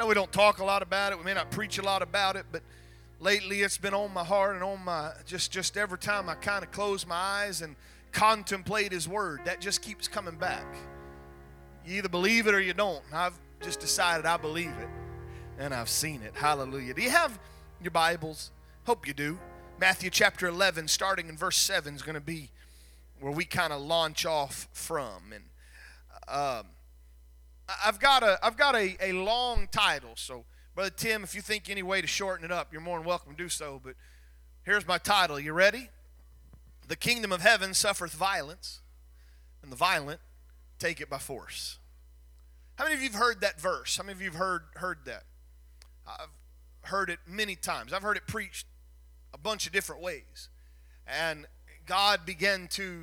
know 0.00 0.06
we 0.06 0.14
don't 0.14 0.32
talk 0.32 0.60
a 0.60 0.64
lot 0.64 0.80
about 0.82 1.12
it, 1.12 1.18
we 1.18 1.24
may 1.24 1.34
not 1.34 1.50
preach 1.50 1.76
a 1.76 1.82
lot 1.82 2.00
about 2.00 2.34
it, 2.34 2.46
but 2.50 2.62
lately 3.20 3.60
it's 3.60 3.76
been 3.76 3.92
on 3.92 4.12
my 4.14 4.24
heart 4.24 4.54
and 4.54 4.64
on 4.64 4.82
my 4.82 5.12
just 5.26 5.52
just 5.52 5.76
every 5.76 5.98
time 5.98 6.26
I 6.26 6.36
kind 6.36 6.64
of 6.64 6.72
close 6.72 7.06
my 7.06 7.14
eyes 7.14 7.60
and 7.60 7.76
contemplate 8.10 8.92
his 8.92 9.06
word, 9.06 9.40
that 9.44 9.60
just 9.60 9.82
keeps 9.82 10.08
coming 10.08 10.36
back. 10.36 10.64
You 11.84 11.98
either 11.98 12.08
believe 12.08 12.46
it 12.46 12.54
or 12.54 12.60
you 12.62 12.72
don't. 12.72 13.02
I've 13.12 13.38
just 13.60 13.78
decided 13.78 14.24
I 14.24 14.38
believe 14.38 14.72
it 14.80 14.88
and 15.58 15.74
I've 15.74 15.90
seen 15.90 16.22
it. 16.22 16.34
Hallelujah. 16.34 16.94
Do 16.94 17.02
you 17.02 17.10
have 17.10 17.38
your 17.82 17.90
Bibles? 17.90 18.52
Hope 18.86 19.06
you 19.06 19.12
do. 19.12 19.38
Matthew 19.78 20.08
chapter 20.08 20.46
11, 20.46 20.88
starting 20.88 21.28
in 21.28 21.36
verse 21.36 21.58
7, 21.58 21.94
is 21.94 22.00
going 22.00 22.14
to 22.14 22.22
be 22.22 22.48
where 23.20 23.32
we 23.32 23.44
kind 23.44 23.70
of 23.70 23.82
launch 23.82 24.24
off 24.24 24.66
from. 24.72 25.34
And 25.34 25.44
um, 26.26 26.66
I've 27.84 28.00
got 28.00 28.22
a 28.22 28.38
I've 28.42 28.56
got 28.56 28.74
a, 28.74 28.96
a 29.00 29.12
long 29.12 29.68
title, 29.70 30.12
so 30.14 30.44
Brother 30.74 30.90
Tim, 30.90 31.22
if 31.22 31.34
you 31.34 31.40
think 31.40 31.68
any 31.68 31.82
way 31.82 32.00
to 32.00 32.06
shorten 32.06 32.44
it 32.44 32.52
up, 32.52 32.72
you're 32.72 32.80
more 32.80 32.98
than 32.98 33.06
welcome 33.06 33.32
to 33.32 33.36
do 33.36 33.48
so. 33.48 33.80
But 33.82 33.94
here's 34.62 34.86
my 34.86 34.98
title. 34.98 35.38
You 35.38 35.52
ready? 35.52 35.90
The 36.88 36.96
kingdom 36.96 37.32
of 37.32 37.40
heaven 37.40 37.74
suffereth 37.74 38.14
violence, 38.14 38.80
and 39.62 39.70
the 39.70 39.76
violent 39.76 40.20
take 40.78 41.00
it 41.00 41.08
by 41.10 41.18
force. 41.18 41.78
How 42.76 42.84
many 42.84 42.96
of 42.96 43.02
you 43.02 43.10
have 43.10 43.18
heard 43.18 43.40
that 43.42 43.60
verse? 43.60 43.96
How 43.96 44.02
many 44.02 44.14
of 44.14 44.22
you 44.22 44.30
have 44.30 44.38
heard 44.38 44.62
heard 44.76 44.98
that? 45.04 45.24
I've 46.06 46.28
heard 46.82 47.10
it 47.10 47.18
many 47.26 47.56
times. 47.56 47.92
I've 47.92 48.02
heard 48.02 48.16
it 48.16 48.26
preached 48.26 48.66
a 49.34 49.38
bunch 49.38 49.66
of 49.66 49.72
different 49.72 50.02
ways. 50.02 50.48
And 51.06 51.46
God 51.86 52.24
began 52.24 52.68
to 52.68 53.02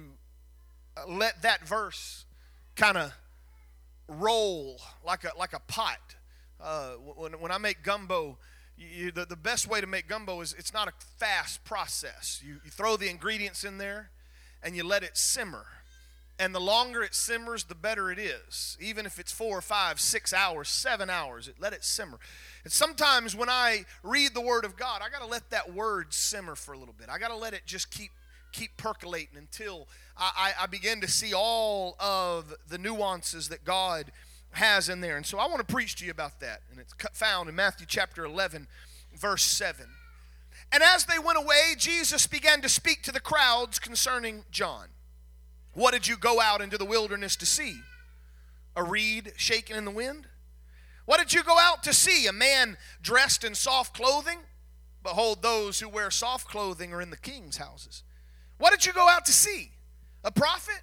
uh, 0.95 1.07
let 1.07 1.41
that 1.43 1.67
verse 1.67 2.25
kind 2.75 2.97
of 2.97 3.13
roll 4.07 4.79
like 5.05 5.23
a 5.23 5.31
like 5.37 5.53
a 5.53 5.59
pot. 5.59 6.15
Uh, 6.59 6.91
when, 7.15 7.33
when 7.33 7.51
I 7.51 7.57
make 7.57 7.83
gumbo, 7.83 8.37
you, 8.77 9.11
the, 9.11 9.25
the 9.25 9.35
best 9.35 9.67
way 9.67 9.81
to 9.81 9.87
make 9.87 10.07
gumbo 10.07 10.41
is 10.41 10.55
it's 10.57 10.73
not 10.73 10.87
a 10.87 10.93
fast 11.17 11.63
process. 11.63 12.41
You, 12.45 12.59
you 12.63 12.71
throw 12.71 12.97
the 12.97 13.09
ingredients 13.09 13.63
in 13.63 13.77
there 13.77 14.09
and 14.63 14.75
you 14.75 14.83
let 14.83 15.03
it 15.03 15.17
simmer. 15.17 15.65
And 16.39 16.53
the 16.53 16.59
longer 16.59 17.01
it 17.01 17.15
simmers, 17.15 17.63
the 17.63 17.75
better 17.75 18.11
it 18.11 18.19
is. 18.19 18.77
Even 18.79 19.07
if 19.07 19.17
it's 19.17 19.31
four, 19.31 19.59
five, 19.61 19.99
six 19.99 20.33
hours, 20.33 20.69
seven 20.69 21.09
hours, 21.09 21.47
it, 21.47 21.55
let 21.59 21.73
it 21.73 21.83
simmer. 21.83 22.19
And 22.63 22.71
sometimes 22.71 23.35
when 23.35 23.49
I 23.49 23.85
read 24.03 24.35
the 24.35 24.41
Word 24.41 24.63
of 24.63 24.77
God, 24.77 25.01
I 25.03 25.09
got 25.09 25.23
to 25.23 25.27
let 25.27 25.49
that 25.49 25.73
word 25.73 26.13
simmer 26.13 26.53
for 26.53 26.73
a 26.73 26.77
little 26.77 26.93
bit. 26.95 27.09
I 27.09 27.17
got 27.17 27.29
to 27.29 27.35
let 27.35 27.53
it 27.53 27.61
just 27.65 27.89
keep 27.89 28.11
keep 28.57 28.75
percolating 28.75 29.37
until 29.37 29.87
I, 30.17 30.53
I, 30.59 30.63
I 30.63 30.65
begin 30.65 30.99
to 31.01 31.07
see 31.07 31.33
all 31.33 31.95
of 31.99 32.53
the 32.67 32.77
nuances 32.77 33.49
that 33.49 33.63
God 33.63 34.11
has 34.51 34.89
in 34.89 35.01
there. 35.01 35.15
And 35.15 35.25
so 35.25 35.37
I 35.37 35.47
want 35.47 35.65
to 35.65 35.73
preach 35.73 35.95
to 35.97 36.05
you 36.05 36.11
about 36.11 36.39
that. 36.39 36.61
And 36.71 36.79
it's 36.79 36.93
found 37.13 37.49
in 37.49 37.55
Matthew 37.55 37.85
chapter 37.87 38.25
11, 38.25 38.67
verse 39.15 39.43
7. 39.43 39.85
And 40.71 40.83
as 40.83 41.05
they 41.05 41.19
went 41.19 41.37
away, 41.37 41.75
Jesus 41.77 42.25
began 42.27 42.61
to 42.61 42.69
speak 42.69 43.03
to 43.03 43.11
the 43.11 43.19
crowds 43.19 43.79
concerning 43.79 44.43
John. 44.51 44.87
What 45.73 45.93
did 45.93 46.07
you 46.07 46.17
go 46.17 46.41
out 46.41 46.59
into 46.59 46.77
the 46.77 46.85
wilderness 46.85 47.35
to 47.37 47.45
see? 47.45 47.81
A 48.75 48.83
reed 48.83 49.33
shaken 49.37 49.77
in 49.77 49.85
the 49.85 49.91
wind? 49.91 50.27
What 51.05 51.19
did 51.19 51.33
you 51.33 51.43
go 51.43 51.57
out 51.57 51.83
to 51.83 51.93
see? 51.93 52.25
A 52.27 52.33
man 52.33 52.77
dressed 53.01 53.43
in 53.43 53.55
soft 53.55 53.95
clothing? 53.95 54.39
Behold, 55.03 55.41
those 55.41 55.79
who 55.79 55.87
wear 55.87 56.11
soft 56.11 56.47
clothing 56.47 56.93
are 56.93 57.01
in 57.01 57.11
the 57.11 57.17
king's 57.17 57.57
houses. 57.57 58.03
What 58.57 58.71
did 58.71 58.85
you 58.85 58.93
go 58.93 59.07
out 59.07 59.25
to 59.25 59.31
see? 59.31 59.71
A 60.23 60.31
prophet? 60.31 60.81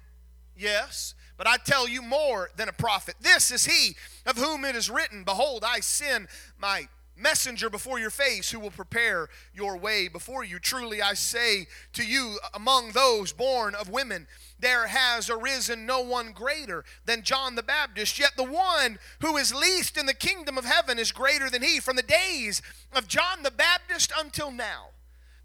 Yes. 0.57 1.13
But 1.37 1.47
I 1.47 1.57
tell 1.57 1.87
you 1.87 2.01
more 2.01 2.49
than 2.55 2.69
a 2.69 2.73
prophet. 2.73 3.15
This 3.19 3.51
is 3.51 3.65
he 3.65 3.95
of 4.25 4.37
whom 4.37 4.63
it 4.63 4.75
is 4.75 4.89
written 4.89 5.23
Behold, 5.23 5.63
I 5.65 5.81
send 5.81 6.27
my 6.57 6.87
messenger 7.17 7.69
before 7.69 7.99
your 7.99 8.09
face 8.09 8.51
who 8.51 8.59
will 8.59 8.71
prepare 8.71 9.29
your 9.53 9.77
way 9.77 10.07
before 10.07 10.43
you. 10.43 10.59
Truly 10.59 11.01
I 11.01 11.13
say 11.13 11.67
to 11.93 12.03
you, 12.03 12.37
among 12.53 12.91
those 12.91 13.31
born 13.31 13.75
of 13.75 13.89
women, 13.89 14.27
there 14.59 14.87
has 14.87 15.29
arisen 15.29 15.85
no 15.85 16.01
one 16.01 16.31
greater 16.31 16.83
than 17.05 17.23
John 17.23 17.55
the 17.55 17.63
Baptist. 17.63 18.19
Yet 18.19 18.33
the 18.35 18.43
one 18.43 18.99
who 19.21 19.37
is 19.37 19.53
least 19.53 19.97
in 19.97 20.05
the 20.05 20.13
kingdom 20.13 20.57
of 20.57 20.65
heaven 20.65 20.99
is 20.99 21.11
greater 21.11 21.49
than 21.49 21.61
he. 21.61 21.79
From 21.79 21.95
the 21.95 22.03
days 22.03 22.61
of 22.93 23.07
John 23.07 23.43
the 23.43 23.51
Baptist 23.51 24.11
until 24.17 24.51
now, 24.51 24.89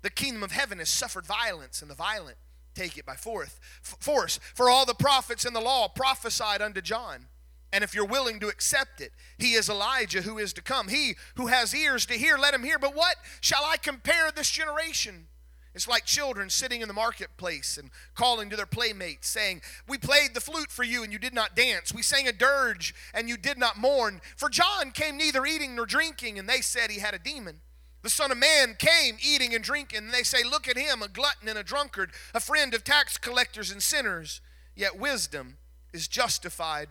the 0.02 0.10
kingdom 0.10 0.42
of 0.42 0.52
heaven 0.52 0.78
has 0.78 0.88
suffered 0.88 1.26
violence, 1.26 1.82
and 1.82 1.90
the 1.90 1.94
violent 1.94 2.36
take 2.74 2.96
it 2.96 3.06
by 3.06 3.14
force. 3.16 4.40
For 4.54 4.70
all 4.70 4.86
the 4.86 4.94
prophets 4.94 5.44
in 5.44 5.52
the 5.52 5.60
law 5.60 5.88
prophesied 5.88 6.62
unto 6.62 6.80
John. 6.80 7.26
And 7.72 7.84
if 7.84 7.94
you're 7.94 8.04
willing 8.04 8.40
to 8.40 8.48
accept 8.48 9.00
it, 9.00 9.12
he 9.38 9.52
is 9.52 9.68
Elijah 9.68 10.22
who 10.22 10.38
is 10.38 10.52
to 10.54 10.62
come. 10.62 10.88
He 10.88 11.14
who 11.36 11.46
has 11.46 11.74
ears 11.74 12.04
to 12.06 12.14
hear, 12.14 12.36
let 12.36 12.54
him 12.54 12.64
hear. 12.64 12.78
But 12.78 12.96
what 12.96 13.16
shall 13.40 13.64
I 13.64 13.76
compare 13.76 14.30
this 14.32 14.50
generation? 14.50 15.28
It's 15.72 15.86
like 15.86 16.04
children 16.04 16.50
sitting 16.50 16.80
in 16.80 16.88
the 16.88 16.94
marketplace 16.94 17.78
and 17.78 17.90
calling 18.16 18.50
to 18.50 18.56
their 18.56 18.66
playmates, 18.66 19.28
saying, 19.28 19.62
We 19.86 19.98
played 19.98 20.34
the 20.34 20.40
flute 20.40 20.70
for 20.70 20.82
you 20.82 21.04
and 21.04 21.12
you 21.12 21.18
did 21.18 21.32
not 21.32 21.54
dance. 21.54 21.94
We 21.94 22.02
sang 22.02 22.26
a 22.26 22.32
dirge 22.32 22.92
and 23.14 23.28
you 23.28 23.36
did 23.36 23.56
not 23.56 23.78
mourn. 23.78 24.20
For 24.36 24.48
John 24.48 24.90
came 24.90 25.16
neither 25.16 25.46
eating 25.46 25.76
nor 25.76 25.86
drinking, 25.86 26.40
and 26.40 26.48
they 26.48 26.60
said 26.60 26.90
he 26.90 26.98
had 26.98 27.14
a 27.14 27.20
demon. 27.20 27.60
The 28.02 28.10
Son 28.10 28.30
of 28.30 28.38
Man 28.38 28.76
came 28.78 29.18
eating 29.22 29.54
and 29.54 29.62
drinking, 29.62 29.98
and 29.98 30.12
they 30.12 30.22
say, 30.22 30.42
Look 30.42 30.68
at 30.68 30.76
him, 30.76 31.02
a 31.02 31.08
glutton 31.08 31.48
and 31.48 31.58
a 31.58 31.62
drunkard, 31.62 32.12
a 32.34 32.40
friend 32.40 32.72
of 32.72 32.84
tax 32.84 33.18
collectors 33.18 33.70
and 33.70 33.82
sinners. 33.82 34.40
Yet 34.74 34.98
wisdom 34.98 35.58
is 35.92 36.08
justified 36.08 36.88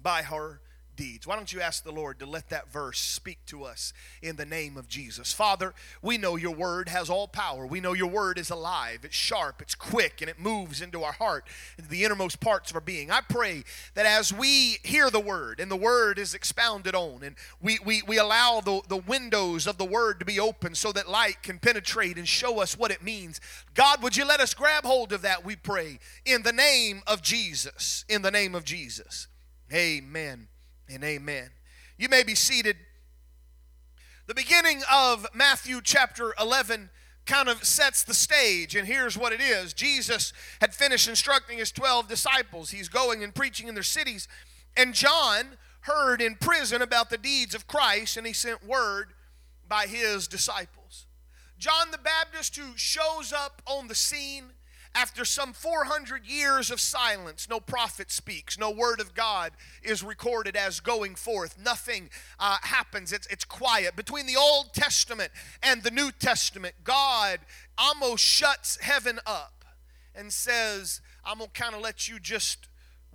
by 0.00 0.22
her 0.22 0.60
deeds. 0.98 1.26
Why 1.26 1.36
don't 1.36 1.52
you 1.52 1.60
ask 1.60 1.84
the 1.84 1.92
Lord 1.92 2.18
to 2.18 2.26
let 2.26 2.50
that 2.50 2.70
verse 2.70 2.98
speak 2.98 3.38
to 3.46 3.62
us 3.62 3.92
in 4.20 4.34
the 4.34 4.44
name 4.44 4.76
of 4.76 4.88
Jesus? 4.88 5.32
Father, 5.32 5.72
we 6.02 6.18
know 6.18 6.34
your 6.34 6.54
word 6.54 6.88
has 6.88 7.08
all 7.08 7.28
power. 7.28 7.64
We 7.64 7.80
know 7.80 7.92
your 7.92 8.08
word 8.08 8.36
is 8.36 8.50
alive, 8.50 9.04
it's 9.04 9.14
sharp, 9.14 9.62
it's 9.62 9.76
quick, 9.76 10.20
and 10.20 10.28
it 10.28 10.40
moves 10.40 10.82
into 10.82 11.04
our 11.04 11.12
heart, 11.12 11.46
into 11.78 11.88
the 11.88 12.04
innermost 12.04 12.40
parts 12.40 12.70
of 12.70 12.74
our 12.74 12.80
being. 12.80 13.12
I 13.12 13.20
pray 13.20 13.62
that 13.94 14.06
as 14.06 14.32
we 14.32 14.78
hear 14.82 15.08
the 15.08 15.20
word 15.20 15.60
and 15.60 15.70
the 15.70 15.76
word 15.76 16.18
is 16.18 16.34
expounded 16.34 16.96
on, 16.96 17.22
and 17.22 17.36
we, 17.62 17.78
we, 17.84 18.02
we 18.02 18.18
allow 18.18 18.60
the, 18.60 18.80
the 18.88 18.96
windows 18.96 19.68
of 19.68 19.78
the 19.78 19.84
word 19.84 20.18
to 20.18 20.26
be 20.26 20.40
open 20.40 20.74
so 20.74 20.90
that 20.92 21.08
light 21.08 21.44
can 21.44 21.60
penetrate 21.60 22.18
and 22.18 22.26
show 22.26 22.60
us 22.60 22.76
what 22.76 22.90
it 22.90 23.04
means. 23.04 23.40
God, 23.74 24.02
would 24.02 24.16
you 24.16 24.26
let 24.26 24.40
us 24.40 24.52
grab 24.52 24.84
hold 24.84 25.12
of 25.12 25.22
that, 25.22 25.44
we 25.44 25.54
pray, 25.54 26.00
in 26.24 26.42
the 26.42 26.52
name 26.52 27.02
of 27.06 27.22
Jesus. 27.22 28.04
In 28.08 28.22
the 28.22 28.32
name 28.32 28.56
of 28.56 28.64
Jesus. 28.64 29.28
Amen 29.72 30.48
and 30.88 31.04
amen. 31.04 31.50
You 31.96 32.08
may 32.08 32.22
be 32.22 32.34
seated. 32.34 32.76
The 34.26 34.34
beginning 34.34 34.82
of 34.92 35.26
Matthew 35.34 35.80
chapter 35.82 36.34
11 36.40 36.90
kind 37.26 37.48
of 37.48 37.64
sets 37.64 38.02
the 38.02 38.14
stage, 38.14 38.74
and 38.74 38.86
here's 38.86 39.16
what 39.16 39.32
it 39.32 39.40
is 39.40 39.72
Jesus 39.72 40.32
had 40.60 40.74
finished 40.74 41.08
instructing 41.08 41.58
his 41.58 41.70
12 41.70 42.08
disciples. 42.08 42.70
He's 42.70 42.88
going 42.88 43.22
and 43.22 43.34
preaching 43.34 43.68
in 43.68 43.74
their 43.74 43.82
cities, 43.82 44.28
and 44.76 44.94
John 44.94 45.56
heard 45.82 46.20
in 46.20 46.36
prison 46.36 46.82
about 46.82 47.10
the 47.10 47.18
deeds 47.18 47.54
of 47.54 47.66
Christ, 47.66 48.16
and 48.16 48.26
he 48.26 48.32
sent 48.32 48.66
word 48.66 49.12
by 49.68 49.86
his 49.86 50.26
disciples. 50.26 51.06
John 51.58 51.90
the 51.90 51.98
Baptist, 51.98 52.56
who 52.56 52.76
shows 52.76 53.32
up 53.32 53.62
on 53.66 53.88
the 53.88 53.94
scene 53.94 54.44
after 54.98 55.24
some 55.24 55.52
400 55.52 56.26
years 56.26 56.72
of 56.72 56.80
silence, 56.80 57.46
no 57.48 57.60
prophet 57.60 58.10
speaks, 58.10 58.58
no 58.58 58.68
word 58.68 59.00
of 59.00 59.14
God 59.14 59.52
is 59.80 60.02
recorded 60.02 60.56
as 60.56 60.80
going 60.80 61.14
forth. 61.14 61.56
Nothing 61.56 62.10
uh, 62.40 62.56
happens, 62.62 63.12
it's, 63.12 63.28
it's 63.28 63.44
quiet. 63.44 63.94
Between 63.94 64.26
the 64.26 64.34
Old 64.36 64.74
Testament 64.74 65.30
and 65.62 65.84
the 65.84 65.92
New 65.92 66.10
Testament, 66.10 66.74
God 66.82 67.38
almost 67.76 68.24
shuts 68.24 68.76
heaven 68.80 69.20
up 69.24 69.64
and 70.16 70.32
says, 70.32 71.00
I'm 71.24 71.38
going 71.38 71.50
to 71.54 71.60
kind 71.60 71.76
of 71.76 71.80
let 71.80 72.08
you 72.08 72.18
just 72.18 72.66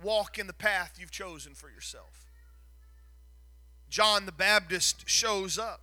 walk 0.02 0.38
in 0.38 0.46
the 0.46 0.54
path 0.54 0.96
you've 0.98 1.10
chosen 1.10 1.52
for 1.52 1.68
yourself. 1.68 2.24
John 3.90 4.24
the 4.24 4.32
Baptist 4.32 5.06
shows 5.06 5.58
up. 5.58 5.82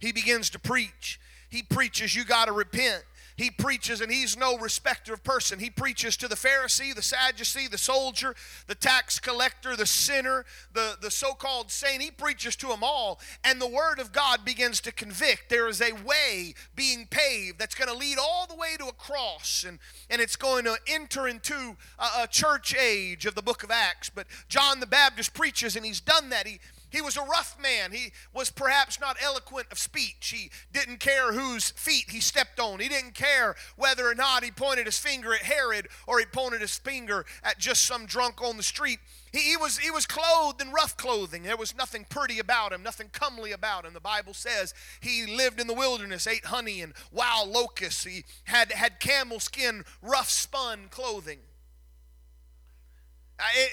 He 0.00 0.10
begins 0.10 0.50
to 0.50 0.58
preach. 0.58 1.20
He 1.48 1.62
preaches, 1.62 2.16
You 2.16 2.24
got 2.24 2.46
to 2.46 2.52
repent. 2.52 3.04
He 3.36 3.50
preaches, 3.50 4.00
and 4.00 4.10
he's 4.10 4.36
no 4.36 4.56
respecter 4.56 5.12
of 5.12 5.22
person. 5.22 5.58
He 5.58 5.68
preaches 5.68 6.16
to 6.16 6.28
the 6.28 6.36
Pharisee, 6.36 6.94
the 6.94 7.02
Sadducee, 7.02 7.68
the 7.68 7.76
soldier, 7.76 8.34
the 8.66 8.74
tax 8.74 9.20
collector, 9.20 9.76
the 9.76 9.84
sinner, 9.84 10.46
the, 10.72 10.96
the 11.00 11.10
so 11.10 11.34
called 11.34 11.70
saint. 11.70 12.02
He 12.02 12.10
preaches 12.10 12.56
to 12.56 12.68
them 12.68 12.82
all, 12.82 13.20
and 13.44 13.60
the 13.60 13.68
Word 13.68 13.98
of 13.98 14.12
God 14.12 14.44
begins 14.44 14.80
to 14.80 14.92
convict. 14.92 15.50
There 15.50 15.68
is 15.68 15.82
a 15.82 15.92
way 15.92 16.54
being 16.74 17.06
paved 17.10 17.58
that's 17.58 17.74
going 17.74 17.92
to 17.92 17.96
lead 17.96 18.16
all 18.18 18.46
the 18.48 18.56
way 18.56 18.76
to 18.78 18.86
a 18.86 18.92
cross, 18.92 19.66
and, 19.68 19.78
and 20.08 20.22
it's 20.22 20.36
going 20.36 20.64
to 20.64 20.78
enter 20.86 21.28
into 21.28 21.76
a, 21.98 22.22
a 22.22 22.26
church 22.26 22.74
age 22.74 23.26
of 23.26 23.34
the 23.34 23.42
book 23.42 23.62
of 23.62 23.70
Acts. 23.70 24.08
But 24.08 24.26
John 24.48 24.80
the 24.80 24.86
Baptist 24.86 25.34
preaches, 25.34 25.76
and 25.76 25.84
he's 25.84 26.00
done 26.00 26.30
that. 26.30 26.46
He, 26.46 26.58
He 26.90 27.00
was 27.00 27.16
a 27.16 27.22
rough 27.22 27.56
man. 27.60 27.92
He 27.92 28.12
was 28.32 28.50
perhaps 28.50 29.00
not 29.00 29.16
eloquent 29.22 29.66
of 29.72 29.78
speech. 29.78 30.34
He 30.34 30.50
didn't 30.72 31.00
care 31.00 31.32
whose 31.32 31.70
feet 31.70 32.10
he 32.10 32.20
stepped 32.20 32.60
on. 32.60 32.78
He 32.78 32.88
didn't 32.88 33.14
care 33.14 33.56
whether 33.76 34.06
or 34.06 34.14
not 34.14 34.44
he 34.44 34.50
pointed 34.50 34.86
his 34.86 34.98
finger 34.98 35.34
at 35.34 35.42
Herod 35.42 35.88
or 36.06 36.18
he 36.18 36.24
pointed 36.26 36.60
his 36.60 36.76
finger 36.76 37.26
at 37.42 37.58
just 37.58 37.82
some 37.82 38.06
drunk 38.06 38.40
on 38.40 38.56
the 38.56 38.62
street. 38.62 39.00
He, 39.32 39.40
he, 39.40 39.56
was, 39.56 39.78
he 39.78 39.90
was 39.90 40.06
clothed 40.06 40.62
in 40.62 40.70
rough 40.70 40.96
clothing. 40.96 41.42
There 41.42 41.56
was 41.56 41.76
nothing 41.76 42.06
pretty 42.08 42.38
about 42.38 42.72
him, 42.72 42.82
nothing 42.82 43.10
comely 43.12 43.52
about 43.52 43.84
him. 43.84 43.92
The 43.92 44.00
Bible 44.00 44.34
says 44.34 44.72
he 45.00 45.26
lived 45.26 45.60
in 45.60 45.66
the 45.66 45.74
wilderness, 45.74 46.26
ate 46.26 46.46
honey 46.46 46.80
and 46.80 46.92
wild 47.10 47.48
locusts. 47.48 48.04
He 48.04 48.24
had, 48.44 48.70
had 48.72 49.00
camel 49.00 49.40
skin, 49.40 49.84
rough 50.00 50.30
spun 50.30 50.86
clothing. 50.90 51.40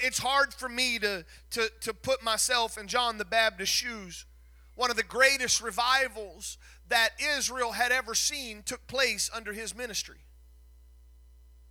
It's 0.02 0.18
hard 0.18 0.52
for 0.52 0.68
me 0.68 0.98
to, 0.98 1.24
to, 1.50 1.70
to 1.80 1.94
put 1.94 2.22
myself 2.22 2.76
in 2.76 2.86
John 2.86 3.18
the 3.18 3.24
Baptist's 3.24 3.74
shoes. 3.74 4.26
One 4.74 4.90
of 4.90 4.96
the 4.96 5.02
greatest 5.02 5.62
revivals 5.62 6.58
that 6.88 7.10
Israel 7.36 7.72
had 7.72 7.92
ever 7.92 8.14
seen 8.14 8.62
took 8.62 8.86
place 8.86 9.30
under 9.32 9.52
his 9.52 9.74
ministry. 9.74 10.18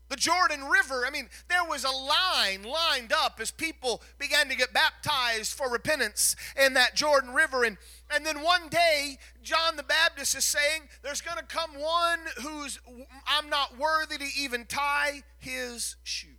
The 0.09 0.15
Jordan 0.17 0.65
River, 0.65 1.05
I 1.07 1.09
mean, 1.09 1.29
there 1.49 1.63
was 1.67 1.83
a 1.83 1.89
line 1.89 2.63
lined 2.63 3.11
up 3.11 3.39
as 3.39 3.49
people 3.49 4.01
began 4.19 4.47
to 4.49 4.55
get 4.55 4.71
baptized 4.73 5.53
for 5.53 5.71
repentance 5.71 6.35
in 6.63 6.73
that 6.75 6.95
Jordan 6.95 7.33
River. 7.33 7.63
And, 7.63 7.77
and 8.13 8.25
then 8.25 8.43
one 8.43 8.69
day, 8.69 9.17
John 9.41 9.75
the 9.75 9.83
Baptist 9.83 10.35
is 10.35 10.45
saying, 10.45 10.83
There's 11.01 11.21
going 11.21 11.37
to 11.37 11.43
come 11.43 11.71
one 11.71 12.19
who's, 12.43 12.79
I'm 13.25 13.49
not 13.49 13.77
worthy 13.77 14.17
to 14.17 14.27
even 14.37 14.65
tie 14.65 15.23
his 15.39 15.95
shoe. 16.03 16.32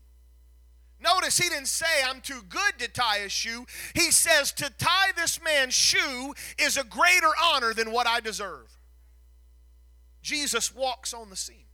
Notice 1.05 1.37
he 1.37 1.49
didn't 1.51 1.69
say, 1.69 1.87
I'm 2.07 2.21
too 2.21 2.41
good 2.49 2.79
to 2.79 2.89
tie 2.89 3.19
a 3.19 3.29
shoe. 3.29 3.67
He 3.95 4.11
says, 4.11 4.53
to 4.53 4.71
tie 4.79 5.13
this 5.15 5.39
man's 5.43 5.75
shoe 5.75 6.35
is 6.59 6.79
a 6.79 6.85
greater 6.85 7.31
honor 7.53 7.75
than 7.75 7.93
what 7.93 8.07
I 8.07 8.21
deserve. 8.21 8.79
Jesus 10.23 10.75
walks 10.75 11.13
on 11.13 11.29
the 11.29 11.37
scene. 11.37 11.67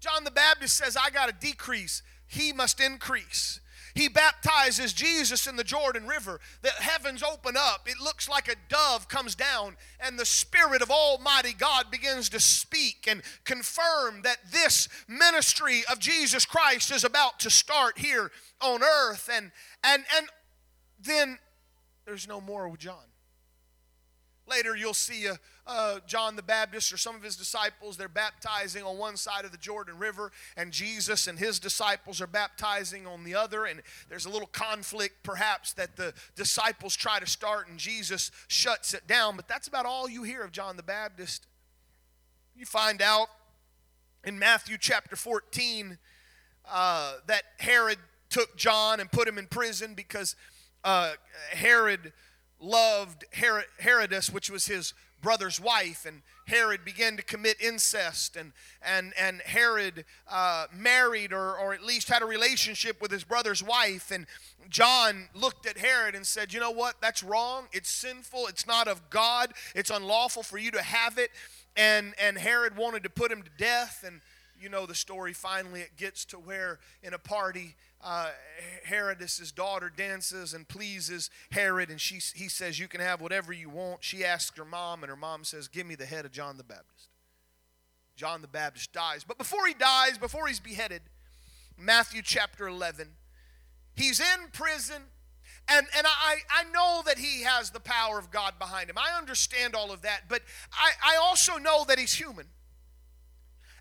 John 0.00 0.24
the 0.24 0.32
Baptist 0.32 0.76
says, 0.76 0.96
I 0.96 1.10
got 1.10 1.28
to 1.28 1.46
decrease, 1.46 2.02
he 2.26 2.52
must 2.52 2.80
increase. 2.80 3.60
He 3.94 4.08
baptizes 4.08 4.92
Jesus 4.92 5.46
in 5.46 5.54
the 5.54 5.62
Jordan 5.62 6.06
River. 6.06 6.40
The 6.62 6.70
heavens 6.70 7.22
open 7.22 7.54
up. 7.56 7.88
It 7.88 8.00
looks 8.02 8.28
like 8.28 8.48
a 8.48 8.56
dove 8.68 9.08
comes 9.08 9.36
down, 9.36 9.76
and 10.00 10.18
the 10.18 10.26
Spirit 10.26 10.82
of 10.82 10.90
Almighty 10.90 11.52
God 11.56 11.92
begins 11.92 12.28
to 12.30 12.40
speak 12.40 13.06
and 13.08 13.22
confirm 13.44 14.22
that 14.22 14.38
this 14.50 14.88
ministry 15.06 15.84
of 15.90 16.00
Jesus 16.00 16.44
Christ 16.44 16.90
is 16.90 17.04
about 17.04 17.38
to 17.40 17.50
start 17.50 17.98
here 17.98 18.32
on 18.60 18.82
earth. 18.82 19.30
And, 19.32 19.52
and, 19.84 20.02
and 20.16 20.26
then 21.00 21.38
there's 22.04 22.26
no 22.26 22.40
more 22.40 22.68
with 22.68 22.80
John. 22.80 23.04
Later, 24.48 24.74
you'll 24.74 24.92
see 24.92 25.26
a, 25.26 25.38
uh, 25.66 26.00
John 26.06 26.36
the 26.36 26.42
Baptist 26.42 26.92
or 26.92 26.98
some 26.98 27.16
of 27.16 27.22
his 27.22 27.36
disciples, 27.36 27.96
they're 27.96 28.08
baptizing 28.08 28.82
on 28.82 28.98
one 28.98 29.16
side 29.16 29.44
of 29.44 29.52
the 29.52 29.58
Jordan 29.58 29.98
River, 29.98 30.30
and 30.56 30.72
Jesus 30.72 31.26
and 31.26 31.38
his 31.38 31.58
disciples 31.58 32.20
are 32.20 32.26
baptizing 32.26 33.06
on 33.06 33.24
the 33.24 33.34
other. 33.34 33.64
And 33.64 33.80
there's 34.08 34.26
a 34.26 34.30
little 34.30 34.48
conflict, 34.48 35.22
perhaps, 35.22 35.72
that 35.74 35.96
the 35.96 36.12
disciples 36.36 36.94
try 36.94 37.18
to 37.18 37.26
start, 37.26 37.68
and 37.68 37.78
Jesus 37.78 38.30
shuts 38.46 38.92
it 38.92 39.06
down. 39.06 39.36
But 39.36 39.48
that's 39.48 39.68
about 39.68 39.86
all 39.86 40.08
you 40.08 40.22
hear 40.22 40.42
of 40.42 40.52
John 40.52 40.76
the 40.76 40.82
Baptist. 40.82 41.46
You 42.54 42.66
find 42.66 43.00
out 43.00 43.28
in 44.22 44.38
Matthew 44.38 44.76
chapter 44.78 45.16
14 45.16 45.98
uh, 46.70 47.14
that 47.26 47.42
Herod 47.58 47.98
took 48.28 48.56
John 48.56 49.00
and 49.00 49.10
put 49.10 49.28
him 49.28 49.38
in 49.38 49.46
prison 49.46 49.94
because 49.94 50.36
uh, 50.82 51.12
Herod 51.50 52.12
loved 52.64 53.24
Herod, 53.32 54.12
which 54.32 54.50
was 54.50 54.66
his 54.66 54.94
brother's 55.24 55.58
wife, 55.58 56.04
and 56.04 56.22
Herod 56.46 56.84
began 56.84 57.16
to 57.16 57.22
commit 57.22 57.60
incest, 57.60 58.36
and 58.36 58.52
and 58.82 59.14
and 59.18 59.40
Herod 59.40 60.04
uh, 60.30 60.66
married 60.72 61.32
or 61.32 61.56
or 61.56 61.72
at 61.72 61.82
least 61.82 62.08
had 62.08 62.22
a 62.22 62.26
relationship 62.26 63.00
with 63.00 63.10
his 63.10 63.24
brother's 63.24 63.62
wife, 63.62 64.10
and 64.10 64.26
John 64.68 65.28
looked 65.34 65.66
at 65.66 65.78
Herod 65.78 66.14
and 66.14 66.26
said, 66.26 66.52
"You 66.52 66.60
know 66.60 66.70
what? 66.70 67.00
That's 67.00 67.22
wrong. 67.22 67.68
It's 67.72 67.90
sinful. 67.90 68.46
It's 68.48 68.66
not 68.66 68.86
of 68.86 69.08
God. 69.08 69.54
It's 69.74 69.90
unlawful 69.90 70.42
for 70.42 70.58
you 70.58 70.70
to 70.72 70.82
have 70.82 71.18
it." 71.18 71.30
And 71.76 72.14
and 72.18 72.36
Herod 72.36 72.76
wanted 72.76 73.02
to 73.04 73.10
put 73.10 73.32
him 73.32 73.42
to 73.42 73.50
death, 73.56 74.04
and 74.06 74.20
you 74.60 74.68
know 74.68 74.84
the 74.84 74.94
story. 74.94 75.32
Finally, 75.32 75.80
it 75.80 75.96
gets 75.96 76.26
to 76.26 76.36
where 76.36 76.78
in 77.02 77.14
a 77.14 77.18
party 77.18 77.76
uh, 78.04 78.30
Herodias's 78.84 79.50
daughter 79.50 79.90
dances 79.94 80.52
and 80.52 80.68
pleases 80.68 81.30
Herod, 81.50 81.88
and 81.88 82.00
she, 82.00 82.16
he 82.34 82.48
says, 82.48 82.78
You 82.78 82.86
can 82.86 83.00
have 83.00 83.20
whatever 83.20 83.52
you 83.52 83.70
want. 83.70 84.04
She 84.04 84.24
asks 84.24 84.56
her 84.58 84.64
mom, 84.64 85.02
and 85.02 85.10
her 85.10 85.16
mom 85.16 85.42
says, 85.44 85.68
Give 85.68 85.86
me 85.86 85.94
the 85.94 86.06
head 86.06 86.26
of 86.26 86.32
John 86.32 86.58
the 86.58 86.64
Baptist. 86.64 87.08
John 88.14 88.42
the 88.42 88.48
Baptist 88.48 88.92
dies. 88.92 89.24
But 89.24 89.38
before 89.38 89.66
he 89.66 89.74
dies, 89.74 90.18
before 90.18 90.46
he's 90.46 90.60
beheaded, 90.60 91.02
Matthew 91.76 92.22
chapter 92.22 92.68
11, 92.68 93.08
he's 93.96 94.20
in 94.20 94.48
prison. 94.52 95.02
And, 95.66 95.86
and 95.96 96.06
I, 96.06 96.36
I 96.54 96.64
know 96.70 97.02
that 97.06 97.18
he 97.18 97.42
has 97.42 97.70
the 97.70 97.80
power 97.80 98.18
of 98.18 98.30
God 98.30 98.58
behind 98.58 98.90
him. 98.90 98.98
I 98.98 99.16
understand 99.18 99.74
all 99.74 99.90
of 99.90 100.02
that. 100.02 100.24
But 100.28 100.42
I, 100.72 101.14
I 101.14 101.16
also 101.16 101.56
know 101.56 101.84
that 101.88 101.98
he's 101.98 102.12
human 102.12 102.46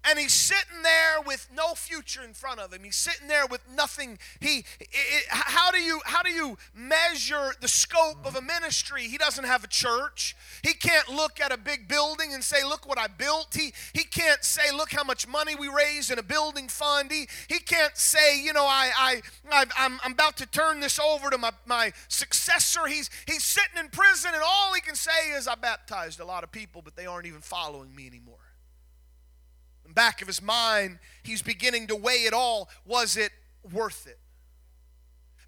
and 0.05 0.19
he's 0.19 0.33
sitting 0.33 0.83
there 0.83 1.21
with 1.25 1.47
no 1.55 1.73
future 1.73 2.21
in 2.23 2.33
front 2.33 2.59
of 2.59 2.73
him. 2.73 2.83
He's 2.83 2.95
sitting 2.95 3.27
there 3.27 3.47
with 3.47 3.61
nothing. 3.75 4.19
He 4.39 4.65
it, 4.79 5.25
how 5.29 5.71
do 5.71 5.79
you 5.79 6.01
how 6.05 6.21
do 6.21 6.31
you 6.31 6.57
measure 6.75 7.53
the 7.61 7.67
scope 7.67 8.25
of 8.25 8.35
a 8.35 8.41
ministry? 8.41 9.03
He 9.03 9.17
doesn't 9.17 9.45
have 9.45 9.63
a 9.63 9.67
church. 9.67 10.35
He 10.61 10.73
can't 10.73 11.09
look 11.09 11.39
at 11.39 11.51
a 11.51 11.57
big 11.57 11.87
building 11.87 12.33
and 12.33 12.43
say 12.43 12.63
look 12.63 12.87
what 12.87 12.97
i 12.97 13.07
built. 13.07 13.53
He 13.53 13.73
he 13.93 14.03
can't 14.03 14.43
say 14.43 14.71
look 14.75 14.91
how 14.91 15.03
much 15.03 15.27
money 15.27 15.55
we 15.55 15.67
raised 15.67 16.11
in 16.11 16.19
a 16.19 16.23
building 16.23 16.67
fund. 16.67 17.11
He 17.11 17.27
he 17.47 17.59
can't 17.59 17.95
say 17.97 18.41
you 18.41 18.53
know 18.53 18.65
i 18.65 18.91
i 18.97 19.21
i 19.51 19.65
am 19.85 19.99
I'm 20.03 20.13
about 20.13 20.37
to 20.37 20.45
turn 20.45 20.79
this 20.79 20.99
over 20.99 21.29
to 21.29 21.37
my 21.37 21.51
my 21.65 21.93
successor. 22.07 22.87
He's 22.87 23.09
he's 23.25 23.43
sitting 23.43 23.79
in 23.79 23.89
prison 23.89 24.31
and 24.33 24.43
all 24.45 24.73
he 24.73 24.81
can 24.81 24.95
say 24.95 25.31
is 25.35 25.47
i 25.47 25.55
baptized 25.55 26.19
a 26.19 26.25
lot 26.25 26.43
of 26.43 26.51
people 26.51 26.81
but 26.81 26.95
they 26.95 27.05
aren't 27.05 27.25
even 27.25 27.41
following 27.41 27.95
me 27.95 28.07
anymore 28.07 28.32
back 29.93 30.21
of 30.21 30.27
his 30.27 30.41
mind, 30.41 30.99
he's 31.23 31.41
beginning 31.41 31.87
to 31.87 31.95
weigh 31.95 32.25
it 32.25 32.33
all. 32.33 32.69
Was 32.85 33.17
it 33.17 33.31
worth 33.71 34.07
it? 34.07 34.19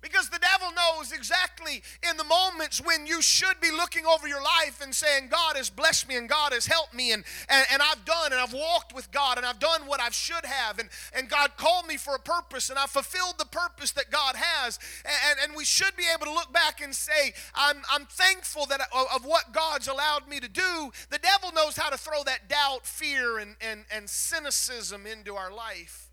Because 0.05 0.29
the 0.29 0.37
devil 0.37 0.67
knows 0.75 1.11
exactly 1.11 1.81
in 2.07 2.15
the 2.15 2.23
moments 2.23 2.79
when 2.79 3.07
you 3.07 3.23
should 3.23 3.59
be 3.59 3.71
looking 3.71 4.05
over 4.05 4.27
your 4.27 4.41
life 4.41 4.79
and 4.79 4.93
saying, 4.93 5.29
God 5.31 5.55
has 5.55 5.71
blessed 5.71 6.07
me 6.07 6.15
and 6.15 6.29
God 6.29 6.53
has 6.53 6.67
helped 6.67 6.93
me 6.93 7.11
and, 7.11 7.23
and, 7.49 7.65
and 7.71 7.81
I've 7.81 8.05
done 8.05 8.31
and 8.31 8.39
I've 8.39 8.53
walked 8.53 8.93
with 8.93 9.09
God 9.09 9.37
and 9.37 9.47
I've 9.47 9.57
done 9.57 9.87
what 9.87 9.99
I 9.99 10.11
should 10.11 10.45
have 10.45 10.77
and, 10.77 10.89
and 11.15 11.27
God 11.27 11.57
called 11.57 11.87
me 11.87 11.97
for 11.97 12.13
a 12.13 12.19
purpose 12.19 12.69
and 12.69 12.77
I've 12.77 12.91
fulfilled 12.91 13.39
the 13.39 13.47
purpose 13.47 13.93
that 13.93 14.11
God 14.11 14.35
has. 14.35 14.77
And, 15.05 15.39
and 15.41 15.57
we 15.57 15.65
should 15.65 15.95
be 15.97 16.05
able 16.13 16.27
to 16.27 16.33
look 16.33 16.53
back 16.53 16.81
and 16.83 16.93
say, 16.93 17.33
I'm, 17.55 17.77
I'm 17.91 18.05
thankful 18.05 18.67
that 18.67 18.81
of 19.15 19.25
what 19.25 19.53
God's 19.53 19.87
allowed 19.87 20.27
me 20.29 20.39
to 20.39 20.47
do. 20.47 20.91
The 21.09 21.17
devil 21.17 21.51
knows 21.51 21.77
how 21.77 21.89
to 21.89 21.97
throw 21.97 22.23
that 22.25 22.47
doubt, 22.47 22.85
fear, 22.85 23.39
and, 23.39 23.55
and, 23.59 23.85
and 23.91 24.07
cynicism 24.07 25.07
into 25.07 25.33
our 25.33 25.51
life. 25.51 26.11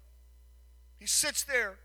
He 0.99 1.07
sits 1.07 1.45
there 1.45 1.76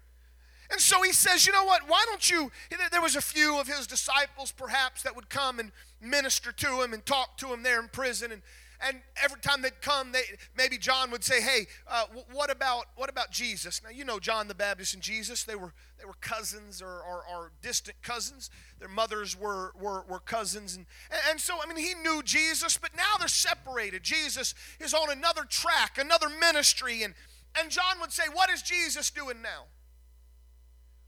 and 0.70 0.82
so 0.82 1.02
he 1.02 1.14
says, 1.14 1.48
you 1.48 1.54
know 1.54 1.64
what? 1.64 1.88
Why 1.88 2.04
don't 2.08 2.30
you? 2.30 2.52
There 2.92 3.02
was 3.02 3.16
a 3.16 3.22
few 3.22 3.60
of 3.60 3.68
his 3.68 3.88
disciples, 3.88 4.52
perhaps, 4.52 5.04
that 5.04 5.16
would 5.16 5.30
come 5.30 5.60
and 5.60 5.72
minister 6.02 6.52
to 6.52 6.82
him 6.82 6.94
and 6.94 7.06
talk 7.06 7.38
to 7.38 7.54
him 7.54 7.64
there 7.64 7.80
in 7.80 7.88
prison. 7.88 8.32
And, 8.32 8.42
and 8.86 9.02
every 9.24 9.40
time 9.40 9.62
they'd 9.62 9.82
come, 9.82 10.12
they, 10.12 10.22
maybe 10.56 10.78
John 10.78 11.10
would 11.10 11.24
say, 11.24 11.42
"Hey, 11.42 11.68
uh, 11.88 12.06
what 12.32 12.52
about 12.52 12.86
what 12.96 13.10
about 13.10 13.32
Jesus?" 13.32 13.82
Now 13.84 13.90
you 13.90 14.06
know 14.06 14.20
John 14.20 14.48
the 14.48 14.54
Baptist 14.54 14.94
and 14.94 15.02
Jesus; 15.02 15.44
they 15.44 15.56
were 15.56 15.74
they 15.98 16.06
were 16.06 16.16
cousins 16.22 16.82
or, 16.82 17.02
or, 17.02 17.24
or 17.32 17.52
distant 17.62 18.00
cousins. 18.04 18.52
Their 18.78 18.90
mothers 18.90 19.36
were 19.36 19.72
were, 19.80 20.04
were 20.08 20.20
cousins, 20.20 20.76
and, 20.76 20.86
and 21.30 21.40
so 21.40 21.56
I 21.64 21.66
mean 21.66 21.84
he 21.84 21.96
knew 21.96 22.22
Jesus, 22.22 22.78
but 22.78 22.96
now 22.96 23.18
they're 23.18 23.28
separated. 23.28 24.04
Jesus 24.04 24.54
is 24.80 24.94
on 24.94 25.12
another 25.12 25.44
track, 25.44 25.98
another 25.98 26.30
ministry, 26.30 27.02
and 27.02 27.16
and 27.60 27.72
John 27.72 28.00
would 28.00 28.12
say, 28.12 28.24
"What 28.32 28.52
is 28.52 28.62
Jesus 28.62 29.10
doing 29.10 29.42
now?" 29.42 29.66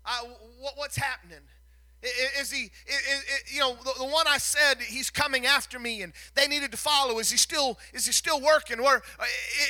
I, 0.10 0.26
what, 0.60 0.74
what's 0.76 0.98
happening? 0.98 1.40
Is 2.40 2.50
he, 2.50 2.64
is, 2.88 3.54
you 3.54 3.60
know, 3.60 3.76
the, 3.76 3.94
the, 3.98 4.06
one 4.06 4.26
I 4.28 4.38
said 4.38 4.76
he's 4.82 5.10
coming 5.10 5.46
after 5.46 5.78
me 5.78 6.02
and 6.02 6.14
they 6.34 6.48
needed 6.48 6.72
to 6.72 6.78
follow, 6.78 7.20
is 7.20 7.30
he 7.30 7.38
still, 7.38 7.78
is 7.94 8.06
he 8.06 8.14
still 8.14 8.42
working? 8.42 8.80
Or 8.80 9.04
uh, 9.20 9.26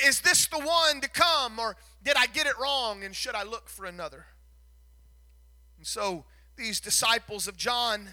is 0.06 0.20
this 0.20 0.46
the 0.46 0.60
one 0.60 1.00
to 1.00 1.08
come? 1.08 1.58
Or 1.58 1.76
did 2.04 2.16
I 2.16 2.26
get 2.26 2.46
it 2.46 2.54
wrong 2.60 3.02
and 3.02 3.16
should 3.16 3.34
I 3.34 3.42
look 3.42 3.68
for 3.68 3.84
another? 3.84 4.26
And 5.76 5.86
so 5.86 6.24
these 6.56 6.80
disciples 6.80 7.48
of 7.48 7.56
John 7.56 8.10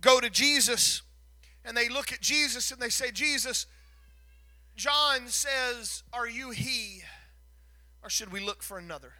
go 0.00 0.20
to 0.20 0.30
Jesus 0.30 1.02
and 1.62 1.76
they 1.76 1.90
look 1.90 2.12
at 2.12 2.22
Jesus 2.22 2.70
and 2.70 2.80
they 2.80 2.88
say, 2.88 3.10
Jesus, 3.10 3.66
John 4.74 5.28
says, 5.28 6.02
Are 6.14 6.28
you 6.28 6.50
he? 6.50 7.02
Or 8.02 8.08
should 8.08 8.32
we 8.32 8.40
look 8.40 8.62
for 8.62 8.78
another? 8.78 9.12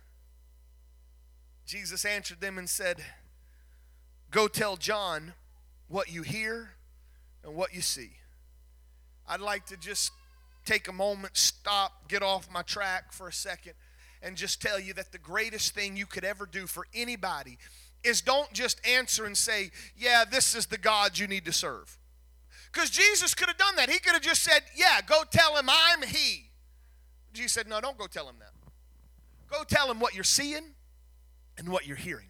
Jesus 1.71 2.05
answered 2.05 2.41
them 2.41 2.59
and 2.59 2.69
said, 2.69 2.97
Go 4.33 4.49
tell 4.49 4.77
John 4.77 5.35
what 5.87 6.13
you 6.13 6.23
hear 6.23 6.71
and 7.45 7.55
what 7.55 7.73
you 7.73 7.81
see. 7.81 8.11
I'd 9.29 9.41
like 9.41 9.67
to 9.67 9.77
just 9.77 10.11
take 10.65 10.89
a 10.89 10.93
moment, 10.93 11.37
stop, 11.37 12.09
get 12.09 12.25
off 12.25 12.51
my 12.53 12.63
track 12.63 13.13
for 13.13 13.29
a 13.29 13.33
second, 13.33 13.75
and 14.21 14.37
just 14.37 14.61
tell 14.61 14.81
you 14.81 14.95
that 14.95 15.13
the 15.13 15.19
greatest 15.19 15.73
thing 15.73 15.97
you 15.97 16.07
could 16.07 16.25
ever 16.25 16.45
do 16.45 16.67
for 16.67 16.89
anybody 16.93 17.57
is 18.03 18.21
don't 18.21 18.53
just 18.53 18.85
answer 18.85 19.25
and 19.25 19.37
say, 19.37 19.71
Yeah, 19.97 20.25
this 20.29 20.57
is 20.57 20.67
the 20.67 20.79
God 20.79 21.21
you 21.21 21.29
need 21.29 21.45
to 21.45 21.53
serve. 21.53 21.97
Because 22.73 22.91
Jesus 22.91 23.33
could 23.33 23.47
have 23.47 23.59
done 23.59 23.77
that. 23.77 23.89
He 23.89 24.01
could 24.01 24.15
have 24.15 24.23
just 24.23 24.43
said, 24.43 24.63
Yeah, 24.75 25.03
go 25.07 25.23
tell 25.31 25.57
him 25.57 25.67
I'm 25.69 26.03
He. 26.03 26.51
Jesus 27.33 27.53
said, 27.53 27.69
No, 27.69 27.81
don't 27.81 27.97
go 27.97 28.09
tell 28.09 28.29
him 28.29 28.41
that. 28.41 28.51
Go 29.49 29.63
tell 29.63 29.89
him 29.89 30.01
what 30.01 30.17
you're 30.17 30.25
seeing 30.25 30.75
and 31.61 31.69
what 31.69 31.87
you're 31.87 31.97
hearing. 31.97 32.27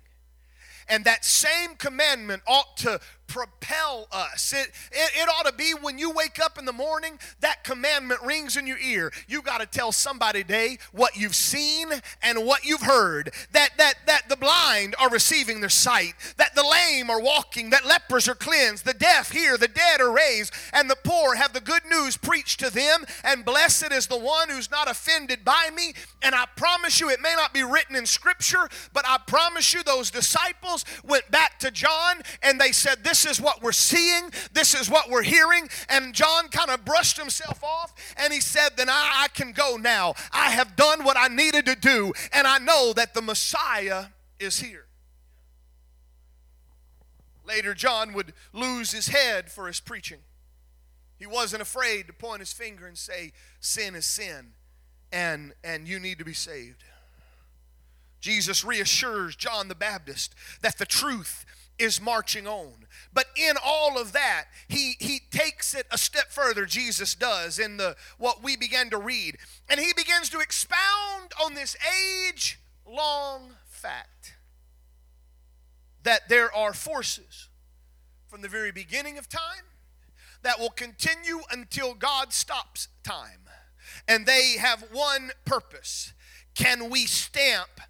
And 0.89 1.05
that 1.05 1.25
same 1.25 1.77
commandment 1.77 2.43
ought 2.47 2.77
to 2.79 3.01
propel 3.31 4.09
us. 4.11 4.53
It, 4.53 4.73
it, 4.91 5.13
it, 5.15 5.29
ought 5.29 5.47
to 5.47 5.53
be 5.53 5.73
when 5.81 5.99
you 5.99 6.11
wake 6.11 6.41
up 6.41 6.59
in 6.59 6.65
the 6.65 6.73
morning, 6.73 7.17
that 7.41 7.63
commandment 7.63 8.21
rings 8.23 8.57
in 8.57 8.67
your 8.67 8.79
ear. 8.79 9.13
You 9.29 9.41
got 9.41 9.61
to 9.61 9.67
tell 9.67 9.93
somebody 9.93 10.43
today 10.43 10.79
what 10.91 11.17
you've 11.17 11.37
seen 11.37 11.89
and 12.23 12.45
what 12.45 12.65
you've 12.65 12.83
heard. 12.83 13.33
That, 13.53 13.71
that, 13.79 13.95
that 14.07 14.29
the 14.29 14.37
blind 14.37 14.97
are 14.99 15.09
receiving 15.09 15.61
their 15.61 15.69
sight, 15.69 16.15
that 16.39 16.57
the 16.57 16.65
lame 16.65 17.09
are 17.09 17.23
walking, 17.23 17.71
that 17.71 17.87
lepers 17.87 18.29
are 18.29 18.35
cleansed, 18.35 18.85
the 18.85 18.95
deaf 18.95 19.31
hear, 19.31 19.57
the 19.57 19.69
dead 19.69 20.01
are 20.01 20.13
raised, 20.13 20.53
and 20.73 20.91
the 20.91 20.99
poor 21.05 21.37
have 21.37 21.53
the 21.53 21.61
good 21.61 21.83
news 21.89 22.17
preached 22.17 22.59
to 22.61 22.71
them. 22.71 23.05
And 23.23 23.45
blessed 23.45 23.93
is 23.93 24.09
the 24.09 24.19
one 24.19 24.49
who's 24.49 24.73
not 24.73 24.91
offended 24.91 25.45
by 25.45 25.71
me. 25.75 25.95
And 26.21 26.35
I 26.35 26.47
promise 26.57 27.01
you, 27.01 27.11
it 27.11 27.21
may 27.21 27.35
not 27.37 27.55
be 27.55 27.63
written 27.63 27.95
in 27.95 28.07
Scripture, 28.07 28.69
but 28.93 29.05
I 29.07 29.19
promise 29.25 29.73
you, 29.73 29.85
those 29.85 30.11
disciples 30.11 30.85
went 31.05 31.31
back 31.31 31.61
to 31.61 31.71
John 31.71 32.23
and 32.43 32.61
they 32.61 32.73
said, 32.73 33.05
This 33.05 33.20
this 33.23 33.39
is 33.39 33.41
what 33.41 33.63
we're 33.63 33.73
seeing, 33.73 34.31
this 34.53 34.75
is 34.75 34.89
what 34.89 35.11
we're 35.11 35.23
hearing. 35.23 35.69
And 35.89 36.15
John 36.15 36.49
kind 36.49 36.71
of 36.71 36.85
brushed 36.85 37.19
himself 37.19 37.63
off 37.63 37.93
and 38.17 38.33
he 38.33 38.41
said, 38.41 38.71
Then 38.77 38.89
I, 38.89 39.25
I 39.25 39.29
can 39.29 39.53
go 39.53 39.77
now. 39.77 40.15
I 40.33 40.51
have 40.51 40.77
done 40.77 41.05
what 41.05 41.17
I 41.19 41.29
needed 41.29 41.67
to 41.67 41.75
do, 41.75 42.13
and 42.33 42.47
I 42.47 42.59
know 42.59 42.93
that 42.95 43.15
the 43.15 43.23
Messiah 43.23 44.07
is 44.39 44.61
here. 44.61 44.87
Later, 47.47 47.75
John 47.75 48.13
would 48.15 48.33
lose 48.53 48.93
his 48.93 49.09
head 49.09 49.51
for 49.51 49.67
his 49.67 49.81
preaching. 49.81 50.21
He 51.19 51.27
wasn't 51.27 51.63
afraid 51.63 52.07
to 52.07 52.13
point 52.13 52.41
his 52.41 52.53
finger 52.53 52.87
and 52.87 52.97
say, 52.97 53.33
Sin 53.61 53.95
is 53.95 54.07
sin, 54.07 54.53
and, 55.13 55.53
and 55.63 55.87
you 55.87 55.99
need 55.99 56.19
to 56.19 56.25
be 56.25 56.33
saved. 56.33 56.85
Jesus 58.21 58.65
reassures 58.65 59.35
John 59.35 59.69
the 59.69 59.75
Baptist 59.75 60.35
that 60.61 60.79
the 60.79 60.87
truth 60.87 61.45
is 61.81 62.01
marching 62.01 62.47
on. 62.47 62.87
But 63.13 63.27
in 63.37 63.55
all 63.65 63.99
of 63.99 64.13
that, 64.13 64.45
he, 64.69 64.95
he 64.99 65.21
takes 65.31 65.75
it 65.75 65.87
a 65.91 65.99
step 65.99 66.31
further, 66.31 66.67
Jesus 66.67 67.15
does, 67.15 67.59
in 67.59 67.77
the 67.77 67.97
what 68.19 68.43
we 68.43 68.57
began 68.57 68.91
to 68.91 68.99
read. 68.99 69.39
And 69.69 69.81
he 69.81 69.93
begins 69.97 70.29
to 70.31 70.39
expound 70.39 71.33
on 71.43 71.55
this 71.55 71.77
age 72.29 72.61
long 72.87 73.53
fact 73.69 74.35
that 76.03 76.29
there 76.29 76.55
are 76.55 76.73
forces 76.73 77.49
from 78.29 78.43
the 78.43 78.49
very 78.49 78.71
beginning 78.71 79.19
of 79.19 79.29
time 79.29 79.65
that 80.43 80.59
will 80.59 80.71
continue 80.71 81.41
until 81.51 81.95
God 81.95 82.33
stops 82.33 82.89
time. 83.03 83.41
And 84.07 84.25
they 84.27 84.57
have 84.59 84.85
one 84.93 85.33
purpose 85.45 86.13
can 86.55 86.91
we 86.91 87.07
stamp 87.07 87.81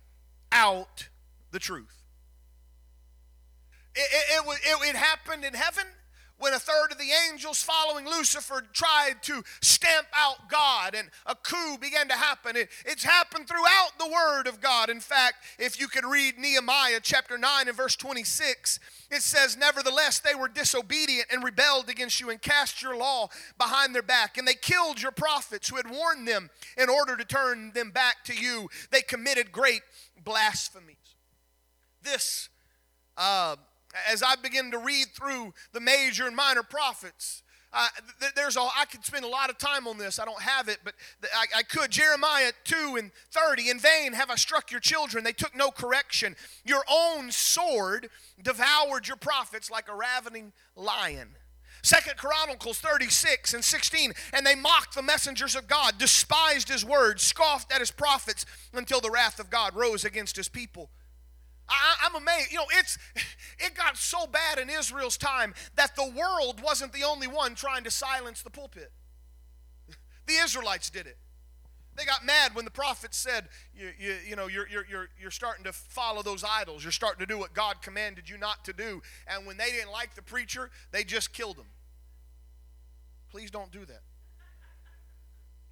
out 0.52 1.08
the 1.50 1.58
truth? 1.58 1.99
It, 3.94 4.08
it, 4.12 4.60
it, 4.64 4.88
it, 4.90 4.96
happened 4.96 5.44
in 5.44 5.54
heaven 5.54 5.84
when 6.38 6.54
a 6.54 6.58
third 6.58 6.90
of 6.90 6.98
the 6.98 7.10
angels 7.28 7.62
following 7.62 8.06
Lucifer 8.06 8.62
tried 8.72 9.16
to 9.22 9.42
stamp 9.60 10.06
out 10.16 10.48
God 10.48 10.94
and 10.94 11.08
a 11.26 11.34
coup 11.34 11.76
began 11.78 12.08
to 12.08 12.14
happen. 12.14 12.56
It, 12.56 12.70
it's 12.86 13.04
happened 13.04 13.46
throughout 13.46 13.90
the 13.98 14.08
Word 14.08 14.46
of 14.46 14.60
God. 14.60 14.88
In 14.88 15.00
fact, 15.00 15.44
if 15.58 15.78
you 15.78 15.86
could 15.86 16.04
read 16.04 16.38
Nehemiah 16.38 17.00
chapter 17.02 17.36
9 17.36 17.68
and 17.68 17.76
verse 17.76 17.94
26, 17.96 18.80
it 19.10 19.22
says, 19.22 19.56
Nevertheless, 19.56 20.20
they 20.20 20.34
were 20.34 20.48
disobedient 20.48 21.26
and 21.30 21.44
rebelled 21.44 21.88
against 21.88 22.20
you 22.20 22.30
and 22.30 22.40
cast 22.40 22.80
your 22.82 22.96
law 22.96 23.28
behind 23.58 23.94
their 23.94 24.02
back. 24.02 24.38
And 24.38 24.48
they 24.48 24.54
killed 24.54 25.02
your 25.02 25.12
prophets 25.12 25.68
who 25.68 25.76
had 25.76 25.90
warned 25.90 26.26
them 26.26 26.48
in 26.78 26.88
order 26.88 27.16
to 27.16 27.24
turn 27.24 27.72
them 27.74 27.90
back 27.90 28.24
to 28.24 28.34
you. 28.34 28.68
They 28.90 29.02
committed 29.02 29.52
great 29.52 29.82
blasphemies. 30.24 30.96
This 32.02 32.48
uh, 33.18 33.56
as 34.10 34.22
I 34.22 34.36
begin 34.36 34.70
to 34.70 34.78
read 34.78 35.08
through 35.08 35.54
the 35.72 35.80
major 35.80 36.26
and 36.26 36.36
minor 36.36 36.62
prophets, 36.62 37.42
uh, 37.72 37.86
there's 38.34 38.56
a, 38.56 38.60
I 38.60 38.84
could 38.90 39.04
spend 39.04 39.24
a 39.24 39.28
lot 39.28 39.48
of 39.48 39.56
time 39.56 39.86
on 39.86 39.96
this. 39.96 40.18
I 40.18 40.24
don't 40.24 40.42
have 40.42 40.68
it, 40.68 40.78
but 40.84 40.94
I, 41.32 41.58
I, 41.58 41.62
could. 41.62 41.90
Jeremiah 41.92 42.52
2 42.64 42.96
and 42.98 43.12
30. 43.30 43.70
In 43.70 43.78
vain 43.78 44.12
have 44.12 44.28
I 44.28 44.34
struck 44.34 44.72
your 44.72 44.80
children. 44.80 45.22
They 45.22 45.32
took 45.32 45.54
no 45.54 45.70
correction. 45.70 46.34
Your 46.64 46.82
own 46.90 47.30
sword 47.30 48.08
devoured 48.42 49.06
your 49.06 49.16
prophets 49.16 49.70
like 49.70 49.88
a 49.88 49.94
ravening 49.94 50.52
lion. 50.74 51.28
Second 51.82 52.16
Chronicles 52.16 52.78
36 52.80 53.54
and 53.54 53.64
16. 53.64 54.12
And 54.32 54.44
they 54.44 54.56
mocked 54.56 54.96
the 54.96 55.02
messengers 55.02 55.54
of 55.54 55.68
God, 55.68 55.96
despised 55.96 56.68
his 56.68 56.84
words, 56.84 57.22
scoffed 57.22 57.72
at 57.72 57.78
his 57.78 57.92
prophets 57.92 58.46
until 58.74 59.00
the 59.00 59.10
wrath 59.10 59.38
of 59.38 59.48
God 59.48 59.76
rose 59.76 60.04
against 60.04 60.36
his 60.36 60.48
people. 60.48 60.90
I, 61.70 62.06
am 62.06 62.14
amazed. 62.14 62.50
You 62.50 62.58
know, 62.58 62.66
it's 62.78 62.98
it 63.58 63.74
got 63.74 63.96
so 63.96 64.26
bad 64.26 64.58
in 64.58 64.68
Israel's 64.68 65.16
time 65.16 65.54
that 65.76 65.96
the 65.96 66.10
world 66.10 66.60
wasn't 66.62 66.92
the 66.92 67.04
only 67.04 67.26
one 67.26 67.54
trying 67.54 67.84
to 67.84 67.90
silence 67.90 68.42
the 68.42 68.50
pulpit. 68.50 68.92
The 70.26 70.36
Israelites 70.36 70.90
did 70.90 71.08
it. 71.08 71.16
They 71.96 72.04
got 72.04 72.24
mad 72.24 72.54
when 72.54 72.64
the 72.64 72.70
prophet 72.70 73.14
said, 73.14 73.48
you, 73.74 73.90
you, 73.98 74.16
you 74.28 74.36
know, 74.36 74.46
you're, 74.46 74.68
you're, 74.68 74.86
you're, 74.88 75.08
you're 75.20 75.30
starting 75.30 75.64
to 75.64 75.72
follow 75.72 76.22
those 76.22 76.44
idols. 76.44 76.84
You're 76.84 76.92
starting 76.92 77.18
to 77.18 77.26
do 77.26 77.36
what 77.36 77.52
God 77.52 77.82
commanded 77.82 78.28
you 78.28 78.38
not 78.38 78.64
to 78.66 78.72
do. 78.72 79.02
And 79.26 79.44
when 79.44 79.56
they 79.56 79.70
didn't 79.70 79.90
like 79.90 80.14
the 80.14 80.22
preacher, 80.22 80.70
they 80.92 81.02
just 81.02 81.32
killed 81.32 81.56
him. 81.56 81.66
Please 83.30 83.50
don't 83.50 83.72
do 83.72 83.84
that. 83.86 84.02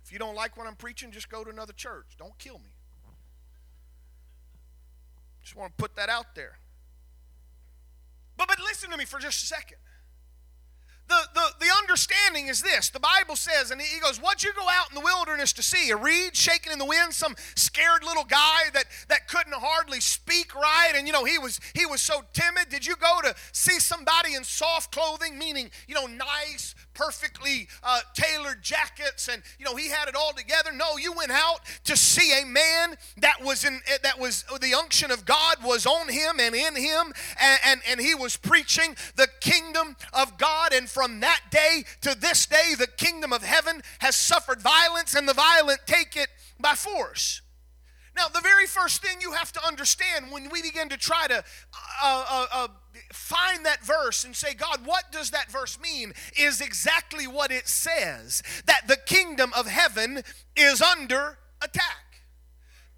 If 0.05 0.13
you 0.13 0.19
don't 0.19 0.35
like 0.35 0.57
what 0.57 0.67
I'm 0.67 0.77
preaching, 0.77 1.13
just 1.13 1.29
go 1.29 1.45
to 1.45 1.51
another 1.51 1.73
church. 1.73 2.17
Don't 2.19 2.37
kill 2.39 2.59
me. 2.59 2.71
Just 5.49 5.57
want 5.57 5.73
to 5.79 5.83
put 5.83 5.97
that 5.97 6.11
out 6.11 6.35
there. 6.35 6.59
But, 8.37 8.49
but 8.49 8.61
listen 8.61 8.91
to 8.91 8.99
me 8.99 9.07
for 9.07 9.19
just 9.19 9.43
a 9.45 9.47
second. 9.47 9.79
The, 11.09 11.23
the, 11.33 11.41
the 11.61 11.67
understanding 11.79 12.49
is 12.49 12.61
this 12.61 12.91
the 12.91 13.01
bible 13.01 13.35
says 13.35 13.71
and 13.71 13.81
he 13.81 13.99
goes 13.99 14.19
what'd 14.19 14.43
you 14.43 14.53
go 14.53 14.67
out 14.71 14.91
in 14.91 14.95
the 14.95 15.01
wilderness 15.01 15.55
to 15.55 15.63
see 15.63 15.89
a 15.89 15.97
reed 15.97 16.37
shaking 16.37 16.71
in 16.71 16.79
the 16.79 16.85
wind 16.85 17.15
some 17.15 17.35
scared 17.57 18.05
little 18.05 18.25
guy 18.25 18.69
that 18.75 18.85
that 19.09 19.27
couldn't 19.27 19.55
hardly 19.55 20.01
speak 20.01 20.55
right 20.55 20.93
and 20.95 21.07
you 21.07 21.15
know 21.15 21.25
he 21.25 21.39
was 21.39 21.61
he 21.73 21.87
was 21.87 22.03
so 22.03 22.21
timid 22.35 22.69
did 22.69 22.85
you 22.85 22.95
go 22.95 23.21
to 23.23 23.35
see 23.53 23.81
somebody 23.81 24.35
in 24.35 24.45
soft 24.45 24.93
clothing 24.93 25.39
meaning 25.39 25.71
you 25.87 25.95
know 25.95 26.05
nice 26.05 26.75
perfectly 26.99 27.69
uh, 27.85 28.01
tailored 28.13 28.61
jackets 28.61 29.29
and 29.29 29.41
you 29.59 29.65
know 29.65 29.77
he 29.77 29.89
had 29.89 30.09
it 30.09 30.17
all 30.17 30.33
together. 30.33 30.71
No 30.75 30.97
you 30.99 31.13
went 31.13 31.31
out 31.31 31.61
to 31.85 31.97
see 31.97 32.43
a 32.43 32.45
man 32.45 32.97
that 33.19 33.37
was 33.43 33.65
in 33.65 33.81
that 34.03 34.19
was 34.19 34.45
the 34.61 34.75
unction 34.75 35.13
of 35.13 35.25
god 35.25 35.59
was 35.63 35.87
on 35.87 36.09
him 36.09 36.41
and 36.41 36.55
in 36.57 36.75
him 36.75 37.13
and, 37.41 37.61
and, 37.65 37.81
and 37.89 38.01
he 38.01 38.15
was 38.17 38.37
preaching 38.37 38.97
the 39.15 39.29
kingdom 39.41 39.97
of 40.13 40.37
god. 40.39 40.73
And 40.73 40.89
from 40.89 41.21
that 41.21 41.41
day 41.51 41.85
to 42.01 42.17
this 42.19 42.47
day 42.47 42.75
the 42.77 42.89
kingdom 42.89 43.33
of 43.33 43.43
heaven 43.43 43.81
has 44.01 44.17
suffered 44.17 44.61
violence 44.61 45.15
and 45.15 45.29
the 45.29 45.35
violent 45.35 45.81
take 45.87 46.17
it 46.17 46.29
by 46.59 46.75
force 46.75 47.43
now, 48.19 48.29
the 48.29 48.41
very 48.41 48.67
first 48.67 49.01
thing 49.01 49.19
you 49.21 49.33
have 49.33 49.53
to 49.53 49.65
understand 49.65 50.33
when 50.33 50.51
we 50.51 50.61
begin 50.61 50.89
to 50.89 50.97
try 50.97 51.27
to 51.29 51.45
uh, 52.03 52.25
uh, 52.29 52.47
uh, 52.53 52.69
find 53.13 53.65
that 53.65 53.85
verse 53.85 54.25
and 54.25 54.35
say, 54.35 54.55
God, 54.55 54.81
what 54.85 55.13
does 55.13 55.31
that 55.31 55.51
verse 55.51 55.79
mean? 55.81 56.13
Is 56.37 56.61
exactly 56.61 57.27
what 57.27 57.53
it 57.53 57.69
says 57.69 58.43
that 58.67 58.89
the 58.89 58.97
kingdom 58.97 59.53
of 59.57 59.69
heaven 59.69 60.23
is 60.57 60.83
under 60.83 61.39
attack 61.63 62.08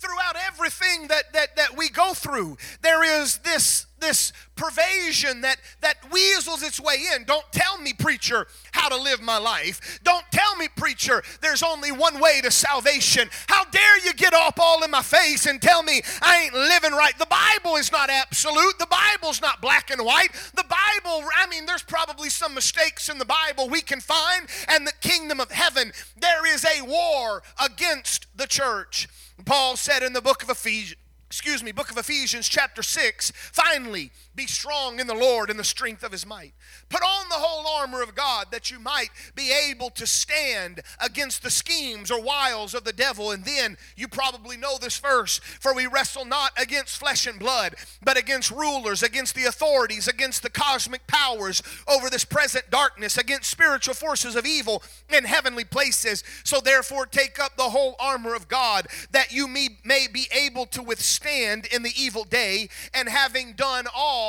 throughout 0.00 0.36
everything 0.46 1.08
that, 1.08 1.32
that, 1.34 1.56
that 1.56 1.76
we 1.76 1.90
go 1.90 2.14
through, 2.14 2.56
there 2.82 3.04
is 3.22 3.38
this, 3.38 3.86
this 4.00 4.32
pervasion 4.56 5.42
that, 5.42 5.58
that 5.82 5.96
weasels 6.10 6.62
its 6.62 6.80
way 6.80 6.96
in. 7.14 7.24
Don't 7.24 7.44
tell 7.52 7.78
me, 7.78 7.92
preacher, 7.92 8.46
how 8.72 8.88
to 8.88 8.96
live 8.96 9.20
my 9.20 9.36
life. 9.36 10.00
Don't 10.02 10.24
tell 10.30 10.56
me, 10.56 10.68
preacher, 10.74 11.22
there's 11.42 11.62
only 11.62 11.92
one 11.92 12.18
way 12.18 12.40
to 12.40 12.50
salvation. 12.50 13.28
How 13.48 13.64
dare 13.64 14.04
you 14.04 14.14
get 14.14 14.32
up 14.32 14.58
all 14.58 14.82
in 14.82 14.90
my 14.90 15.02
face 15.02 15.46
and 15.46 15.60
tell 15.60 15.82
me 15.82 16.00
I 16.22 16.44
ain't 16.44 16.54
living 16.54 16.92
right? 16.92 17.16
The 17.18 17.26
Bible 17.26 17.76
is 17.76 17.92
not 17.92 18.08
absolute. 18.10 18.78
The 18.78 18.86
Bible's 18.86 19.42
not 19.42 19.60
black 19.60 19.90
and 19.90 20.04
white. 20.04 20.32
The 20.54 20.64
Bible, 20.64 21.26
I 21.36 21.46
mean, 21.48 21.66
there's 21.66 21.82
probably 21.82 22.30
some 22.30 22.54
mistakes 22.54 23.08
in 23.08 23.18
the 23.18 23.26
Bible 23.26 23.68
we 23.68 23.82
can 23.82 24.00
find, 24.00 24.46
and 24.68 24.86
the 24.86 24.92
kingdom 25.00 25.40
of 25.40 25.50
heaven, 25.50 25.92
there 26.16 26.52
is 26.52 26.64
a 26.64 26.82
war 26.82 27.42
against 27.62 28.26
the 28.36 28.46
church. 28.46 29.08
Paul 29.44 29.76
said 29.76 30.02
in 30.02 30.12
the 30.12 30.22
book 30.22 30.42
of 30.42 30.50
Ephesians, 30.50 31.00
excuse 31.26 31.62
me, 31.62 31.70
book 31.70 31.90
of 31.90 31.96
Ephesians, 31.96 32.48
chapter 32.48 32.82
6. 32.82 33.32
Finally, 33.52 34.10
be 34.34 34.46
strong 34.46 35.00
in 35.00 35.06
the 35.06 35.14
Lord 35.14 35.50
and 35.50 35.58
the 35.58 35.64
strength 35.64 36.02
of 36.02 36.12
his 36.12 36.26
might. 36.26 36.52
Put 36.88 37.02
on 37.02 37.28
the 37.28 37.34
whole 37.34 37.66
armor 37.80 38.02
of 38.02 38.14
God 38.14 38.46
that 38.52 38.70
you 38.70 38.78
might 38.78 39.08
be 39.34 39.52
able 39.68 39.90
to 39.90 40.06
stand 40.06 40.82
against 41.04 41.42
the 41.42 41.50
schemes 41.50 42.10
or 42.10 42.22
wiles 42.22 42.74
of 42.74 42.84
the 42.84 42.92
devil. 42.92 43.32
And 43.32 43.44
then 43.44 43.76
you 43.96 44.06
probably 44.06 44.56
know 44.56 44.78
this 44.78 44.98
verse 44.98 45.40
For 45.60 45.74
we 45.74 45.86
wrestle 45.86 46.24
not 46.24 46.52
against 46.56 46.98
flesh 46.98 47.26
and 47.26 47.38
blood, 47.38 47.74
but 48.02 48.16
against 48.16 48.50
rulers, 48.50 49.02
against 49.02 49.34
the 49.34 49.44
authorities, 49.44 50.06
against 50.06 50.42
the 50.42 50.50
cosmic 50.50 51.06
powers 51.06 51.62
over 51.88 52.08
this 52.08 52.24
present 52.24 52.70
darkness, 52.70 53.18
against 53.18 53.50
spiritual 53.50 53.94
forces 53.94 54.36
of 54.36 54.46
evil 54.46 54.82
in 55.08 55.24
heavenly 55.24 55.64
places. 55.64 56.22
So 56.44 56.60
therefore, 56.60 57.06
take 57.06 57.38
up 57.40 57.56
the 57.56 57.70
whole 57.70 57.96
armor 57.98 58.34
of 58.34 58.48
God 58.48 58.86
that 59.10 59.32
you 59.32 59.48
may, 59.48 59.68
be 60.12 60.28
able 60.32 60.66
to 60.66 60.82
withstand 60.82 61.66
in 61.66 61.82
the 61.82 61.92
evil 61.96 62.24
day, 62.24 62.68
and 62.94 63.08
having 63.08 63.52
done 63.52 63.86
all 63.94 64.19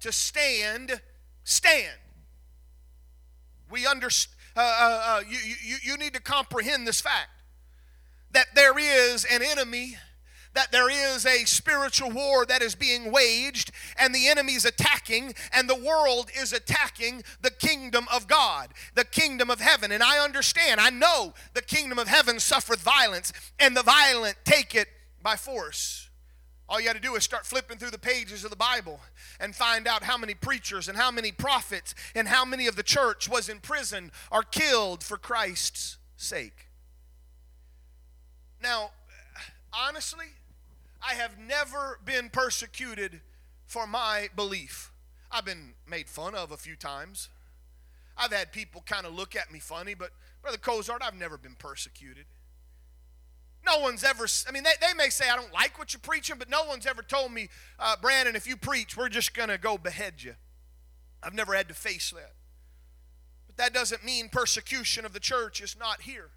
to 0.00 0.12
stand, 0.12 1.00
stand. 1.44 1.98
We 3.70 3.86
understand. 3.86 4.34
Uh, 4.56 4.60
uh, 4.60 5.02
uh, 5.06 5.20
you, 5.28 5.38
you, 5.64 5.76
you 5.82 5.96
need 5.96 6.14
to 6.14 6.20
comprehend 6.20 6.86
this 6.86 7.00
fact 7.00 7.30
that 8.32 8.46
there 8.54 8.78
is 8.78 9.24
an 9.24 9.42
enemy 9.42 9.96
that 10.54 10.70
there 10.72 10.88
is 10.88 11.26
a 11.26 11.44
spiritual 11.44 12.10
war 12.10 12.46
that 12.46 12.62
is 12.62 12.74
being 12.74 13.12
waged, 13.12 13.72
and 13.98 14.14
the 14.14 14.28
enemy 14.28 14.54
is 14.54 14.64
attacking, 14.64 15.34
and 15.52 15.68
the 15.68 15.74
world 15.74 16.30
is 16.40 16.52
attacking 16.52 17.22
the 17.42 17.50
kingdom 17.50 18.06
of 18.12 18.26
God, 18.26 18.68
the 18.94 19.04
kingdom 19.04 19.50
of 19.50 19.60
heaven. 19.60 19.92
And 19.92 20.02
I 20.02 20.24
understand, 20.24 20.80
I 20.80 20.90
know 20.90 21.34
the 21.54 21.62
kingdom 21.62 21.98
of 21.98 22.08
heaven 22.08 22.38
suffereth 22.40 22.82
violence, 22.82 23.32
and 23.58 23.76
the 23.76 23.82
violent 23.82 24.36
take 24.44 24.74
it 24.74 24.88
by 25.22 25.36
force. 25.36 26.03
All 26.74 26.80
you 26.80 26.88
got 26.88 26.96
to 26.96 27.00
do 27.00 27.14
is 27.14 27.22
start 27.22 27.46
flipping 27.46 27.78
through 27.78 27.92
the 27.92 28.00
pages 28.00 28.42
of 28.42 28.50
the 28.50 28.56
Bible 28.56 28.98
and 29.38 29.54
find 29.54 29.86
out 29.86 30.02
how 30.02 30.18
many 30.18 30.34
preachers 30.34 30.88
and 30.88 30.98
how 30.98 31.12
many 31.12 31.30
prophets 31.30 31.94
and 32.16 32.26
how 32.26 32.44
many 32.44 32.66
of 32.66 32.74
the 32.74 32.82
church 32.82 33.28
was 33.28 33.48
in 33.48 33.60
prison 33.60 34.10
or 34.32 34.42
killed 34.42 35.04
for 35.04 35.16
Christ's 35.16 35.98
sake. 36.16 36.66
Now, 38.60 38.90
honestly, 39.72 40.26
I 41.00 41.14
have 41.14 41.38
never 41.38 42.00
been 42.04 42.28
persecuted 42.28 43.20
for 43.66 43.86
my 43.86 44.28
belief. 44.34 44.90
I've 45.30 45.44
been 45.44 45.74
made 45.88 46.08
fun 46.08 46.34
of 46.34 46.50
a 46.50 46.56
few 46.56 46.74
times. 46.74 47.28
I've 48.18 48.32
had 48.32 48.50
people 48.50 48.82
kind 48.84 49.06
of 49.06 49.14
look 49.14 49.36
at 49.36 49.52
me 49.52 49.60
funny, 49.60 49.94
but 49.94 50.10
Brother 50.42 50.58
Cozart, 50.58 51.02
I've 51.04 51.14
never 51.14 51.38
been 51.38 51.54
persecuted. 51.54 52.24
No 53.66 53.78
one's 53.78 54.04
ever, 54.04 54.26
I 54.46 54.52
mean, 54.52 54.62
they, 54.62 54.72
they 54.80 54.94
may 54.94 55.08
say, 55.08 55.28
I 55.30 55.36
don't 55.36 55.52
like 55.52 55.78
what 55.78 55.94
you're 55.94 56.00
preaching, 56.00 56.36
but 56.38 56.50
no 56.50 56.64
one's 56.64 56.86
ever 56.86 57.02
told 57.02 57.32
me, 57.32 57.48
uh, 57.78 57.96
Brandon, 58.00 58.36
if 58.36 58.46
you 58.46 58.56
preach, 58.56 58.96
we're 58.96 59.08
just 59.08 59.34
going 59.34 59.48
to 59.48 59.58
go 59.58 59.78
behead 59.78 60.22
you. 60.22 60.34
I've 61.22 61.34
never 61.34 61.54
had 61.54 61.68
to 61.68 61.74
face 61.74 62.10
that. 62.10 62.32
But 63.46 63.56
that 63.56 63.72
doesn't 63.72 64.04
mean 64.04 64.28
persecution 64.28 65.04
of 65.04 65.12
the 65.12 65.20
church 65.20 65.60
is 65.62 65.76
not 65.78 66.02
here. 66.02 66.30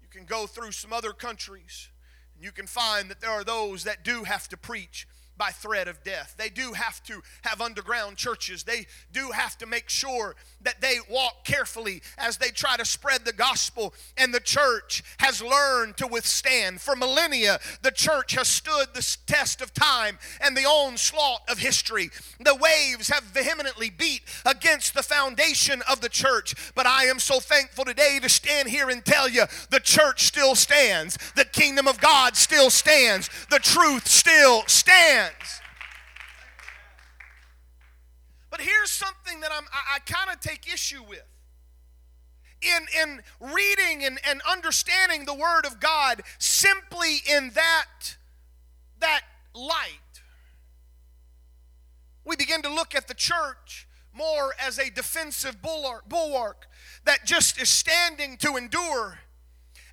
You 0.00 0.08
can 0.08 0.24
go 0.24 0.46
through 0.46 0.72
some 0.72 0.92
other 0.92 1.12
countries 1.12 1.90
and 2.34 2.44
you 2.44 2.52
can 2.52 2.66
find 2.66 3.10
that 3.10 3.20
there 3.20 3.30
are 3.30 3.44
those 3.44 3.84
that 3.84 4.04
do 4.04 4.24
have 4.24 4.48
to 4.48 4.56
preach 4.56 5.06
by 5.38 5.50
threat 5.50 5.88
of 5.88 6.02
death. 6.02 6.34
They 6.36 6.50
do 6.50 6.72
have 6.72 7.02
to 7.04 7.22
have 7.42 7.60
underground 7.60 8.16
churches. 8.16 8.64
They 8.64 8.86
do 9.12 9.30
have 9.30 9.56
to 9.58 9.66
make 9.66 9.88
sure 9.88 10.34
that 10.62 10.80
they 10.80 10.96
walk 11.08 11.44
carefully 11.44 12.02
as 12.18 12.36
they 12.36 12.48
try 12.48 12.76
to 12.76 12.84
spread 12.84 13.24
the 13.24 13.32
gospel. 13.32 13.94
And 14.16 14.34
the 14.34 14.40
church 14.40 15.04
has 15.20 15.40
learned 15.40 15.96
to 15.98 16.06
withstand. 16.06 16.80
For 16.80 16.96
millennia, 16.96 17.60
the 17.82 17.92
church 17.92 18.34
has 18.34 18.48
stood 18.48 18.88
the 18.92 19.16
test 19.26 19.62
of 19.62 19.72
time 19.72 20.18
and 20.40 20.56
the 20.56 20.66
onslaught 20.66 21.42
of 21.48 21.58
history. 21.58 22.10
The 22.40 22.56
waves 22.56 23.08
have 23.08 23.22
vehemently 23.22 23.90
beat 23.90 24.22
against 24.44 24.94
the 24.94 25.02
foundation 25.02 25.82
of 25.88 26.00
the 26.00 26.08
church. 26.08 26.54
But 26.74 26.86
I 26.86 27.04
am 27.04 27.20
so 27.20 27.38
thankful 27.38 27.84
today 27.84 28.18
to 28.20 28.28
stand 28.28 28.68
here 28.68 28.90
and 28.90 29.04
tell 29.04 29.28
you 29.28 29.44
the 29.70 29.80
church 29.80 30.24
still 30.24 30.56
stands, 30.56 31.16
the 31.36 31.44
kingdom 31.44 31.86
of 31.86 32.00
God 32.00 32.36
still 32.36 32.70
stands, 32.70 33.30
the 33.50 33.60
truth 33.60 34.08
still 34.08 34.64
stands. 34.66 35.27
But 38.50 38.60
here's 38.60 38.90
something 38.90 39.40
that 39.40 39.50
I'm, 39.52 39.64
I, 39.72 39.96
I 39.96 39.98
kind 40.00 40.30
of 40.30 40.40
take 40.40 40.72
issue 40.72 41.02
with. 41.02 41.24
In, 42.60 42.86
in 43.02 43.22
reading 43.40 44.04
and, 44.04 44.18
and 44.28 44.40
understanding 44.50 45.26
the 45.26 45.34
Word 45.34 45.64
of 45.64 45.78
God 45.78 46.22
simply 46.38 47.18
in 47.30 47.50
that, 47.54 48.16
that 48.98 49.20
light, 49.54 50.22
we 52.24 52.34
begin 52.36 52.62
to 52.62 52.72
look 52.72 52.94
at 52.94 53.06
the 53.06 53.14
church 53.14 53.86
more 54.12 54.54
as 54.60 54.78
a 54.78 54.90
defensive 54.90 55.62
bulwark, 55.62 56.08
bulwark 56.08 56.66
that 57.04 57.24
just 57.24 57.60
is 57.60 57.68
standing 57.68 58.36
to 58.38 58.56
endure 58.56 59.20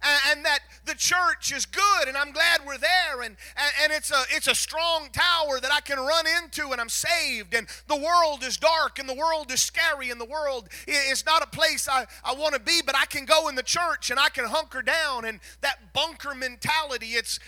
and, 0.06 0.46
that 0.46 0.60
the 0.86 0.94
church 0.94 1.52
is 1.52 1.65
good 1.65 2.08
and 2.08 2.15
I'm 2.15 2.32
glad 2.32 2.62
we're 2.65 2.78
there 2.78 3.22
and, 3.24 3.36
and 3.82 3.91
it's 3.91 4.12
a 4.12 4.24
it's 4.30 4.48
a 4.48 4.54
strong 4.54 5.08
tower 5.12 5.60
that 5.60 5.72
I 5.72 5.80
can 5.80 5.98
run 5.98 6.26
into 6.44 6.72
and 6.72 6.80
I'm 6.80 6.89
saved 6.89 7.56
and 7.56 7.68
the 7.88 7.96
world 7.96 8.44
is 8.44 8.58
dark 8.58 9.00
and 9.00 9.10
the 9.10 9.15
world 9.15 9.52
is 9.52 9.63
scary 9.63 10.12
and 10.12 10.22
the 10.22 10.26
world 10.26 10.70
is 10.88 11.26
not 11.26 11.41
a 11.41 11.48
place 11.48 11.88
I, 11.89 12.06
I 12.24 12.36
want 12.36 12.54
to 12.54 12.60
be 12.60 12.82
but 12.86 12.96
I 12.96 13.06
can 13.06 13.26
go 13.26 13.48
in 13.48 13.56
the 13.56 13.63
church 13.63 14.12
and 14.12 14.20
I 14.20 14.30
can 14.30 14.46
hunker 14.46 14.84
down 14.84 15.26
and 15.26 15.39
that 15.62 15.94
bunker 15.94 16.36
mentality 16.36 17.08
it's 17.13 17.39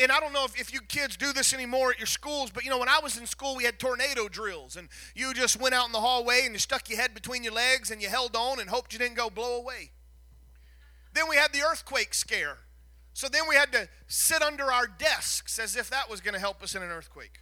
and 0.00 0.12
I 0.12 0.20
don't 0.20 0.32
know 0.32 0.44
if, 0.44 0.60
if 0.60 0.72
you 0.72 0.80
kids 0.80 1.16
do 1.16 1.32
this 1.32 1.52
anymore 1.52 1.90
at 1.90 1.98
your 1.98 2.06
schools, 2.06 2.50
but 2.50 2.64
you 2.64 2.70
know, 2.70 2.78
when 2.78 2.88
I 2.88 3.00
was 3.02 3.18
in 3.18 3.26
school, 3.26 3.56
we 3.56 3.64
had 3.64 3.80
tornado 3.80 4.28
drills, 4.28 4.76
and 4.76 4.88
you 5.14 5.34
just 5.34 5.60
went 5.60 5.74
out 5.74 5.86
in 5.86 5.92
the 5.92 6.00
hallway 6.00 6.42
and 6.44 6.52
you 6.52 6.60
stuck 6.60 6.88
your 6.88 7.00
head 7.00 7.14
between 7.14 7.42
your 7.42 7.52
legs 7.52 7.90
and 7.90 8.00
you 8.00 8.08
held 8.08 8.36
on 8.36 8.60
and 8.60 8.70
hoped 8.70 8.92
you 8.92 8.98
didn't 9.00 9.16
go 9.16 9.28
blow 9.28 9.56
away. 9.56 9.90
Then 11.14 11.24
we 11.28 11.36
had 11.36 11.52
the 11.52 11.62
earthquake 11.62 12.14
scare. 12.14 12.58
So 13.14 13.28
then 13.28 13.42
we 13.48 13.54
had 13.54 13.72
to 13.72 13.88
sit 14.06 14.42
under 14.42 14.72
our 14.72 14.86
desks 14.86 15.58
as 15.58 15.76
if 15.76 15.90
that 15.90 16.08
was 16.08 16.20
going 16.20 16.34
to 16.34 16.40
help 16.40 16.62
us 16.62 16.74
in 16.74 16.82
an 16.82 16.90
earthquake. 16.90 17.40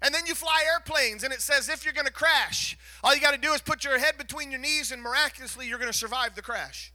And 0.00 0.14
then 0.14 0.26
you 0.26 0.34
fly 0.34 0.64
airplanes 0.72 1.24
and 1.24 1.32
it 1.32 1.40
says 1.40 1.68
if 1.68 1.84
you're 1.84 1.94
going 1.94 2.06
to 2.06 2.12
crash, 2.12 2.78
all 3.02 3.14
you 3.14 3.20
got 3.20 3.34
to 3.34 3.40
do 3.40 3.52
is 3.52 3.60
put 3.60 3.84
your 3.84 3.98
head 3.98 4.16
between 4.16 4.52
your 4.52 4.60
knees 4.60 4.92
and 4.92 5.02
miraculously 5.02 5.66
you're 5.66 5.78
going 5.78 5.90
to 5.90 5.96
survive 5.96 6.36
the 6.36 6.42
crash. 6.42 6.92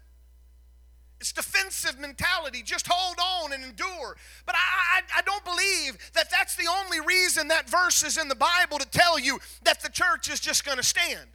It's 1.19 1.32
defensive 1.32 2.00
mentality. 2.00 2.63
Just 2.63 2.88
hold 2.89 3.17
on 3.17 3.54
and 3.54 3.63
endure. 3.63 4.17
But 4.46 4.56
I, 4.56 5.00
I, 5.00 5.19
I, 5.19 5.22
don't 5.22 5.46
believe 5.46 5.98
that 6.13 6.30
that's 6.30 6.58
the 6.58 6.67
only 6.69 7.00
reason 7.00 7.48
that 7.48 7.69
verse 7.69 8.04
is 8.04 8.17
in 8.17 8.28
the 8.28 8.36
Bible 8.36 8.78
to 8.78 8.86
tell 8.89 9.17
you 9.17 9.39
that 9.63 9.82
the 9.82 9.89
church 9.89 10.30
is 10.30 10.41
just 10.41 10.65
going 10.65 10.78
to 10.78 10.84
stand. 10.84 11.30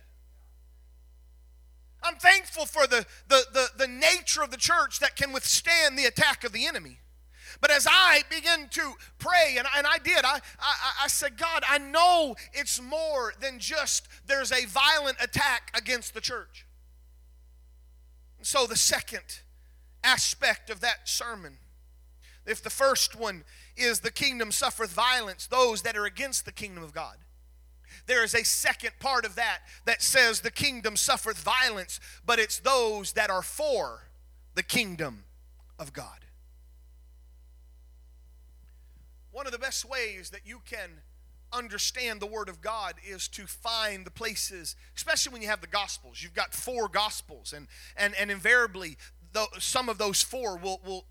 I'm 2.03 2.17
thankful 2.17 2.67
for 2.67 2.87
the, 2.87 3.05
the, 3.29 3.45
the, 3.53 3.69
the 3.77 3.89
nature 3.89 4.43
of 4.43 4.51
the 4.51 4.57
church 4.57 5.01
that 5.01 5.17
can 5.17 5.33
withstand 5.33 5.99
the 5.99 6.05
attack 6.05 6.45
of 6.45 6.53
the 6.53 6.67
enemy. 6.67 6.99
But 7.61 7.71
as 7.71 7.87
I 7.91 8.23
begin 8.31 8.69
to 8.71 8.93
pray, 9.19 9.57
and, 9.59 9.67
and 9.77 9.87
I 9.87 9.99
did, 9.99 10.25
I, 10.25 10.41
I, 10.61 10.93
I 11.05 11.09
said, 11.09 11.37
God, 11.37 11.65
I 11.69 11.79
know 11.79 12.37
it's 12.53 12.81
more 12.81 13.35
than 13.41 13.59
just 13.59 14.07
there's 14.27 14.53
a 14.53 14.67
violent 14.67 15.17
attack 15.21 15.73
against 15.77 16.15
the 16.15 16.21
church. 16.21 16.67
And 18.37 18.47
so 18.47 18.67
the 18.67 18.77
second 18.77 19.41
aspect 20.05 20.71
of 20.71 20.81
that 20.81 21.09
sermon, 21.09 21.59
if 22.47 22.63
the 22.63 22.71
first 22.71 23.17
one 23.17 23.43
is 23.77 24.01
the 24.01 24.13
kingdom 24.13 24.53
suffereth 24.53 24.93
violence, 24.93 25.47
those 25.47 25.83
that 25.83 25.97
are 25.97 26.07
against 26.07 26.45
the 26.45 26.53
kingdom 26.53 26.85
of 26.85 26.93
God 26.93 27.17
there 28.09 28.25
is 28.25 28.35
a 28.35 28.45
second 28.45 28.93
part 28.99 29.25
of 29.25 29.37
that 29.37 29.61
that 29.85 30.03
says 30.03 30.41
the 30.41 30.51
kingdom 30.51 30.97
suffereth 30.97 31.39
violence, 31.39 32.01
but 32.27 32.41
it's 32.41 32.59
those 32.59 33.13
that 33.13 33.31
are 33.31 33.43
for 33.43 34.09
the 34.55 34.63
kingdom 34.63 35.25
of 35.79 35.93
God. 35.93 36.25
One 39.31 39.47
of 39.47 39.53
the 39.53 39.59
best 39.59 39.85
ways 39.85 40.31
that 40.31 40.41
you 40.45 40.61
can 40.69 40.91
understand 41.53 42.21
the 42.21 42.27
Word 42.27 42.49
of 42.49 42.61
God 42.61 42.95
is 43.07 43.29
to 43.29 43.47
find 43.47 44.05
the 44.05 44.11
places, 44.11 44.75
especially 44.97 45.33
when 45.33 45.43
you 45.43 45.49
have 45.49 45.61
the 45.61 45.67
Gospels. 45.67 46.23
You've 46.23 46.35
got 46.35 46.55
four 46.55 46.89
Gospels, 46.89 47.53
and, 47.53 47.69
and, 47.97 48.15
and 48.19 48.31
invariably, 48.31 48.97
some 49.59 49.89
of 49.89 49.99
those 49.99 50.23
four 50.23 50.57
will, 50.57 50.81
will 50.85 51.05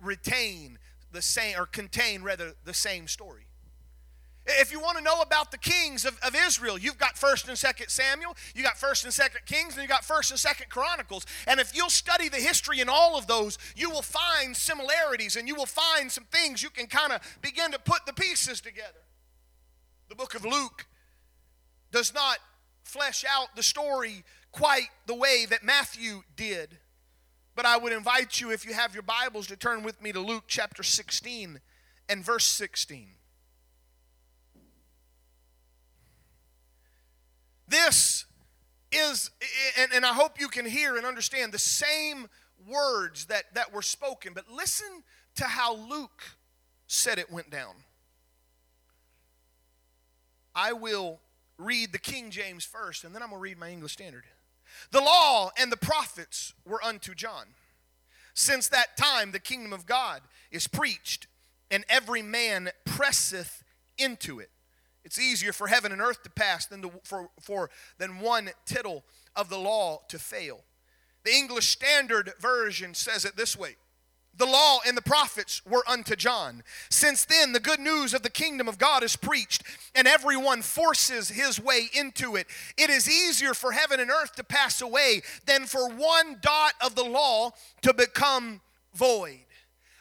retain 0.00 0.78
the 1.12 1.22
same, 1.22 1.58
or 1.58 1.66
contain 1.66 2.22
rather, 2.22 2.54
the 2.64 2.74
same 2.74 3.08
story. 3.08 3.46
If 4.46 4.70
you 4.70 4.78
want 4.78 4.96
to 4.96 5.02
know 5.02 5.22
about 5.22 5.50
the 5.50 5.58
kings 5.58 6.04
of, 6.04 6.16
of 6.24 6.36
Israel, 6.36 6.78
you've 6.78 6.98
got 6.98 7.16
1st 7.16 7.48
and 7.48 7.56
2nd 7.56 7.90
Samuel, 7.90 8.36
you 8.54 8.62
got 8.62 8.76
1st 8.76 9.04
and 9.04 9.12
2nd 9.12 9.44
Kings, 9.44 9.74
and 9.74 9.82
you 9.82 9.88
got 9.88 10.02
1st 10.02 10.30
and 10.30 10.38
2nd 10.38 10.68
Chronicles. 10.68 11.26
And 11.48 11.58
if 11.58 11.74
you'll 11.74 11.90
study 11.90 12.28
the 12.28 12.36
history 12.36 12.78
in 12.80 12.88
all 12.88 13.18
of 13.18 13.26
those, 13.26 13.58
you 13.74 13.90
will 13.90 14.02
find 14.02 14.56
similarities 14.56 15.34
and 15.34 15.48
you 15.48 15.56
will 15.56 15.66
find 15.66 16.12
some 16.12 16.24
things 16.30 16.62
you 16.62 16.70
can 16.70 16.86
kind 16.86 17.12
of 17.12 17.20
begin 17.42 17.72
to 17.72 17.78
put 17.80 18.06
the 18.06 18.12
pieces 18.12 18.60
together. 18.60 19.02
The 20.08 20.14
book 20.14 20.36
of 20.36 20.44
Luke 20.44 20.86
does 21.90 22.14
not 22.14 22.38
flesh 22.84 23.24
out 23.28 23.56
the 23.56 23.64
story 23.64 24.22
quite 24.52 24.88
the 25.06 25.14
way 25.14 25.44
that 25.50 25.64
Matthew 25.64 26.22
did. 26.36 26.78
But 27.56 27.66
I 27.66 27.78
would 27.78 27.92
invite 27.92 28.40
you, 28.40 28.52
if 28.52 28.64
you 28.64 28.74
have 28.74 28.94
your 28.94 29.02
Bibles, 29.02 29.48
to 29.48 29.56
turn 29.56 29.82
with 29.82 30.00
me 30.00 30.12
to 30.12 30.20
Luke 30.20 30.44
chapter 30.46 30.84
16 30.84 31.60
and 32.08 32.24
verse 32.24 32.46
16. 32.46 33.15
This 37.68 38.26
is, 38.92 39.30
and, 39.78 39.92
and 39.92 40.06
I 40.06 40.12
hope 40.12 40.40
you 40.40 40.48
can 40.48 40.64
hear 40.64 40.96
and 40.96 41.04
understand 41.04 41.52
the 41.52 41.58
same 41.58 42.28
words 42.68 43.26
that, 43.26 43.54
that 43.54 43.72
were 43.72 43.82
spoken, 43.82 44.32
but 44.32 44.44
listen 44.50 45.02
to 45.36 45.44
how 45.44 45.76
Luke 45.76 46.22
said 46.86 47.18
it 47.18 47.30
went 47.30 47.50
down. 47.50 47.74
I 50.54 50.72
will 50.72 51.20
read 51.58 51.92
the 51.92 51.98
King 51.98 52.30
James 52.30 52.64
first, 52.64 53.04
and 53.04 53.14
then 53.14 53.22
I'm 53.22 53.28
going 53.28 53.40
to 53.40 53.42
read 53.42 53.58
my 53.58 53.70
English 53.70 53.92
Standard. 53.92 54.24
The 54.90 55.00
law 55.00 55.50
and 55.58 55.70
the 55.70 55.76
prophets 55.76 56.54
were 56.66 56.82
unto 56.82 57.14
John. 57.14 57.46
Since 58.34 58.68
that 58.68 58.96
time, 58.96 59.32
the 59.32 59.38
kingdom 59.38 59.72
of 59.72 59.86
God 59.86 60.22
is 60.50 60.68
preached, 60.68 61.26
and 61.70 61.84
every 61.88 62.22
man 62.22 62.70
presseth 62.84 63.64
into 63.98 64.38
it. 64.40 64.50
It's 65.06 65.20
easier 65.20 65.52
for 65.52 65.68
heaven 65.68 65.92
and 65.92 66.00
earth 66.02 66.24
to 66.24 66.30
pass 66.30 66.66
than, 66.66 66.90
for, 67.04 67.30
for, 67.40 67.70
than 67.98 68.18
one 68.18 68.50
tittle 68.64 69.04
of 69.36 69.48
the 69.48 69.56
law 69.56 70.00
to 70.08 70.18
fail. 70.18 70.64
The 71.22 71.30
English 71.30 71.68
Standard 71.68 72.32
Version 72.40 72.92
says 72.92 73.24
it 73.24 73.36
this 73.36 73.56
way 73.56 73.76
the 74.36 74.46
law 74.46 74.80
and 74.84 74.96
the 74.96 75.02
prophets 75.02 75.64
were 75.64 75.84
unto 75.88 76.16
John. 76.16 76.64
Since 76.90 77.24
then, 77.24 77.52
the 77.52 77.60
good 77.60 77.78
news 77.78 78.14
of 78.14 78.22
the 78.22 78.30
kingdom 78.30 78.68
of 78.68 78.78
God 78.78 79.04
is 79.04 79.14
preached, 79.16 79.62
and 79.94 80.08
everyone 80.08 80.60
forces 80.60 81.28
his 81.28 81.58
way 81.58 81.88
into 81.94 82.36
it. 82.36 82.48
It 82.76 82.90
is 82.90 83.08
easier 83.08 83.54
for 83.54 83.72
heaven 83.72 84.00
and 84.00 84.10
earth 84.10 84.34
to 84.34 84.44
pass 84.44 84.82
away 84.82 85.22
than 85.46 85.66
for 85.66 85.88
one 85.88 86.38
dot 86.42 86.74
of 86.84 86.96
the 86.96 87.04
law 87.04 87.52
to 87.82 87.94
become 87.94 88.60
void. 88.92 89.45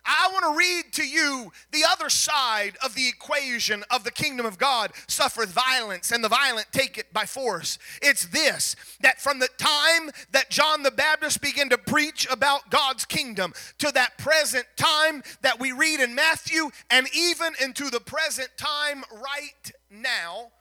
I 0.05 0.29
want 0.31 0.45
to 0.45 0.57
read 0.57 0.93
to 0.93 1.07
you 1.07 1.51
the 1.71 1.83
other 1.89 2.09
side 2.09 2.77
of 2.83 2.95
the 2.95 3.07
equation 3.07 3.83
of 3.91 4.03
the 4.03 4.11
kingdom 4.11 4.45
of 4.45 4.57
God 4.57 4.91
suffereth 5.07 5.49
violence, 5.49 6.11
and 6.11 6.23
the 6.23 6.29
violent 6.29 6.67
take 6.71 6.97
it 6.97 7.11
by 7.13 7.25
force. 7.25 7.77
It's 8.01 8.25
this 8.27 8.75
that 9.01 9.21
from 9.21 9.39
the 9.39 9.49
time 9.57 10.11
that 10.31 10.49
John 10.49 10.83
the 10.83 10.91
Baptist 10.91 11.41
began 11.41 11.69
to 11.69 11.77
preach 11.77 12.27
about 12.29 12.69
God's 12.69 13.05
kingdom 13.05 13.53
to 13.79 13.91
that 13.91 14.17
present 14.17 14.65
time 14.75 15.23
that 15.41 15.59
we 15.59 15.71
read 15.71 15.99
in 15.99 16.15
Matthew, 16.15 16.69
and 16.89 17.07
even 17.13 17.53
into 17.61 17.89
the 17.89 17.99
present 17.99 18.49
time 18.57 19.03
right 19.11 19.71
now 19.89 20.51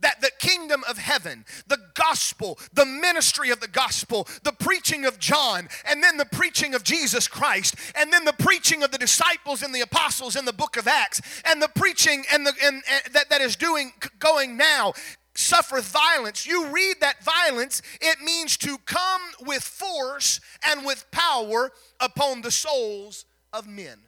that 0.00 0.20
the 0.20 0.30
kingdom 0.38 0.82
of 0.88 0.98
heaven, 0.98 1.44
the 1.66 1.78
gospel, 1.94 2.58
the 2.72 2.86
ministry 2.86 3.50
of 3.50 3.60
the 3.60 3.68
gospel, 3.68 4.26
the 4.42 4.52
preaching 4.52 5.04
of 5.04 5.18
John, 5.18 5.68
and 5.84 6.02
then 6.02 6.16
the 6.16 6.24
preaching 6.24 6.74
of 6.74 6.84
Jesus 6.84 7.28
Christ, 7.28 7.74
and 7.94 8.12
then 8.12 8.24
the 8.24 8.32
preaching 8.32 8.82
of 8.82 8.90
the 8.90 8.98
disciples 8.98 9.62
and 9.62 9.74
the 9.74 9.80
apostles 9.80 10.36
in 10.36 10.44
the 10.44 10.52
book 10.52 10.76
of 10.76 10.86
Acts, 10.86 11.20
and 11.44 11.60
the 11.60 11.68
preaching 11.68 12.24
and 12.32 12.46
the 12.46 12.52
and, 12.62 12.82
and 12.90 13.14
that, 13.14 13.30
that 13.30 13.40
is 13.40 13.56
doing 13.56 13.92
going 14.18 14.56
now 14.56 14.92
suffereth 15.34 15.86
violence. 15.86 16.46
You 16.46 16.66
read 16.66 16.96
that 17.00 17.22
violence, 17.22 17.82
it 18.00 18.20
means 18.20 18.56
to 18.58 18.78
come 18.78 19.22
with 19.40 19.62
force 19.62 20.40
and 20.66 20.84
with 20.84 21.10
power 21.10 21.70
upon 22.00 22.42
the 22.42 22.50
souls 22.50 23.24
of 23.52 23.66
men 23.66 23.98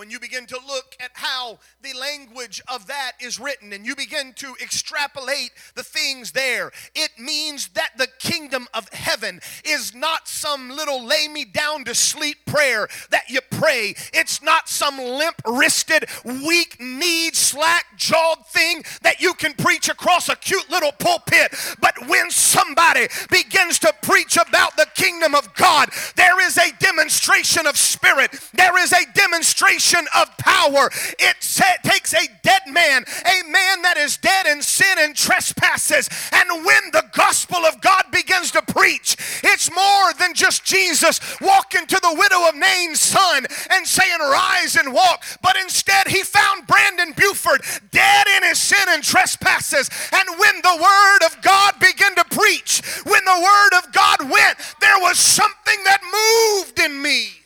when 0.00 0.08
you 0.10 0.18
begin 0.18 0.46
to 0.46 0.58
look 0.66 0.96
at 0.98 1.10
how 1.12 1.58
the 1.82 1.92
language 1.92 2.62
of 2.68 2.86
that 2.86 3.12
is 3.20 3.38
written 3.38 3.70
and 3.74 3.84
you 3.84 3.94
begin 3.94 4.32
to 4.32 4.54
extrapolate 4.62 5.50
the 5.74 5.82
things 5.82 6.32
there, 6.32 6.72
it 6.94 7.10
means 7.18 7.68
that 7.74 7.90
the 7.98 8.08
kingdom 8.18 8.66
of 8.72 8.88
heaven 8.94 9.38
is 9.62 9.94
not 9.94 10.26
some 10.26 10.70
little 10.70 11.04
lay 11.04 11.28
me 11.28 11.44
down 11.44 11.84
to 11.84 11.94
sleep 11.94 12.38
prayer 12.46 12.88
that 13.10 13.28
you 13.28 13.40
pray. 13.50 13.94
It's 14.14 14.40
not 14.40 14.70
some 14.70 14.96
limp 14.96 15.42
wristed, 15.46 16.06
weak 16.24 16.80
kneed, 16.80 17.36
slack 17.36 17.84
jawed 17.98 18.46
thing 18.46 18.82
that 19.02 19.20
you 19.20 19.34
can 19.34 19.52
preach 19.52 19.90
across 19.90 20.30
a 20.30 20.36
cute 20.36 20.70
little 20.70 20.92
pulpit. 20.92 21.54
But 21.78 22.08
when 22.08 22.30
somebody 22.30 23.08
begins 23.30 23.78
to 23.80 23.92
preach 24.00 24.38
about 24.38 24.78
the 24.78 24.86
kingdom 24.94 25.34
of 25.34 25.54
God, 25.56 25.90
there 26.16 26.40
is 26.40 26.56
a 26.56 26.72
demonstration 26.78 27.66
of 27.66 27.76
spirit, 27.76 28.30
there 28.54 28.82
is 28.82 28.94
a 28.94 29.04
demonstration 29.12 29.89
of 29.94 30.36
power. 30.38 30.90
It 31.18 31.36
takes 31.84 32.14
a 32.14 32.28
dead 32.42 32.62
man, 32.68 33.04
a 33.24 33.50
man 33.50 33.82
that 33.82 33.96
is 33.96 34.16
dead 34.16 34.46
in 34.46 34.62
sin 34.62 34.96
and 34.98 35.14
trespasses, 35.14 36.08
and 36.32 36.64
when 36.64 36.82
the 36.92 37.04
gospel 37.12 37.58
of 37.58 37.80
God 37.80 38.04
begins 38.12 38.50
to 38.52 38.62
preach, 38.62 39.16
it's 39.42 39.70
more 39.70 40.12
than 40.18 40.34
just 40.34 40.64
Jesus 40.64 41.20
walking 41.40 41.86
to 41.86 42.00
the 42.00 42.14
widow 42.16 42.48
of 42.48 42.54
Nain's 42.54 43.00
son 43.00 43.46
and 43.70 43.86
saying, 43.86 44.18
Rise 44.20 44.76
and 44.76 44.92
walk. 44.92 45.24
But 45.42 45.56
instead, 45.56 46.08
he 46.08 46.22
found 46.22 46.66
Brandon 46.66 47.12
Buford 47.16 47.62
dead 47.90 48.26
in 48.36 48.48
his 48.48 48.58
sin 48.58 48.86
and 48.88 49.02
trespasses. 49.02 49.90
And 50.12 50.38
when 50.38 50.56
the 50.62 50.78
word 50.80 51.26
of 51.26 51.42
God 51.42 51.74
began 51.80 52.14
to 52.16 52.24
preach, 52.24 52.82
when 53.04 53.24
the 53.24 53.40
word 53.42 53.78
of 53.78 53.92
God 53.92 54.20
went, 54.20 54.58
there 54.80 54.98
was 55.00 55.18
something 55.18 55.78
that 55.84 56.00
moved 56.02 56.78
in 56.80 57.00
me. 57.02 57.39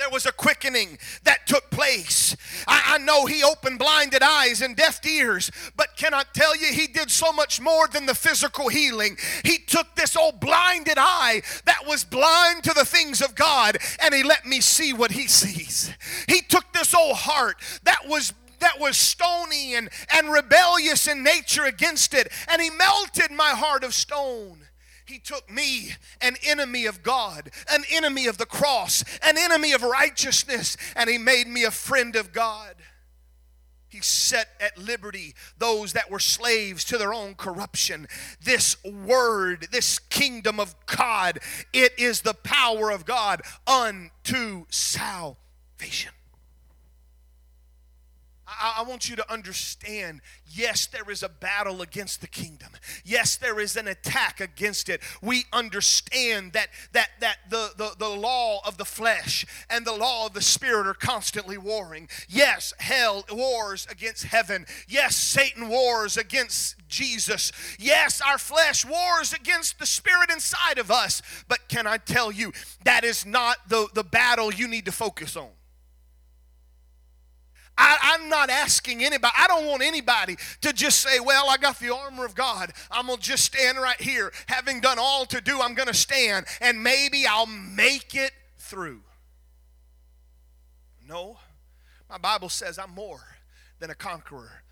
There 0.00 0.08
was 0.08 0.24
a 0.24 0.32
quickening 0.32 0.98
that 1.24 1.46
took 1.46 1.70
place. 1.70 2.34
I, 2.66 2.94
I, 2.94 2.98
know 2.98 3.26
he 3.26 3.44
opened 3.44 3.78
blinded 3.78 4.22
eyes 4.22 4.62
and 4.62 4.74
deaf 4.74 5.04
ears, 5.04 5.50
but 5.76 5.94
can 5.94 6.14
I 6.14 6.22
tell 6.32 6.56
you, 6.56 6.68
he 6.68 6.86
did 6.86 7.10
so 7.10 7.32
much 7.32 7.60
more 7.60 7.86
than 7.86 8.06
the 8.06 8.14
physical 8.14 8.68
healing. 8.68 9.18
He 9.44 9.58
took 9.58 9.94
this 9.96 10.16
old 10.16 10.40
blinded 10.40 10.96
eye 10.96 11.42
that 11.66 11.86
was 11.86 12.04
blind 12.04 12.64
to 12.64 12.72
the 12.72 12.86
things 12.86 13.20
of 13.20 13.34
God 13.34 13.76
and 14.02 14.14
he 14.14 14.22
let 14.22 14.46
me 14.46 14.62
see 14.62 14.94
what 14.94 15.12
he 15.12 15.26
sees. 15.26 15.94
He 16.26 16.40
took 16.40 16.72
this 16.72 16.94
old 16.94 17.16
heart 17.16 17.56
that 17.84 18.08
was 18.08 18.32
that 18.60 18.80
was 18.80 18.96
stony 18.96 19.74
and, 19.74 19.90
and 20.14 20.32
rebellious 20.32 21.08
in 21.08 21.22
nature 21.22 21.64
against 21.64 22.12
it, 22.14 22.30
and 22.48 22.60
he 22.60 22.68
melted 22.70 23.30
my 23.30 23.50
heart 23.50 23.84
of 23.84 23.94
stone 23.94 24.60
he 25.10 25.18
took 25.18 25.50
me, 25.50 25.90
an 26.20 26.36
enemy 26.46 26.86
of 26.86 27.02
God, 27.02 27.50
an 27.70 27.82
enemy 27.90 28.26
of 28.26 28.38
the 28.38 28.46
cross, 28.46 29.04
an 29.22 29.36
enemy 29.36 29.72
of 29.72 29.82
righteousness, 29.82 30.76
and 30.94 31.10
He 31.10 31.18
made 31.18 31.48
me 31.48 31.64
a 31.64 31.70
friend 31.70 32.14
of 32.14 32.32
God. 32.32 32.76
He 33.88 34.00
set 34.00 34.48
at 34.60 34.78
liberty 34.78 35.34
those 35.58 35.94
that 35.94 36.10
were 36.10 36.20
slaves 36.20 36.84
to 36.84 36.96
their 36.96 37.12
own 37.12 37.34
corruption. 37.34 38.06
This 38.40 38.76
word, 38.84 39.66
this 39.72 39.98
kingdom 39.98 40.60
of 40.60 40.76
God, 40.86 41.40
it 41.72 41.98
is 41.98 42.20
the 42.20 42.34
power 42.34 42.90
of 42.90 43.04
God 43.04 43.42
unto 43.66 44.66
salvation. 44.70 46.12
I, 48.60 48.76
I 48.78 48.82
want 48.82 49.08
you 49.08 49.16
to 49.16 49.32
understand 49.32 50.20
yes, 50.52 50.86
there 50.86 51.08
is 51.10 51.22
a 51.22 51.28
battle 51.28 51.82
against 51.82 52.20
the 52.20 52.26
kingdom. 52.26 52.70
Yes, 53.04 53.36
there 53.36 53.60
is 53.60 53.76
an 53.76 53.88
attack 53.88 54.40
against 54.40 54.88
it. 54.88 55.00
We 55.22 55.44
understand 55.52 56.52
that 56.52 56.68
that 56.92 57.10
that 57.20 57.38
the, 57.48 57.70
the, 57.76 57.92
the 57.98 58.08
law 58.08 58.60
of 58.66 58.76
the 58.76 58.84
flesh 58.84 59.46
and 59.68 59.86
the 59.86 59.94
law 59.94 60.26
of 60.26 60.32
the 60.32 60.42
spirit 60.42 60.86
are 60.86 60.94
constantly 60.94 61.58
warring. 61.58 62.08
Yes, 62.28 62.74
hell 62.78 63.24
wars 63.30 63.86
against 63.90 64.24
heaven. 64.24 64.66
Yes, 64.88 65.16
Satan 65.16 65.68
wars 65.68 66.16
against 66.16 66.76
Jesus. 66.88 67.52
Yes, 67.78 68.20
our 68.20 68.38
flesh 68.38 68.84
wars 68.84 69.32
against 69.32 69.78
the 69.78 69.86
spirit 69.86 70.30
inside 70.30 70.78
of 70.78 70.90
us. 70.90 71.22
But 71.48 71.68
can 71.68 71.86
I 71.86 71.98
tell 71.98 72.32
you, 72.32 72.52
that 72.84 73.04
is 73.04 73.24
not 73.24 73.68
the, 73.68 73.88
the 73.94 74.04
battle 74.04 74.52
you 74.52 74.68
need 74.68 74.84
to 74.86 74.92
focus 74.92 75.36
on. 75.36 75.48
I, 77.80 78.18
am 78.20 78.28
not 78.28 78.50
asking 78.50 79.02
anybody, 79.02 79.32
I 79.36 79.46
don't 79.46 79.66
want 79.66 79.82
anybody 79.82 80.36
to 80.60 80.72
just 80.72 81.00
say, 81.00 81.18
Well, 81.18 81.48
I 81.48 81.56
got 81.56 81.78
the 81.78 81.94
armor 81.94 82.24
of 82.24 82.34
God. 82.34 82.72
I'm 82.90 83.06
going 83.06 83.18
to 83.18 83.24
just 83.24 83.44
stand 83.44 83.78
right 83.78 84.00
here. 84.00 84.32
Having 84.46 84.80
done 84.80 84.98
all 85.00 85.24
to 85.26 85.40
do, 85.40 85.60
I'm 85.60 85.74
going 85.74 85.88
to 85.88 85.94
stand 85.94 86.46
and 86.60 86.82
maybe 86.82 87.26
I'll 87.26 87.46
make 87.46 88.14
it 88.14 88.32
through. 88.58 89.00
No, 91.08 91.38
my 92.08 92.18
Bible 92.18 92.50
says 92.50 92.78
I'm 92.78 92.94
more 92.94 93.22
than 93.80 93.90
a 93.90 93.94
conqueror 93.94 94.62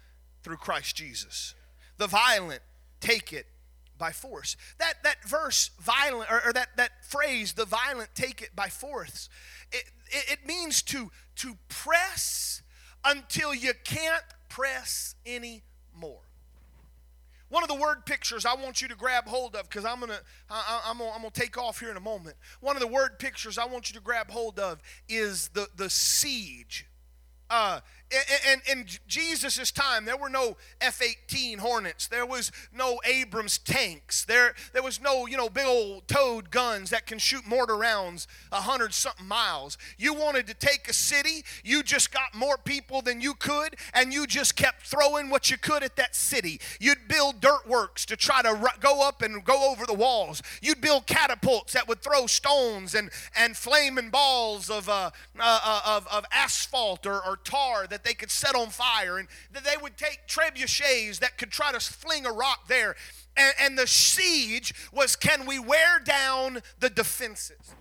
through 0.43 0.59
Christ 0.59 0.95
Jesus. 0.95 1.55
The 1.97 2.07
violent 2.07 2.61
take 3.01 3.33
it 3.33 3.47
by 3.97 4.13
force. 4.13 4.57
That 4.79 5.03
that 5.03 5.25
verse, 5.27 5.71
violent, 5.81 6.31
or, 6.31 6.43
or, 6.47 6.53
that, 6.53 6.77
that 6.77 7.05
phrase, 7.05 7.55
the 7.55 7.65
violent 7.65 8.11
take 8.15 8.43
it 8.43 8.55
by 8.55 8.69
force, 8.69 9.29
it, 9.73 9.85
it, 10.11 10.33
it 10.33 10.47
means 10.47 10.83
to, 10.83 11.11
to 11.37 11.57
press 11.69 12.63
until 13.05 13.55
you 13.55 13.73
can't 13.85 14.25
press 14.49 15.15
anymore. 15.27 16.21
One 17.51 17.63
of 17.63 17.69
the 17.69 17.75
word 17.75 18.05
pictures 18.05 18.45
I 18.45 18.55
want 18.55 18.83
you 18.83 18.89
to 18.89 18.95
grab 18.95 19.27
hold 19.27 19.57
of 19.57 19.69
because 19.69 19.85
I'm 19.85 20.01
gonna 20.01 20.21
I, 20.51 20.83
am 20.91 20.99
gonna 20.99 21.11
I'm 21.11 21.19
gonna 21.23 21.31
take 21.31 21.57
off 21.57 21.81
here 21.81 21.91
in 21.91 21.97
a 21.97 22.01
moment. 22.01 22.37
One 22.61 22.77
of 22.77 22.83
the 22.83 22.89
word 22.89 23.19
pictures 23.19 23.57
I 23.57 23.65
want 23.65 23.89
you 23.89 23.95
to 23.95 24.03
grab 24.03 24.31
hold 24.31 24.59
of 24.59 24.83
is 25.09 25.49
the 25.55 25.69
the 25.77 25.89
siege. 25.89 26.87
Uh, 27.51 27.81
in, 28.11 28.61
in, 28.73 28.79
in 28.79 28.87
Jesus' 29.07 29.71
time, 29.71 30.05
there 30.05 30.17
were 30.17 30.31
no 30.31 30.57
F 30.81 31.03
18 31.03 31.59
Hornets. 31.59 32.07
There 32.07 32.25
was 32.25 32.51
no 32.75 32.99
Abrams 33.05 33.59
tanks. 33.59 34.25
There, 34.25 34.55
there 34.73 34.83
was 34.83 35.01
no, 35.01 35.27
you 35.27 35.37
know, 35.37 35.49
big 35.49 35.67
old 35.67 36.09
towed 36.09 36.51
guns 36.51 36.91
that 36.91 37.07
can 37.07 37.19
shoot 37.19 37.47
mortar 37.47 37.77
rounds 37.77 38.27
a 38.51 38.57
hundred 38.57 38.95
something 38.95 39.27
miles. 39.27 39.77
You 39.99 40.15
wanted 40.15 40.47
to 40.47 40.55
take 40.55 40.89
a 40.89 40.95
city, 40.95 41.45
you 41.65 41.83
just 41.83 42.11
got 42.11 42.35
more 42.35 42.57
people 42.57 43.03
than 43.03 43.21
you 43.21 43.35
could, 43.35 43.77
and 43.93 44.13
you 44.13 44.27
just 44.27 44.57
kept 44.57 44.87
throwing 44.87 45.29
what 45.29 45.51
you 45.51 45.59
could 45.59 45.83
at 45.83 45.97
that 45.97 46.15
city. 46.15 46.61
You'd 46.81 47.09
build 47.09 47.41
dirt 47.41 47.69
works 47.69 48.07
to 48.07 48.17
try 48.17 48.43
to 48.43 48.73
go 48.81 49.07
up 49.07 49.23
and 49.23 49.45
go 49.45 49.71
over 49.71 49.85
the 49.85 49.95
walls. 49.95 50.43
You'd 50.63 50.81
build 50.81 51.07
catapults 51.07 51.75
that 51.75 51.87
would 51.89 52.01
throw 52.01 52.27
stones 52.27 52.95
and, 52.95 53.11
and 53.37 53.57
flaming 53.57 54.11
balls 54.11 54.71
of, 54.71 54.89
uh, 54.89 55.11
uh, 55.39 55.61
uh 55.65 55.81
of, 55.87 56.07
of 56.09 56.25
asphalt 56.33 57.07
or, 57.07 57.25
or 57.25 57.37
tar 57.37 57.87
that 57.87 57.98
they 58.05 58.15
could 58.15 58.31
set 58.31 58.55
on 58.55 58.69
fire, 58.69 59.19
and 59.19 59.29
that 59.53 59.65
they 59.65 59.77
would 59.81 59.97
take 59.97 60.27
trebuchets 60.27 61.19
that 61.21 61.39
could 61.39 61.51
try 61.51 61.73
to 61.73 61.81
fling 61.81 62.27
a 62.27 62.33
rock 62.33 62.69
there. 62.69 62.97
And, 63.37 63.55
and 63.61 63.79
the 63.79 63.87
siege 63.87 64.75
was 64.93 65.17
can 65.17 65.47
we 65.47 65.59
wear 65.59 66.01
down 66.01 66.63
the 66.81 66.91
defenses? 66.91 67.75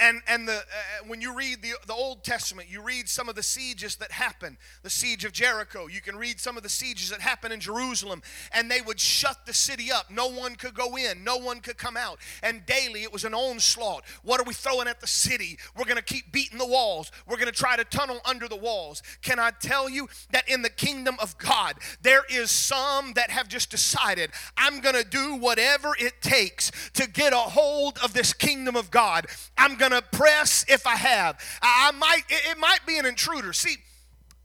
And, 0.00 0.22
and 0.28 0.46
the, 0.46 0.58
uh, 0.58 1.06
when 1.08 1.20
you 1.20 1.34
read 1.34 1.60
the, 1.60 1.72
the 1.86 1.92
Old 1.92 2.22
Testament, 2.22 2.68
you 2.70 2.80
read 2.82 3.08
some 3.08 3.28
of 3.28 3.34
the 3.34 3.42
sieges 3.42 3.96
that 3.96 4.12
happened. 4.12 4.56
The 4.82 4.90
siege 4.90 5.24
of 5.24 5.32
Jericho. 5.32 5.88
You 5.88 6.00
can 6.00 6.16
read 6.16 6.38
some 6.38 6.56
of 6.56 6.62
the 6.62 6.68
sieges 6.68 7.10
that 7.10 7.20
happened 7.20 7.52
in 7.52 7.58
Jerusalem. 7.58 8.22
And 8.52 8.70
they 8.70 8.80
would 8.80 9.00
shut 9.00 9.44
the 9.44 9.54
city 9.54 9.90
up. 9.90 10.08
No 10.08 10.28
one 10.28 10.54
could 10.54 10.74
go 10.74 10.96
in, 10.96 11.24
no 11.24 11.36
one 11.36 11.60
could 11.60 11.78
come 11.78 11.96
out. 11.96 12.20
And 12.42 12.64
daily 12.64 13.02
it 13.02 13.12
was 13.12 13.24
an 13.24 13.34
onslaught. 13.34 14.04
What 14.22 14.40
are 14.40 14.44
we 14.44 14.54
throwing 14.54 14.86
at 14.86 15.00
the 15.00 15.06
city? 15.08 15.58
We're 15.76 15.84
going 15.84 15.96
to 15.96 16.02
keep 16.02 16.30
beating 16.30 16.58
the 16.58 16.66
walls. 16.66 17.10
We're 17.26 17.36
going 17.36 17.46
to 17.46 17.52
try 17.52 17.76
to 17.76 17.84
tunnel 17.84 18.20
under 18.24 18.46
the 18.46 18.56
walls. 18.56 19.02
Can 19.22 19.40
I 19.40 19.50
tell 19.50 19.88
you 19.88 20.08
that 20.30 20.48
in 20.48 20.62
the 20.62 20.70
kingdom 20.70 21.16
of 21.20 21.36
God, 21.38 21.74
there 22.02 22.22
is 22.30 22.52
some 22.52 23.14
that 23.14 23.30
have 23.30 23.48
just 23.48 23.70
decided, 23.70 24.30
I'm 24.56 24.80
going 24.80 24.94
to 24.94 25.04
do 25.04 25.34
whatever 25.34 25.96
it 25.98 26.22
takes 26.22 26.70
to 26.94 27.08
get 27.08 27.32
a 27.32 27.36
hold 27.36 27.98
of 28.02 28.12
this 28.12 28.32
kingdom 28.32 28.76
of 28.76 28.92
God. 28.92 29.26
I'm 29.56 29.76
going 29.76 29.87
going 29.88 30.02
to 30.02 30.08
press 30.16 30.64
if 30.68 30.86
I 30.86 30.96
have. 30.96 31.40
I, 31.62 31.92
might, 31.92 32.22
it, 32.28 32.52
it 32.52 32.58
might 32.58 32.80
be 32.86 32.98
an 32.98 33.06
intruder. 33.06 33.52
See, 33.52 33.76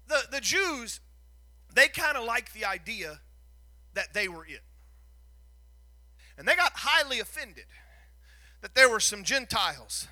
the, 0.08 0.22
the 0.32 0.42
Jews, 0.42 1.00
they 1.74 1.88
kind 1.88 2.18
of 2.18 2.26
like 2.26 2.54
the 2.54 2.66
idea 2.66 3.20
that 3.94 4.14
they 4.14 4.28
were 4.28 4.46
it. 4.46 4.62
And 6.38 6.48
they 6.48 6.56
got 6.56 6.72
highly 6.76 7.20
offended 7.20 7.66
that 8.62 8.74
there 8.76 8.90
were 8.90 9.00
some 9.00 9.24
Gentiles 9.24 10.08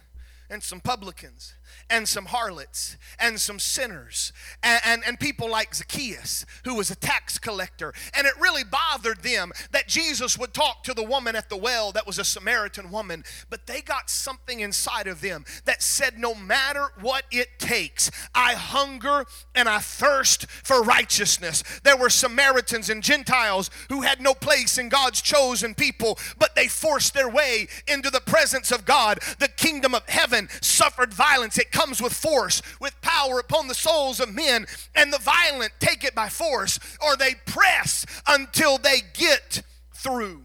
and 0.50 0.62
some 0.62 0.82
publicans 0.82 1.54
and 1.90 2.08
some 2.08 2.26
harlots 2.26 2.98
and 3.20 3.40
some 3.40 3.60
sinners 3.60 4.34
and, 4.64 4.82
and, 4.86 5.04
and, 5.06 5.20
people 5.20 5.50
like 5.50 5.76
Zacchaeus, 5.76 6.46
who 6.64 6.76
was 6.76 6.90
a 6.90 6.96
tax 6.96 7.38
collector. 7.38 7.94
And 8.16 8.26
it 8.26 8.34
really 8.40 8.64
bothered 8.64 9.22
them 9.22 9.52
that 9.72 9.88
Jesus 9.88 10.38
would 10.38 10.54
talk 10.54 10.84
to 10.84 10.94
the 10.94 11.04
woman 11.04 11.36
at 11.36 11.50
the 11.50 11.58
well 11.58 11.92
that 11.92 12.08
was 12.08 12.18
a 12.18 12.24
Samaritan 12.24 12.90
woman. 12.90 13.24
But 13.50 13.68
they 13.68 13.82
got 13.82 14.10
something 14.10 14.60
inside 14.60 15.08
of 15.08 15.22
them 15.22 15.46
that 15.66 15.84
said, 15.84 16.18
no 16.18 16.34
matter 16.34 16.88
what 17.00 17.26
it 17.32 17.60
takes, 17.60 18.10
I 18.34 18.54
hunger 18.54 19.26
and 19.54 19.70
I 19.70 19.80
thirst 19.80 20.50
for 20.50 20.82
righteousness. 20.82 21.64
There 21.84 21.98
were 21.98 22.10
Samaritans 22.10 22.90
and 22.90 23.04
Gentiles 23.04 23.70
who 23.90 24.02
had 24.02 24.22
no 24.22 24.34
place 24.34 24.78
in 24.78 24.90
God's 24.90 25.22
chosen 25.22 25.76
people, 25.76 26.18
but 26.40 26.56
they 26.56 26.68
forced 26.68 27.14
their 27.14 27.30
way 27.30 27.68
into 27.88 28.10
the 28.10 28.22
presence 28.22 28.72
of 28.72 28.86
God. 28.86 29.20
The 29.40 29.48
kingdom 29.48 29.94
of 29.94 30.08
heaven 30.08 30.50
suffered 30.62 31.14
violence. 31.14 31.58
It 31.62 31.71
comes 31.71 32.02
with 32.02 32.12
force, 32.12 32.63
with 32.80 33.00
power 33.02 33.38
upon 33.38 33.67
the 33.67 33.76
souls 33.76 34.19
of 34.19 34.34
men, 34.34 34.65
and 34.95 35.13
the 35.13 35.19
violent 35.19 35.74
take 35.80 36.04
it 36.04 36.15
by 36.15 36.28
force, 36.28 36.80
or 37.00 37.15
they 37.15 37.36
press 37.45 38.04
until 38.28 38.80
they 38.80 39.02
get 39.13 39.62
through. 39.93 40.41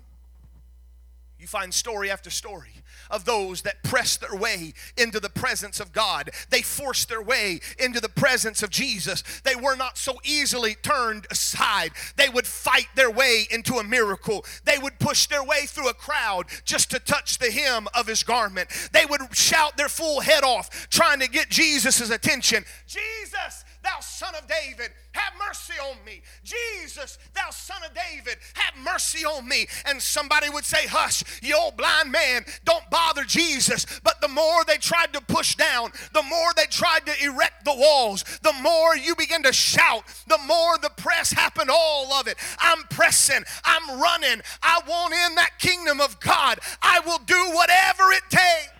You 1.40 1.46
find 1.46 1.72
story 1.72 2.10
after 2.10 2.28
story 2.28 2.75
of 3.10 3.24
those 3.24 3.62
that 3.62 3.82
pressed 3.82 4.20
their 4.20 4.38
way 4.38 4.74
into 4.96 5.20
the 5.20 5.30
presence 5.30 5.80
of 5.80 5.92
God. 5.92 6.30
They 6.50 6.62
forced 6.62 7.08
their 7.08 7.22
way 7.22 7.60
into 7.78 8.00
the 8.00 8.08
presence 8.08 8.62
of 8.62 8.70
Jesus. 8.70 9.22
They 9.44 9.54
were 9.54 9.76
not 9.76 9.98
so 9.98 10.18
easily 10.24 10.74
turned 10.74 11.26
aside. 11.30 11.92
They 12.16 12.28
would 12.28 12.46
fight 12.46 12.88
their 12.94 13.10
way 13.10 13.46
into 13.50 13.76
a 13.76 13.84
miracle. 13.84 14.44
They 14.64 14.78
would 14.78 14.98
push 14.98 15.26
their 15.26 15.44
way 15.44 15.66
through 15.66 15.88
a 15.88 15.94
crowd 15.94 16.46
just 16.64 16.90
to 16.90 16.98
touch 16.98 17.38
the 17.38 17.50
hem 17.50 17.88
of 17.94 18.06
his 18.06 18.22
garment. 18.22 18.68
They 18.92 19.06
would 19.06 19.34
shout 19.36 19.76
their 19.76 19.88
full 19.88 20.20
head 20.20 20.44
off 20.44 20.88
trying 20.90 21.20
to 21.20 21.28
get 21.28 21.48
Jesus' 21.48 22.10
attention. 22.10 22.64
Jesus, 22.86 23.64
thou 23.86 24.00
son 24.00 24.34
of 24.34 24.48
David, 24.48 24.90
have 25.12 25.32
mercy 25.38 25.74
on 25.80 25.96
me. 26.04 26.22
Jesus, 26.42 27.18
thou 27.34 27.50
son 27.50 27.78
of 27.84 27.92
David, 27.94 28.36
have 28.54 28.74
mercy 28.82 29.24
on 29.24 29.48
me. 29.48 29.66
And 29.84 30.02
somebody 30.02 30.50
would 30.50 30.64
say, 30.64 30.86
Hush, 30.86 31.22
you 31.42 31.56
old 31.56 31.76
blind 31.76 32.10
man, 32.10 32.44
don't 32.64 32.88
bother 32.90 33.22
Jesus. 33.24 33.86
But 34.02 34.20
the 34.20 34.28
more 34.28 34.64
they 34.64 34.78
tried 34.78 35.12
to 35.12 35.20
push 35.20 35.54
down, 35.54 35.92
the 36.12 36.22
more 36.22 36.52
they 36.56 36.66
tried 36.66 37.06
to 37.06 37.24
erect 37.24 37.64
the 37.64 37.74
walls, 37.74 38.24
the 38.42 38.54
more 38.60 38.96
you 38.96 39.14
begin 39.14 39.42
to 39.44 39.52
shout, 39.52 40.04
the 40.26 40.38
more 40.46 40.78
the 40.78 40.90
press 40.96 41.32
happened, 41.32 41.70
all 41.72 42.12
of 42.14 42.26
it. 42.26 42.36
I'm 42.58 42.82
pressing, 42.90 43.44
I'm 43.64 44.00
running, 44.00 44.42
I 44.62 44.80
want 44.86 45.14
in 45.14 45.34
that 45.36 45.58
kingdom 45.58 46.00
of 46.00 46.18
God. 46.20 46.58
I 46.82 47.00
will 47.06 47.18
do 47.18 47.50
whatever 47.52 48.12
it 48.12 48.22
takes. 48.30 48.75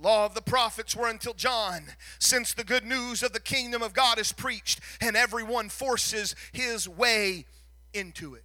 Law 0.00 0.26
of 0.26 0.34
the 0.34 0.42
prophets 0.42 0.96
were 0.96 1.08
until 1.08 1.34
John, 1.34 1.84
since 2.18 2.54
the 2.54 2.64
good 2.64 2.84
news 2.84 3.22
of 3.22 3.32
the 3.32 3.40
kingdom 3.40 3.82
of 3.82 3.92
God 3.92 4.18
is 4.18 4.32
preached, 4.32 4.80
and 5.00 5.16
everyone 5.16 5.68
forces 5.68 6.34
his 6.52 6.88
way 6.88 7.46
into 7.92 8.34
it. 8.34 8.44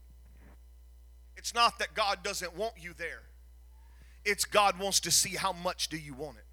It's 1.38 1.54
not 1.54 1.80
that 1.80 1.94
God 1.94 2.24
doesn't 2.24 2.56
want 2.56 2.74
you 2.80 2.94
there. 2.98 3.22
It's 4.24 4.46
God 4.46 4.80
wants 4.80 5.00
to 5.02 5.12
see 5.12 5.36
how 5.36 5.54
much 5.54 5.90
do 5.90 5.98
you 5.98 6.14
want 6.14 6.38
it. 6.38 6.46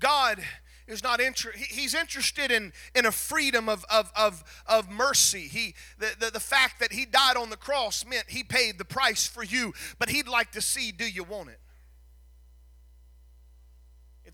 God 0.00 0.42
is 0.86 1.02
not 1.02 1.20
interested 1.20 1.58
he's 1.62 1.94
interested 1.94 2.50
in, 2.50 2.72
in 2.94 3.06
a 3.06 3.12
freedom 3.12 3.68
of, 3.70 3.86
of, 3.90 4.12
of, 4.14 4.44
of 4.66 4.90
mercy 4.90 5.48
he 5.48 5.74
the, 5.98 6.14
the, 6.18 6.30
the 6.30 6.40
fact 6.40 6.78
that 6.80 6.92
he 6.92 7.06
died 7.06 7.38
on 7.38 7.48
the 7.48 7.56
cross 7.56 8.04
meant 8.04 8.24
he 8.28 8.44
paid 8.44 8.76
the 8.76 8.84
price 8.84 9.26
for 9.26 9.42
you 9.42 9.72
but 9.98 10.10
he'd 10.10 10.28
like 10.28 10.52
to 10.52 10.60
see 10.60 10.92
do 10.92 11.06
you 11.10 11.24
want 11.24 11.48
it 11.48 11.58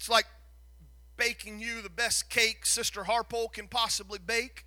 it's 0.00 0.08
like 0.08 0.24
baking 1.18 1.60
you 1.60 1.82
the 1.82 1.90
best 1.90 2.30
cake 2.30 2.64
Sister 2.64 3.04
Harpole 3.04 3.52
can 3.52 3.68
possibly 3.68 4.18
bake. 4.18 4.64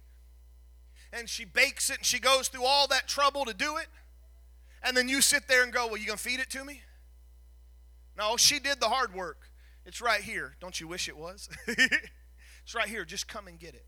And 1.11 1.27
she 1.27 1.43
bakes 1.43 1.89
it 1.89 1.97
and 1.97 2.05
she 2.05 2.19
goes 2.19 2.49
through 2.49 2.65
all 2.65 2.85
that 2.89 3.07
trouble 3.07 3.43
to 3.45 3.53
do 3.53 3.77
it. 3.77 3.87
And 4.83 4.95
then 4.95 5.09
you 5.09 5.21
sit 5.21 5.47
there 5.47 5.63
and 5.63 5.73
go, 5.73 5.87
Well, 5.87 5.97
you 5.97 6.05
going 6.05 6.17
to 6.17 6.23
feed 6.23 6.39
it 6.39 6.51
to 6.51 6.63
me? 6.63 6.81
No, 8.15 8.37
she 8.37 8.59
did 8.59 8.79
the 8.79 8.89
hard 8.89 9.15
work. 9.15 9.49
It's 9.87 10.01
right 10.01 10.21
here. 10.21 10.55
Don't 10.61 10.79
you 10.79 10.87
wish 10.87 11.09
it 11.09 11.17
was? 11.17 11.49
it's 11.67 12.75
right 12.75 12.87
here. 12.87 13.03
Just 13.03 13.27
come 13.27 13.47
and 13.47 13.57
get 13.57 13.73
it. 13.73 13.87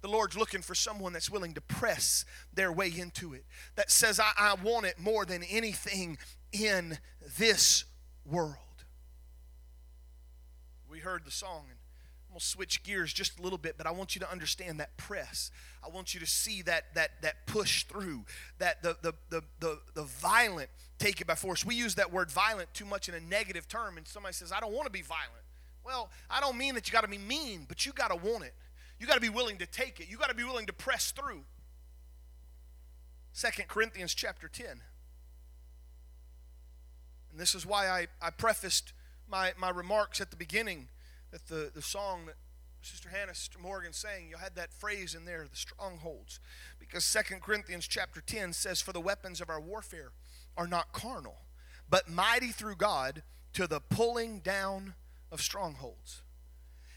The 0.00 0.08
Lord's 0.08 0.38
looking 0.38 0.62
for 0.62 0.74
someone 0.74 1.12
that's 1.12 1.28
willing 1.28 1.52
to 1.52 1.60
press 1.60 2.24
their 2.54 2.72
way 2.72 2.90
into 2.96 3.34
it, 3.34 3.44
that 3.76 3.90
says, 3.90 4.18
I, 4.18 4.30
I 4.38 4.54
want 4.54 4.86
it 4.86 4.98
more 4.98 5.26
than 5.26 5.42
anything 5.42 6.16
in 6.50 6.96
this 7.36 7.84
world 8.24 8.67
we 10.90 11.00
heard 11.00 11.24
the 11.24 11.30
song 11.30 11.64
and 11.68 11.78
I'm 12.28 12.34
gonna 12.34 12.40
switch 12.40 12.82
gears 12.82 13.12
just 13.12 13.38
a 13.38 13.42
little 13.42 13.58
bit, 13.58 13.76
but 13.78 13.86
I 13.86 13.90
want 13.90 14.14
you 14.14 14.20
to 14.20 14.30
understand 14.30 14.80
that 14.80 14.96
press. 14.98 15.50
I 15.82 15.88
want 15.88 16.12
you 16.12 16.20
to 16.20 16.26
see 16.26 16.60
that 16.62 16.94
that 16.94 17.22
that 17.22 17.46
push 17.46 17.84
through, 17.84 18.24
that 18.58 18.82
the 18.82 18.96
the 19.00 19.14
the 19.30 19.42
the, 19.60 19.78
the 19.94 20.02
violent 20.02 20.68
take 20.98 21.22
it 21.22 21.26
by 21.26 21.34
force. 21.34 21.64
We 21.64 21.74
use 21.74 21.94
that 21.94 22.12
word 22.12 22.30
violent 22.30 22.74
too 22.74 22.84
much 22.84 23.08
in 23.08 23.14
a 23.14 23.20
negative 23.20 23.66
term, 23.66 23.96
and 23.96 24.06
somebody 24.06 24.34
says, 24.34 24.52
I 24.52 24.60
don't 24.60 24.72
want 24.72 24.84
to 24.84 24.92
be 24.92 25.00
violent. 25.00 25.44
Well, 25.84 26.10
I 26.28 26.40
don't 26.40 26.58
mean 26.58 26.74
that 26.74 26.86
you 26.86 26.92
gotta 26.92 27.08
be 27.08 27.16
mean, 27.16 27.64
but 27.66 27.86
you 27.86 27.92
gotta 27.92 28.16
want 28.16 28.44
it. 28.44 28.52
You 29.00 29.06
gotta 29.06 29.20
be 29.20 29.30
willing 29.30 29.56
to 29.58 29.66
take 29.66 29.98
it. 30.00 30.10
You 30.10 30.18
gotta 30.18 30.34
be 30.34 30.44
willing 30.44 30.66
to 30.66 30.72
press 30.74 31.12
through. 31.12 31.44
Second 33.32 33.68
Corinthians 33.68 34.12
chapter 34.12 34.48
10. 34.48 34.66
And 37.30 37.40
this 37.40 37.54
is 37.54 37.64
why 37.64 37.88
I, 37.88 38.08
I 38.20 38.30
prefaced 38.30 38.92
my, 39.30 39.52
my 39.58 39.70
remarks 39.70 40.20
at 40.20 40.30
the 40.30 40.36
beginning 40.36 40.88
that 41.30 41.46
the, 41.48 41.70
the 41.74 41.82
song 41.82 42.26
that 42.26 42.36
Sister 42.82 43.08
Hannah, 43.08 43.34
Sister 43.34 43.58
Morgan 43.58 43.92
sang, 43.92 44.28
you 44.30 44.36
had 44.36 44.54
that 44.54 44.72
phrase 44.72 45.14
in 45.14 45.24
there, 45.24 45.46
the 45.50 45.56
strongholds. 45.56 46.40
Because 46.78 47.04
Second 47.04 47.42
Corinthians 47.42 47.86
chapter 47.86 48.20
10 48.20 48.52
says, 48.52 48.80
For 48.80 48.92
the 48.92 49.00
weapons 49.00 49.40
of 49.40 49.50
our 49.50 49.60
warfare 49.60 50.12
are 50.56 50.66
not 50.66 50.92
carnal, 50.92 51.38
but 51.90 52.08
mighty 52.08 52.48
through 52.48 52.76
God 52.76 53.22
to 53.54 53.66
the 53.66 53.80
pulling 53.80 54.40
down 54.40 54.94
of 55.30 55.40
strongholds. 55.42 56.22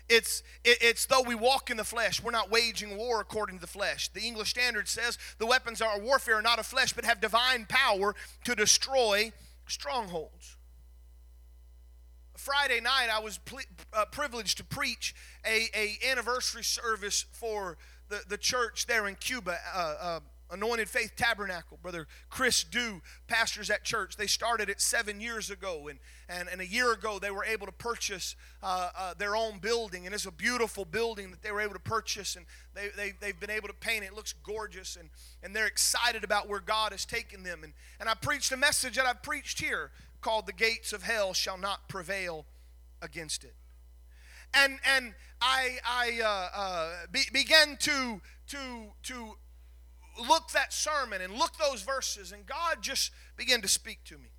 It's, 0.07 0.43
it, 0.63 0.77
it's 0.81 1.05
though 1.05 1.21
we 1.21 1.35
walk 1.35 1.69
in 1.69 1.77
the 1.77 1.83
flesh, 1.83 2.21
we're 2.21 2.31
not 2.31 2.51
waging 2.51 2.97
war 2.97 3.21
according 3.21 3.57
to 3.57 3.61
the 3.61 3.67
flesh. 3.67 4.09
The 4.09 4.21
English 4.21 4.49
Standard 4.49 4.87
says 4.87 5.17
the 5.37 5.45
weapons 5.45 5.81
of 5.81 5.87
our 5.87 5.99
warfare 5.99 6.35
are 6.35 6.41
not 6.41 6.59
of 6.59 6.65
flesh, 6.65 6.93
but 6.93 7.05
have 7.05 7.21
divine 7.21 7.65
power 7.67 8.13
to 8.43 8.55
destroy 8.55 9.31
strongholds. 9.67 10.57
Friday 12.41 12.81
night, 12.81 13.09
I 13.13 13.19
was 13.19 13.37
ple- 13.37 13.59
uh, 13.93 14.05
privileged 14.05 14.57
to 14.57 14.63
preach 14.63 15.13
a, 15.45 15.67
a 15.75 16.09
anniversary 16.09 16.63
service 16.63 17.25
for 17.31 17.77
the, 18.09 18.21
the 18.27 18.37
church 18.37 18.87
there 18.87 19.07
in 19.07 19.13
Cuba. 19.13 19.57
Uh, 19.75 19.95
uh, 20.01 20.19
Anointed 20.49 20.89
Faith 20.89 21.13
Tabernacle. 21.15 21.79
Brother 21.81 22.07
Chris 22.29 22.63
Dew 22.65 23.01
pastors 23.27 23.69
that 23.69 23.85
church. 23.85 24.17
They 24.17 24.27
started 24.27 24.69
it 24.69 24.81
seven 24.81 25.21
years 25.21 25.49
ago, 25.49 25.87
and, 25.87 25.99
and, 26.27 26.49
and 26.49 26.59
a 26.59 26.67
year 26.67 26.91
ago 26.91 27.19
they 27.19 27.31
were 27.31 27.45
able 27.45 27.67
to 27.67 27.71
purchase 27.71 28.35
uh, 28.61 28.89
uh, 28.97 29.13
their 29.17 29.35
own 29.35 29.59
building. 29.59 30.05
And 30.05 30.13
it's 30.13 30.25
a 30.25 30.31
beautiful 30.31 30.83
building 30.83 31.31
that 31.31 31.41
they 31.41 31.53
were 31.53 31.61
able 31.61 31.75
to 31.75 31.79
purchase, 31.79 32.35
and 32.35 32.45
they, 32.73 32.89
they, 32.97 33.13
they've 33.21 33.39
been 33.39 33.49
able 33.49 33.69
to 33.69 33.73
paint 33.73 34.03
it. 34.03 34.07
It 34.07 34.13
looks 34.13 34.33
gorgeous, 34.43 34.97
and, 34.97 35.09
and 35.41 35.55
they're 35.55 35.67
excited 35.67 36.25
about 36.25 36.49
where 36.49 36.59
God 36.59 36.91
has 36.91 37.05
taken 37.05 37.43
them. 37.43 37.63
And, 37.63 37.71
and 37.99 38.09
I 38.09 38.13
preached 38.15 38.51
a 38.51 38.57
message 38.57 38.97
that 38.97 39.05
I've 39.05 39.23
preached 39.23 39.61
here 39.61 39.91
called 40.21 40.45
The 40.45 40.53
Gates 40.53 40.93
of 40.93 41.03
Hell 41.03 41.33
Shall 41.33 41.57
Not 41.57 41.87
Prevail 41.87 42.45
Against 43.01 43.43
It. 43.43 43.55
And, 44.53 44.79
and 44.95 45.13
I, 45.41 45.77
I 45.85 46.21
uh, 46.23 46.57
uh, 46.59 46.89
be, 47.11 47.21
began 47.31 47.77
to, 47.77 48.21
to, 48.47 48.85
to 49.03 49.35
look 50.27 50.49
that 50.51 50.73
sermon 50.73 51.21
and 51.21 51.33
look 51.33 51.57
those 51.57 51.81
verses, 51.81 52.31
and 52.31 52.45
God 52.45 52.77
just 52.81 53.11
began 53.37 53.61
to 53.61 53.67
speak 53.67 54.03
to 54.05 54.17
me. 54.17 54.29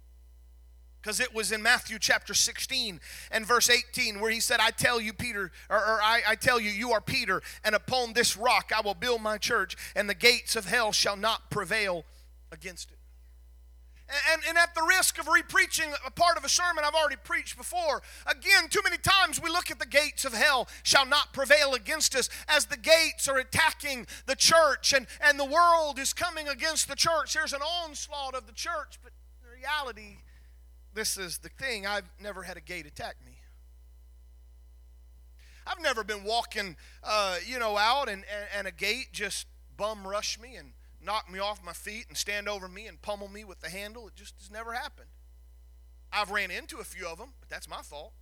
Because 1.01 1.19
it 1.19 1.35
was 1.35 1.51
in 1.51 1.63
Matthew 1.63 1.99
chapter 1.99 2.33
16 2.33 3.01
and 3.33 3.45
verse 3.45 3.69
18 3.69 4.21
where 4.21 4.31
he 4.31 4.39
said, 4.39 4.61
I 4.61 4.71
tell 4.71 5.01
you, 5.01 5.13
Peter, 5.13 5.51
or, 5.69 5.77
or 5.77 6.01
I, 6.01 6.21
I 6.29 6.35
tell 6.37 6.61
you, 6.61 6.71
you 6.71 6.93
are 6.93 7.01
Peter, 7.01 7.43
and 7.65 7.75
upon 7.75 8.13
this 8.13 8.37
rock 8.37 8.71
I 8.77 8.83
will 8.83 8.95
build 8.95 9.21
my 9.21 9.39
church, 9.39 9.77
and 9.97 10.09
the 10.09 10.15
gates 10.15 10.55
of 10.55 10.67
hell 10.67 10.93
shall 10.93 11.17
not 11.17 11.51
prevail 11.51 12.05
against 12.53 12.93
it. 12.93 12.99
And, 14.33 14.43
and 14.47 14.59
at 14.59 14.75
the 14.75 14.83
risk 14.83 15.19
of 15.19 15.27
repreaching 15.27 15.91
a 16.05 16.11
part 16.11 16.37
of 16.37 16.45
a 16.45 16.49
sermon 16.49 16.85
I've 16.85 16.95
already 16.95 17.17
preached 17.17 17.57
before, 17.57 18.03
again, 18.27 18.69
too 18.69 18.81
many 18.85 18.99
times 18.99 19.41
we 19.41 19.49
look 19.49 19.71
at 19.71 19.79
the 19.79 19.87
gates 19.87 20.25
of 20.25 20.35
hell 20.35 20.69
shall 20.83 21.07
not 21.07 21.33
prevail 21.33 21.75
against 21.75 22.15
us 22.15 22.29
as 22.49 22.67
the 22.67 22.77
gates 22.77 23.27
are 23.29 23.39
attacking 23.39 24.07
the 24.27 24.37
church 24.37 24.93
and, 24.93 25.07
and 25.21 25.39
the 25.39 25.45
world 25.45 25.99
is 25.99 26.13
coming 26.13 26.49
against 26.49 26.89
the 26.89 26.97
church. 26.97 27.35
There's 27.35 27.53
an 27.53 27.63
onslaught 27.63 28.35
of 28.35 28.47
the 28.47 28.53
church, 28.53 28.99
but 29.03 29.13
in 29.43 29.61
reality, 29.61 30.19
this 30.95 31.17
is 31.17 31.39
the 31.39 31.49
thing 31.49 31.87
I've 31.87 32.11
never 32.21 32.43
had 32.43 32.57
a 32.57 32.61
gate 32.61 32.87
attack 32.87 33.17
me. 33.25 33.33
I've 35.67 35.81
never 35.81 36.05
been 36.05 36.25
walking, 36.25 36.77
uh, 37.05 37.37
you 37.47 37.59
know, 37.59 37.79
out 37.79 38.09
and, 38.09 38.25
and, 38.25 38.49
and 38.59 38.67
a 38.67 38.73
gate 38.73 39.09
just 39.13 39.47
bum 39.77 40.07
rush 40.07 40.39
me 40.39 40.57
and 40.57 40.73
knock 41.05 41.31
me 41.31 41.39
off 41.39 41.65
my 41.65 41.73
feet 41.73 42.07
and 42.09 42.17
stand 42.17 42.49
over 42.49 42.69
me 42.69 42.87
and 42.87 43.01
pummel 43.01 43.29
me 43.29 43.45
with 43.45 43.61
the 43.61 43.69
handle. 43.69 44.09
It 44.09 44.15
just 44.15 44.35
has 44.39 44.51
never 44.51 44.73
happened. 44.73 45.09
I've 46.13 46.31
ran 46.31 46.51
into 46.51 46.79
a 46.79 46.85
few 46.85 47.07
of 47.07 47.19
them, 47.19 47.31
but 47.41 47.49
that's 47.49 47.69
my 47.69 47.83
fault. 47.83 48.13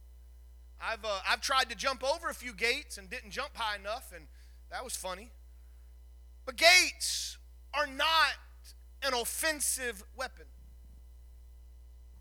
I've, 0.81 1.05
uh, 1.05 1.21
I've 1.29 1.41
tried 1.41 1.69
to 1.71 1.77
jump 1.77 2.03
over 2.03 2.29
a 2.29 2.35
few 2.35 2.55
gates 2.55 2.97
and 2.97 3.11
didn't 3.11 3.31
jump 3.31 3.51
high 3.55 3.77
enough, 3.77 4.13
and 4.15 4.27
that 4.71 4.85
was 4.85 4.97
funny. 4.97 5.31
But 6.47 6.57
gates 6.57 7.37
are 7.75 7.87
not 7.87 8.37
an 9.03 9.13
offensive 9.15 10.05
weapon. 10.17 10.47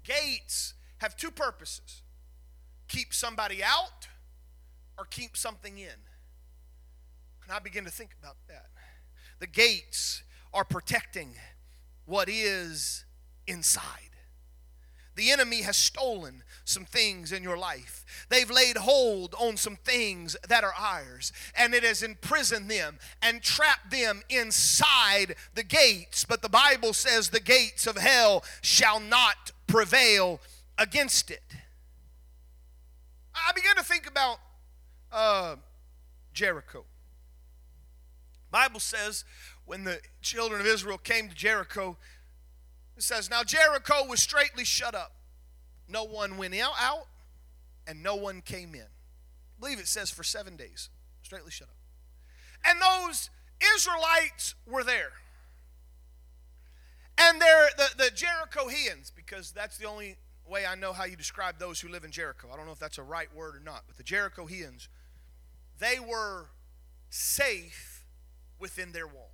Gates 0.03 0.73
have 0.97 1.15
two 1.15 1.31
purposes 1.31 2.01
keep 2.89 3.13
somebody 3.13 3.63
out 3.63 4.07
or 4.97 5.05
keep 5.05 5.37
something 5.37 5.77
in. 5.77 5.87
And 7.43 7.51
I 7.51 7.59
begin 7.59 7.85
to 7.85 7.91
think 7.91 8.09
about 8.19 8.35
that. 8.47 8.65
The 9.39 9.47
gates 9.47 10.23
are 10.53 10.65
protecting 10.65 11.33
what 12.05 12.29
is 12.29 13.05
inside. 13.47 14.09
The 15.15 15.31
enemy 15.31 15.63
has 15.63 15.75
stolen 15.75 16.43
some 16.63 16.85
things 16.85 17.33
in 17.33 17.43
your 17.43 17.57
life. 17.57 18.05
They've 18.29 18.49
laid 18.49 18.77
hold 18.77 19.35
on 19.37 19.57
some 19.57 19.75
things 19.75 20.37
that 20.47 20.63
are 20.63 20.73
ours, 20.79 21.33
and 21.57 21.73
it 21.73 21.83
has 21.83 22.01
imprisoned 22.01 22.71
them 22.71 22.99
and 23.21 23.41
trapped 23.41 23.91
them 23.91 24.21
inside 24.29 25.35
the 25.55 25.63
gates. 25.63 26.23
But 26.23 26.41
the 26.41 26.47
Bible 26.47 26.93
says 26.93 27.29
the 27.29 27.41
gates 27.41 27.85
of 27.85 27.97
hell 27.97 28.45
shall 28.61 29.01
not 29.01 29.51
prevail 29.67 30.39
against 30.77 31.31
it. 31.31 31.43
I 33.35 33.51
began 33.53 33.75
to 33.75 33.83
think 33.83 34.07
about 34.07 34.37
uh, 35.11 35.57
Jericho. 36.33 36.85
Bible 38.51 38.79
says 38.79 39.25
when 39.69 39.83
the 39.83 39.99
children 40.23 40.59
of 40.59 40.65
Israel 40.65 40.97
came 40.97 41.29
to 41.29 41.35
Jericho, 41.35 41.95
it 42.97 43.03
says, 43.03 43.29
Now 43.29 43.43
Jericho 43.43 44.03
was 44.09 44.19
straightly 44.19 44.65
shut 44.65 44.95
up. 44.95 45.11
No 45.87 46.03
one 46.05 46.37
went 46.37 46.55
out, 46.55 47.05
and 47.85 48.01
no 48.01 48.15
one 48.15 48.41
came 48.41 48.73
in. 48.73 48.81
I 48.81 49.59
believe 49.59 49.77
it 49.77 49.87
says 49.87 50.09
for 50.09 50.23
seven 50.23 50.55
days, 50.55 50.89
straightly 51.21 51.51
shut 51.51 51.67
up. 51.67 51.75
And 52.65 52.81
those 52.81 53.29
Israelites 53.75 54.55
were 54.65 54.83
there. 54.83 55.11
And 57.19 57.39
they're 57.39 57.69
the, 57.77 58.05
the 58.05 58.09
Jerichoans, 58.09 59.11
because 59.15 59.51
that's 59.51 59.77
the 59.77 59.85
only 59.85 60.17
way 60.49 60.65
I 60.65 60.73
know 60.73 60.93
how 60.93 61.05
you 61.05 61.15
describe 61.15 61.59
those 61.59 61.79
who 61.79 61.89
live 61.89 62.03
in 62.03 62.09
Jericho. 62.09 62.47
I 62.51 62.57
don't 62.57 62.65
know 62.65 62.71
if 62.71 62.79
that's 62.79 62.97
a 62.97 63.03
right 63.03 63.29
word 63.35 63.55
or 63.55 63.61
not, 63.63 63.83
but 63.85 63.97
the 63.97 64.03
Jerichoans, 64.03 64.87
they 65.77 65.99
were 65.99 66.47
safe 67.11 68.03
within 68.57 68.93
their 68.93 69.05
walls. 69.05 69.28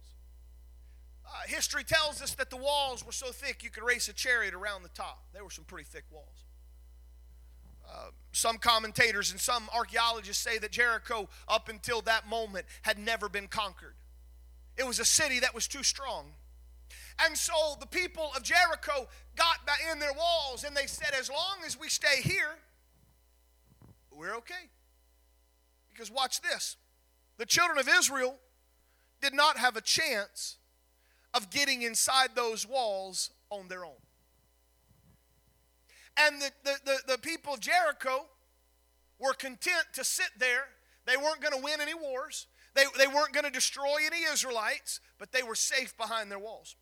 Uh, 1.27 1.47
history 1.47 1.83
tells 1.83 2.21
us 2.21 2.35
that 2.35 2.49
the 2.49 2.57
walls 2.57 3.05
were 3.05 3.11
so 3.11 3.31
thick 3.31 3.63
you 3.63 3.69
could 3.69 3.83
race 3.83 4.07
a 4.07 4.13
chariot 4.13 4.53
around 4.53 4.83
the 4.83 4.89
top. 4.89 5.23
They 5.33 5.41
were 5.41 5.49
some 5.49 5.65
pretty 5.65 5.85
thick 5.85 6.03
walls. 6.11 6.45
Uh, 7.87 8.11
some 8.31 8.57
commentators 8.57 9.31
and 9.31 9.39
some 9.39 9.69
archaeologists 9.73 10.43
say 10.43 10.57
that 10.57 10.71
Jericho, 10.71 11.29
up 11.47 11.69
until 11.69 12.01
that 12.01 12.27
moment, 12.27 12.65
had 12.81 12.97
never 12.97 13.29
been 13.29 13.47
conquered. 13.47 13.95
It 14.77 14.85
was 14.85 14.99
a 14.99 15.05
city 15.05 15.39
that 15.39 15.53
was 15.53 15.67
too 15.67 15.83
strong. 15.83 16.33
And 17.25 17.37
so 17.37 17.53
the 17.79 17.85
people 17.85 18.31
of 18.35 18.43
Jericho 18.43 19.07
got 19.35 19.57
in 19.91 19.99
their 19.99 20.13
walls 20.13 20.63
and 20.63 20.75
they 20.75 20.85
said, 20.87 21.13
as 21.17 21.29
long 21.29 21.57
as 21.65 21.79
we 21.79 21.87
stay 21.87 22.21
here, 22.21 22.57
we're 24.11 24.35
okay. 24.35 24.69
Because 25.91 26.11
watch 26.11 26.41
this 26.41 26.77
the 27.37 27.45
children 27.45 27.77
of 27.77 27.87
Israel 27.87 28.37
did 29.21 29.33
not 29.33 29.57
have 29.57 29.75
a 29.75 29.81
chance 29.81 30.57
of 31.35 31.49
getting 31.49 31.81
inside 31.81 32.29
those 32.33 32.67
walls 32.67 33.29
on 33.49 33.67
their 33.67 33.85
own. 33.85 34.01
And 36.17 36.41
the, 36.41 36.51
the, 36.63 36.75
the, 36.85 36.97
the 37.13 37.17
people 37.17 37.53
of 37.53 37.59
Jericho 37.59 38.25
were 39.19 39.33
content 39.33 39.85
to 39.93 40.03
sit 40.03 40.29
there. 40.39 40.65
They 41.05 41.17
weren't 41.17 41.41
going 41.41 41.53
to 41.53 41.61
win 41.63 41.81
any 41.81 41.93
wars, 41.93 42.47
they, 42.73 42.83
they 42.97 43.07
weren't 43.07 43.33
going 43.33 43.45
to 43.45 43.51
destroy 43.51 43.97
any 44.05 44.23
Israelites, 44.31 44.99
but 45.17 45.31
they 45.31 45.43
were 45.43 45.55
safe 45.55 45.95
behind 45.97 46.31
their 46.31 46.39
walls. 46.39 46.75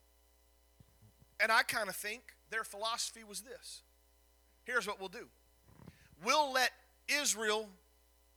And 1.40 1.52
I 1.52 1.64
kind 1.64 1.90
of 1.90 1.96
think 1.96 2.22
their 2.50 2.64
philosophy 2.64 3.24
was 3.24 3.42
this 3.42 3.82
here's 4.66 4.88
what 4.88 5.00
we'll 5.00 5.10
do 5.10 5.28
we'll 6.24 6.54
let 6.54 6.72
Israel 7.08 7.68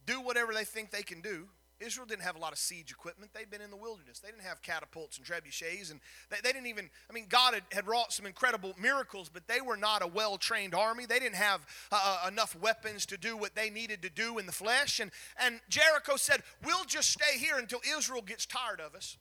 do 0.06 0.20
whatever 0.20 0.52
they 0.52 0.64
think 0.64 0.90
they 0.90 1.02
can 1.02 1.20
do, 1.20 1.48
Israel 1.80 2.06
didn't 2.06 2.22
have 2.22 2.36
a 2.36 2.38
lot 2.38 2.52
of 2.52 2.58
siege 2.58 2.90
equipment. 2.90 3.32
They'd 3.34 3.50
been 3.50 3.60
in 3.60 3.70
the 3.70 3.76
wilderness. 3.76 4.18
They 4.18 4.30
didn't 4.30 4.44
have 4.44 4.62
catapults 4.62 5.18
and 5.18 5.26
trebuchets. 5.26 5.90
And 5.90 6.00
they, 6.30 6.36
they 6.42 6.52
didn't 6.52 6.68
even, 6.68 6.88
I 7.10 7.12
mean, 7.12 7.26
God 7.28 7.54
had, 7.54 7.64
had, 7.72 7.86
wrought 7.86 8.12
some 8.12 8.26
incredible 8.26 8.74
miracles, 8.80 9.28
but 9.28 9.46
they 9.46 9.60
were 9.60 9.76
not 9.76 10.02
a 10.02 10.06
well 10.06 10.38
trained 10.38 10.74
army. 10.74 11.06
They 11.06 11.18
didn't 11.18 11.36
have 11.36 11.66
uh, 11.92 12.20
uh, 12.24 12.28
enough 12.28 12.56
weapons 12.60 13.04
to 13.06 13.16
do 13.16 13.36
what 13.36 13.54
they 13.54 13.70
needed 13.70 14.02
to 14.02 14.10
do 14.10 14.38
in 14.38 14.46
the 14.46 14.52
flesh. 14.52 15.00
And, 15.00 15.10
and 15.38 15.60
Jericho 15.68 16.16
said, 16.16 16.42
We'll 16.64 16.84
just 16.84 17.10
stay 17.10 17.38
here 17.38 17.58
until 17.58 17.80
Israel 17.96 18.22
gets 18.22 18.46
tired 18.46 18.80
of 18.80 18.94
us. 18.94 19.16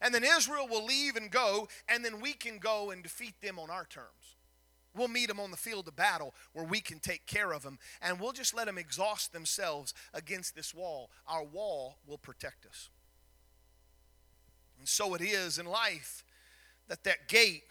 And 0.00 0.14
then 0.14 0.24
Israel 0.24 0.66
will 0.68 0.84
leave 0.84 1.16
and 1.16 1.30
go, 1.30 1.68
and 1.88 2.04
then 2.04 2.20
we 2.20 2.32
can 2.32 2.58
go 2.58 2.90
and 2.90 3.02
defeat 3.02 3.40
them 3.40 3.58
on 3.58 3.70
our 3.70 3.84
terms. 3.84 4.23
We'll 4.94 5.08
meet 5.08 5.28
them 5.28 5.40
on 5.40 5.50
the 5.50 5.56
field 5.56 5.88
of 5.88 5.96
battle 5.96 6.34
where 6.52 6.64
we 6.64 6.80
can 6.80 7.00
take 7.00 7.26
care 7.26 7.52
of 7.52 7.62
them, 7.62 7.78
and 8.00 8.20
we'll 8.20 8.32
just 8.32 8.54
let 8.54 8.66
them 8.66 8.78
exhaust 8.78 9.32
themselves 9.32 9.92
against 10.12 10.54
this 10.54 10.74
wall. 10.74 11.10
Our 11.26 11.44
wall 11.44 11.98
will 12.06 12.18
protect 12.18 12.66
us. 12.66 12.90
And 14.78 14.88
so 14.88 15.14
it 15.14 15.20
is 15.20 15.58
in 15.58 15.66
life 15.66 16.24
that 16.88 17.04
that 17.04 17.28
gate 17.28 17.64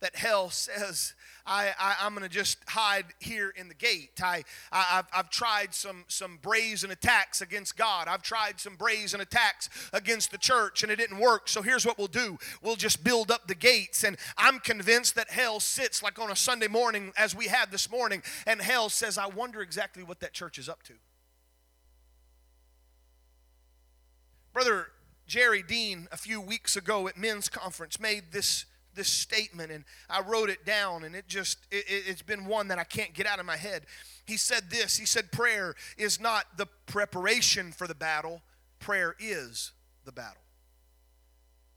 that 0.00 0.16
hell 0.16 0.50
says 0.50 1.14
I, 1.46 1.72
I, 1.78 2.06
am 2.06 2.14
going 2.14 2.22
to 2.22 2.32
just 2.32 2.58
hide 2.68 3.06
here 3.18 3.52
in 3.56 3.68
the 3.68 3.74
gate. 3.74 4.20
I, 4.22 4.44
I, 4.70 4.82
have 4.82 5.08
I've 5.12 5.30
tried 5.30 5.74
some, 5.74 6.04
some 6.08 6.38
brazen 6.40 6.90
attacks 6.90 7.40
against 7.40 7.76
God. 7.76 8.08
I've 8.08 8.22
tried 8.22 8.60
some 8.60 8.76
brazen 8.76 9.20
attacks 9.20 9.68
against 9.92 10.30
the 10.30 10.38
church, 10.38 10.82
and 10.82 10.92
it 10.92 10.96
didn't 10.96 11.18
work. 11.18 11.48
So 11.48 11.62
here's 11.62 11.84
what 11.84 11.98
we'll 11.98 12.06
do 12.06 12.38
we'll 12.62 12.76
just 12.76 13.02
build 13.02 13.30
up 13.30 13.46
the 13.46 13.54
gates. 13.54 14.04
And 14.04 14.16
I'm 14.36 14.60
convinced 14.60 15.14
that 15.16 15.30
hell 15.30 15.60
sits 15.60 16.02
like 16.02 16.18
on 16.18 16.30
a 16.30 16.36
Sunday 16.36 16.68
morning, 16.68 17.12
as 17.16 17.34
we 17.34 17.46
had 17.46 17.70
this 17.70 17.90
morning, 17.90 18.22
and 18.46 18.60
hell 18.60 18.88
says, 18.88 19.18
I 19.18 19.26
wonder 19.26 19.60
exactly 19.60 20.02
what 20.02 20.20
that 20.20 20.32
church 20.32 20.58
is 20.58 20.68
up 20.68 20.82
to. 20.84 20.94
Brother 24.52 24.88
Jerry 25.26 25.62
Dean, 25.62 26.08
a 26.10 26.16
few 26.16 26.40
weeks 26.40 26.76
ago 26.76 27.06
at 27.06 27.16
men's 27.16 27.48
conference, 27.48 28.00
made 28.00 28.32
this 28.32 28.66
this 28.94 29.08
statement 29.08 29.70
and 29.70 29.84
I 30.08 30.20
wrote 30.20 30.50
it 30.50 30.64
down 30.64 31.04
and 31.04 31.14
it 31.14 31.26
just 31.26 31.58
it, 31.70 31.84
it's 31.88 32.22
been 32.22 32.46
one 32.46 32.68
that 32.68 32.78
I 32.78 32.84
can't 32.84 33.14
get 33.14 33.26
out 33.26 33.38
of 33.38 33.46
my 33.46 33.56
head. 33.56 33.86
He 34.26 34.36
said 34.36 34.70
this. 34.70 34.96
He 34.96 35.06
said 35.06 35.32
prayer 35.32 35.74
is 35.96 36.20
not 36.20 36.46
the 36.56 36.66
preparation 36.86 37.72
for 37.72 37.86
the 37.86 37.94
battle. 37.94 38.42
Prayer 38.78 39.14
is 39.18 39.72
the 40.04 40.12
battle. 40.12 40.42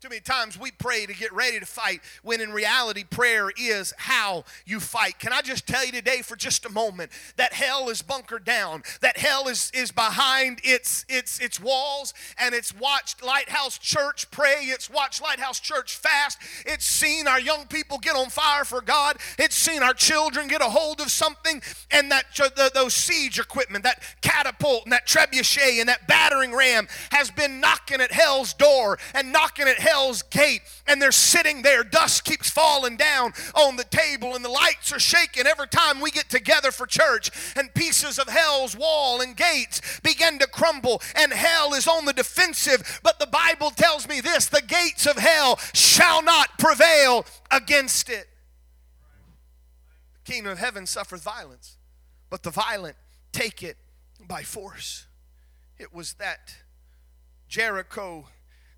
Too 0.03 0.09
many 0.09 0.19
times 0.19 0.59
we 0.59 0.69
pray 0.69 1.05
to 1.05 1.13
get 1.13 1.31
ready 1.31 1.61
to 1.61 1.65
fight 1.65 2.01
when 2.23 2.41
in 2.41 2.51
reality 2.51 3.05
prayer 3.05 3.49
is 3.57 3.93
how 3.95 4.43
you 4.65 4.81
fight. 4.81 5.17
Can 5.17 5.31
I 5.31 5.41
just 5.41 5.65
tell 5.65 5.85
you 5.85 5.93
today 5.93 6.21
for 6.21 6.35
just 6.35 6.65
a 6.65 6.69
moment 6.69 7.09
that 7.37 7.53
hell 7.53 7.87
is 7.87 8.01
bunkered 8.01 8.43
down, 8.43 8.83
that 8.99 9.15
hell 9.15 9.47
is, 9.47 9.71
is 9.73 9.93
behind 9.93 10.59
its, 10.61 11.05
its, 11.07 11.39
its 11.39 11.57
walls, 11.57 12.13
and 12.37 12.53
it's 12.53 12.75
watched 12.75 13.23
Lighthouse 13.23 13.77
Church 13.77 14.29
pray, 14.29 14.63
it's 14.63 14.89
watched 14.89 15.21
Lighthouse 15.21 15.61
Church 15.61 15.95
fast, 15.95 16.37
it's 16.65 16.85
seen 16.85 17.25
our 17.25 17.39
young 17.39 17.65
people 17.67 17.97
get 17.97 18.17
on 18.17 18.29
fire 18.29 18.65
for 18.65 18.81
God, 18.81 19.15
it's 19.39 19.55
seen 19.55 19.81
our 19.81 19.93
children 19.93 20.49
get 20.49 20.59
a 20.59 20.65
hold 20.65 20.99
of 20.99 21.11
something, 21.11 21.61
and 21.91 22.11
that 22.11 22.25
the, 22.35 22.69
those 22.73 22.93
siege 22.93 23.39
equipment, 23.39 23.85
that 23.85 24.03
catapult 24.19 24.83
and 24.83 24.91
that 24.91 25.07
trebuchet 25.07 25.79
and 25.79 25.87
that 25.87 26.09
battering 26.09 26.53
ram 26.53 26.89
has 27.11 27.31
been 27.31 27.61
knocking 27.61 28.01
at 28.01 28.11
hell's 28.11 28.53
door 28.53 28.99
and 29.13 29.31
knocking 29.31 29.69
at 29.69 29.79
hell 29.79 29.92
hell's 29.93 30.23
gate 30.23 30.61
and 30.87 30.99
they're 30.99 31.11
sitting 31.11 31.61
there. 31.61 31.83
Dust 31.83 32.25
keeps 32.25 32.49
falling 32.49 32.97
down 32.97 33.33
on 33.53 33.75
the 33.75 33.83
table 33.83 34.35
and 34.35 34.43
the 34.43 34.49
lights 34.49 34.91
are 34.91 34.99
shaking 34.99 35.45
every 35.45 35.67
time 35.67 36.01
we 36.01 36.09
get 36.09 36.29
together 36.29 36.71
for 36.71 36.87
church. 36.87 37.29
And 37.55 37.73
pieces 37.73 38.17
of 38.17 38.27
hell's 38.27 38.75
wall 38.75 39.21
and 39.21 39.35
gates 39.35 39.99
begin 40.01 40.39
to 40.39 40.47
crumble 40.47 41.01
and 41.15 41.31
hell 41.31 41.73
is 41.73 41.87
on 41.87 42.05
the 42.05 42.13
defensive. 42.13 42.99
But 43.03 43.19
the 43.19 43.27
Bible 43.27 43.69
tells 43.69 44.07
me 44.07 44.19
this 44.19 44.47
the 44.47 44.63
gates 44.63 45.05
of 45.05 45.17
hell 45.17 45.59
shall 45.73 46.23
not 46.23 46.57
prevail 46.57 47.25
against 47.51 48.09
it. 48.09 48.27
The 50.25 50.31
kingdom 50.31 50.53
of 50.53 50.57
heaven 50.57 50.87
suffereth 50.87 51.21
violence, 51.21 51.77
but 52.31 52.41
the 52.41 52.49
violent 52.49 52.95
take 53.31 53.61
it 53.61 53.77
by 54.27 54.41
force. 54.41 55.05
It 55.77 55.93
was 55.93 56.13
that 56.13 56.55
Jericho 57.47 58.25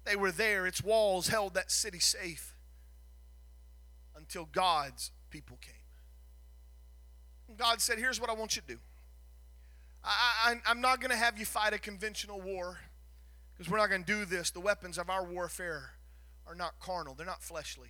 they 0.06 0.16
were 0.16 0.32
there, 0.32 0.68
its 0.68 0.84
walls 0.84 1.28
held 1.28 1.56
that 1.56 1.72
city 1.72 1.99
safe 1.99 2.56
until 4.16 4.45
God's 4.45 5.12
people 5.30 5.58
came. 5.62 5.74
And 7.47 7.58
God 7.58 7.82
said, 7.82 7.97
Here's 7.97 8.22
what 8.22 8.30
I 8.30 8.34
want 8.34 8.56
you 8.56 8.62
to 8.62 8.68
do. 8.68 8.80
I, 10.03 10.56
am 10.68 10.82
not 10.82 11.01
going 11.01 11.10
to 11.10 11.18
have 11.18 11.39
you 11.39 11.45
fight 11.45 11.74
a 11.74 11.80
conventional 11.80 12.39
war 12.39 12.78
because 13.53 13.72
we're 13.72 13.80
not 13.80 13.89
going 13.89 14.03
to 14.03 14.08
do 14.08 14.26
this. 14.26 14.51
The 14.51 14.60
weapons 14.60 14.99
of 14.99 15.10
our 15.10 15.26
warfare 15.26 15.91
are 16.47 16.56
not 16.56 16.80
carnal, 16.80 17.16
they're 17.16 17.26
not 17.26 17.41
fleshly. 17.41 17.89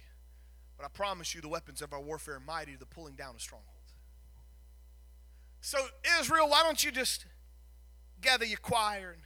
But 0.78 0.86
I 0.86 0.89
promise 0.89 1.34
you, 1.34 1.41
the 1.41 1.49
weapons 1.49 1.82
of 1.82 1.93
our 1.93 2.01
warfare 2.01 2.36
are 2.36 2.39
mighty 2.39 2.74
to 2.74 2.80
the 2.80 2.86
pulling 2.86 3.16
down 3.16 3.36
of 3.36 3.41
strongholds. 3.41 3.72
So, 5.61 5.80
Israel, 6.20 6.49
why 6.49 6.63
don't 6.63 6.84
you 6.84 6.91
just 6.91 7.26
gather 8.22 8.45
your 8.45 8.59
choir 8.59 9.11
and 9.11 9.22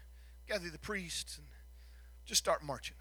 gather 0.48 0.70
the 0.70 0.80
priests 0.80 1.38
and 1.38 1.48
just 2.30 2.44
start 2.44 2.64
marching. 2.64 2.96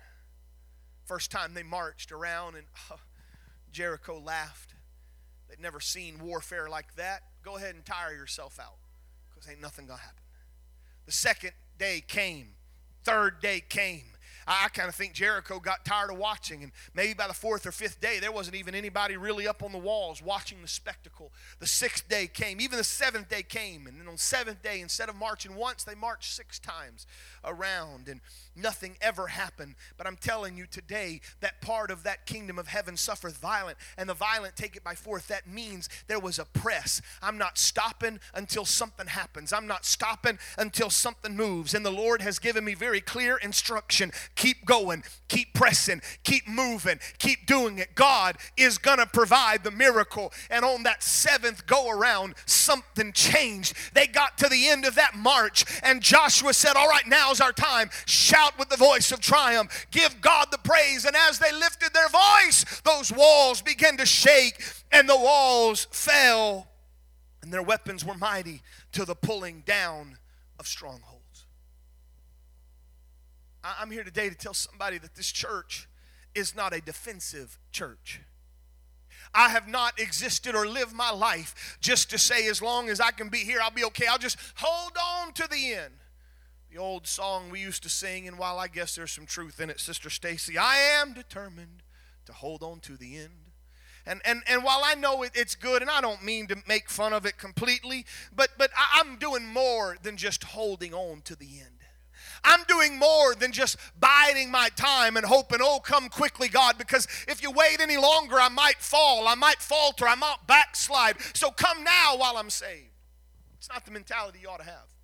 First 1.04 1.30
time 1.30 1.52
they 1.52 1.62
marched 1.62 2.12
around 2.12 2.56
and 2.56 2.66
uh, 2.90 2.96
Jericho 3.72 4.18
laughed. 4.18 4.74
They'd 5.48 5.60
never 5.60 5.80
seen 5.80 6.18
warfare 6.18 6.68
like 6.68 6.94
that. 6.96 7.20
Go 7.44 7.56
ahead 7.56 7.74
and 7.74 7.84
tire 7.84 8.14
yourself 8.14 8.58
out 8.58 8.78
because 9.28 9.48
ain't 9.48 9.60
nothing 9.60 9.86
going 9.86 9.98
to 9.98 10.04
happen. 10.04 10.22
The 11.04 11.12
second 11.12 11.52
day 11.78 12.02
came, 12.06 12.54
third 13.04 13.40
day 13.40 13.62
came. 13.66 14.04
I 14.48 14.68
kind 14.68 14.88
of 14.88 14.94
think 14.94 15.12
Jericho 15.12 15.60
got 15.60 15.84
tired 15.84 16.10
of 16.10 16.16
watching, 16.16 16.62
and 16.62 16.72
maybe 16.94 17.12
by 17.12 17.28
the 17.28 17.34
fourth 17.34 17.66
or 17.66 17.72
fifth 17.72 18.00
day, 18.00 18.18
there 18.18 18.32
wasn't 18.32 18.56
even 18.56 18.74
anybody 18.74 19.18
really 19.18 19.46
up 19.46 19.62
on 19.62 19.72
the 19.72 19.78
walls 19.78 20.22
watching 20.22 20.62
the 20.62 20.68
spectacle. 20.68 21.32
The 21.58 21.66
sixth 21.66 22.08
day 22.08 22.26
came, 22.28 22.58
even 22.58 22.78
the 22.78 22.84
seventh 22.84 23.28
day 23.28 23.42
came, 23.42 23.86
and 23.86 24.00
then 24.00 24.08
on 24.08 24.16
seventh 24.16 24.62
day, 24.62 24.80
instead 24.80 25.10
of 25.10 25.16
marching 25.16 25.54
once, 25.54 25.84
they 25.84 25.94
marched 25.94 26.32
six 26.34 26.58
times 26.58 27.06
around, 27.48 28.08
and 28.08 28.20
nothing 28.54 28.96
ever 29.00 29.28
happened. 29.28 29.74
But 29.96 30.06
I'm 30.06 30.16
telling 30.16 30.56
you 30.56 30.66
today 30.66 31.20
that 31.40 31.60
part 31.60 31.90
of 31.90 32.02
that 32.02 32.26
kingdom 32.26 32.58
of 32.58 32.68
heaven 32.68 32.96
suffereth 32.96 33.38
violent, 33.38 33.78
and 33.96 34.08
the 34.08 34.14
violent 34.14 34.56
take 34.56 34.76
it 34.76 34.84
by 34.84 34.94
force. 34.94 35.26
That 35.26 35.48
means 35.48 35.88
there 36.06 36.20
was 36.20 36.38
a 36.38 36.44
press. 36.44 37.00
I'm 37.22 37.38
not 37.38 37.58
stopping 37.58 38.20
until 38.34 38.64
something 38.64 39.06
happens. 39.06 39.52
I'm 39.52 39.66
not 39.66 39.84
stopping 39.84 40.38
until 40.56 40.90
something 40.90 41.36
moves. 41.36 41.74
And 41.74 41.84
the 41.84 41.90
Lord 41.90 42.22
has 42.22 42.38
given 42.38 42.64
me 42.64 42.74
very 42.74 43.00
clear 43.00 43.36
instruction 43.36 44.12
keep 44.34 44.64
going, 44.64 45.02
keep 45.28 45.54
pressing, 45.54 46.00
keep 46.22 46.48
moving, 46.48 46.98
keep 47.18 47.46
doing 47.46 47.78
it. 47.78 47.94
God 47.94 48.36
is 48.56 48.78
going 48.78 48.98
to 48.98 49.06
provide 49.06 49.64
the 49.64 49.70
miracle. 49.70 50.32
And 50.50 50.64
on 50.64 50.82
that 50.84 51.02
seventh 51.02 51.66
go 51.66 51.90
around, 51.90 52.34
something 52.46 53.12
changed. 53.12 53.74
They 53.94 54.06
got 54.06 54.38
to 54.38 54.48
the 54.48 54.68
end 54.68 54.84
of 54.84 54.94
that 54.96 55.14
march, 55.16 55.64
and 55.82 56.02
Joshua 56.02 56.52
said, 56.52 56.76
All 56.76 56.88
right, 56.88 57.06
now's 57.06 57.37
our 57.40 57.52
time. 57.52 57.90
Shout 58.06 58.58
with 58.58 58.68
the 58.68 58.76
voice 58.76 59.12
of 59.12 59.20
triumph. 59.20 59.86
Give 59.90 60.20
God 60.20 60.48
the 60.50 60.58
praise. 60.58 61.04
And 61.04 61.16
as 61.28 61.38
they 61.38 61.52
lifted 61.52 61.92
their 61.94 62.08
voice, 62.08 62.80
those 62.84 63.12
walls 63.12 63.62
began 63.62 63.96
to 63.98 64.06
shake, 64.06 64.62
and 64.92 65.08
the 65.08 65.16
walls 65.16 65.86
fell, 65.90 66.68
and 67.42 67.52
their 67.52 67.62
weapons 67.62 68.04
were 68.04 68.16
mighty 68.16 68.62
to 68.92 69.04
the 69.04 69.14
pulling 69.14 69.62
down 69.66 70.18
of 70.58 70.66
strongholds. 70.66 71.46
I'm 73.62 73.90
here 73.90 74.04
today 74.04 74.28
to 74.28 74.34
tell 74.34 74.54
somebody 74.54 74.98
that 74.98 75.14
this 75.14 75.30
church 75.30 75.88
is 76.34 76.54
not 76.54 76.72
a 76.72 76.80
defensive 76.80 77.58
church. 77.72 78.20
I 79.34 79.50
have 79.50 79.68
not 79.68 80.00
existed 80.00 80.54
or 80.54 80.66
lived 80.66 80.94
my 80.94 81.10
life 81.10 81.76
just 81.80 82.08
to 82.10 82.18
say, 82.18 82.48
as 82.48 82.62
long 82.62 82.88
as 82.88 83.00
I 83.00 83.10
can 83.10 83.28
be 83.28 83.38
here, 83.38 83.58
I'll 83.62 83.70
be 83.70 83.84
okay. 83.84 84.06
I'll 84.06 84.18
just 84.18 84.38
hold 84.56 84.92
on 84.96 85.32
to 85.34 85.46
the 85.50 85.74
end. 85.74 85.94
The 86.70 86.78
old 86.78 87.06
song 87.06 87.50
we 87.50 87.60
used 87.60 87.82
to 87.84 87.88
sing, 87.88 88.28
and 88.28 88.38
while 88.38 88.58
I 88.58 88.68
guess 88.68 88.94
there's 88.94 89.12
some 89.12 89.26
truth 89.26 89.58
in 89.58 89.70
it, 89.70 89.80
Sister 89.80 90.10
Stacy, 90.10 90.58
I 90.58 90.76
am 90.76 91.14
determined 91.14 91.82
to 92.26 92.32
hold 92.32 92.62
on 92.62 92.80
to 92.80 92.96
the 92.96 93.16
end. 93.16 93.52
And, 94.06 94.20
and, 94.24 94.42
and 94.46 94.62
while 94.62 94.82
I 94.84 94.94
know 94.94 95.22
it, 95.22 95.32
it's 95.34 95.54
good, 95.54 95.80
and 95.80 95.90
I 95.90 96.00
don't 96.00 96.22
mean 96.22 96.46
to 96.48 96.56
make 96.66 96.90
fun 96.90 97.12
of 97.12 97.24
it 97.26 97.38
completely, 97.38 98.04
but, 98.34 98.50
but 98.58 98.70
I, 98.76 99.00
I'm 99.00 99.16
doing 99.16 99.46
more 99.46 99.96
than 100.02 100.16
just 100.16 100.44
holding 100.44 100.92
on 100.92 101.22
to 101.22 101.34
the 101.34 101.60
end. 101.60 101.78
I'm 102.44 102.64
doing 102.68 102.98
more 102.98 103.34
than 103.34 103.52
just 103.52 103.76
biding 103.98 104.50
my 104.50 104.68
time 104.76 105.16
and 105.16 105.26
hoping, 105.26 105.58
oh, 105.62 105.80
come 105.80 106.08
quickly, 106.08 106.48
God, 106.48 106.76
because 106.78 107.08
if 107.26 107.42
you 107.42 107.50
wait 107.50 107.80
any 107.80 107.96
longer, 107.96 108.36
I 108.38 108.48
might 108.48 108.80
fall, 108.80 109.26
I 109.26 109.34
might 109.34 109.60
falter, 109.60 110.06
I 110.06 110.14
might 110.14 110.46
backslide. 110.46 111.16
So 111.34 111.50
come 111.50 111.82
now 111.82 112.16
while 112.16 112.36
I'm 112.36 112.50
saved. 112.50 112.90
It's 113.56 113.68
not 113.68 113.84
the 113.84 113.90
mentality 113.90 114.40
you 114.42 114.48
ought 114.48 114.60
to 114.60 114.66
have. 114.66 114.97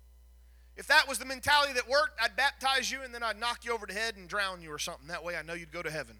If 0.77 0.87
that 0.87 1.07
was 1.07 1.19
the 1.19 1.25
mentality 1.25 1.73
that 1.73 1.87
worked, 1.87 2.19
I'd 2.21 2.35
baptize 2.35 2.91
you 2.91 3.01
and 3.01 3.13
then 3.13 3.23
I'd 3.23 3.39
knock 3.39 3.63
you 3.63 3.73
over 3.73 3.85
the 3.85 3.93
head 3.93 4.17
and 4.17 4.27
drown 4.27 4.61
you 4.61 4.71
or 4.71 4.79
something. 4.79 5.07
That 5.07 5.23
way 5.23 5.35
I 5.35 5.41
know 5.41 5.53
you'd 5.53 5.71
go 5.71 5.81
to 5.81 5.91
heaven. 5.91 6.17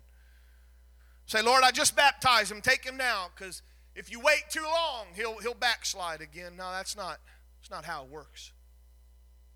Say, 1.25 1.41
Lord, 1.41 1.63
I 1.63 1.71
just 1.71 1.95
baptized 1.95 2.51
him. 2.51 2.61
Take 2.61 2.85
him 2.85 2.97
now 2.97 3.27
because 3.35 3.61
if 3.95 4.11
you 4.11 4.19
wait 4.19 4.43
too 4.49 4.63
long, 4.63 5.07
he'll, 5.15 5.39
he'll 5.39 5.53
backslide 5.53 6.21
again. 6.21 6.55
No, 6.55 6.71
that's 6.71 6.95
not, 6.95 7.19
that's 7.59 7.71
not 7.71 7.85
how 7.85 8.03
it 8.03 8.09
works. 8.09 8.51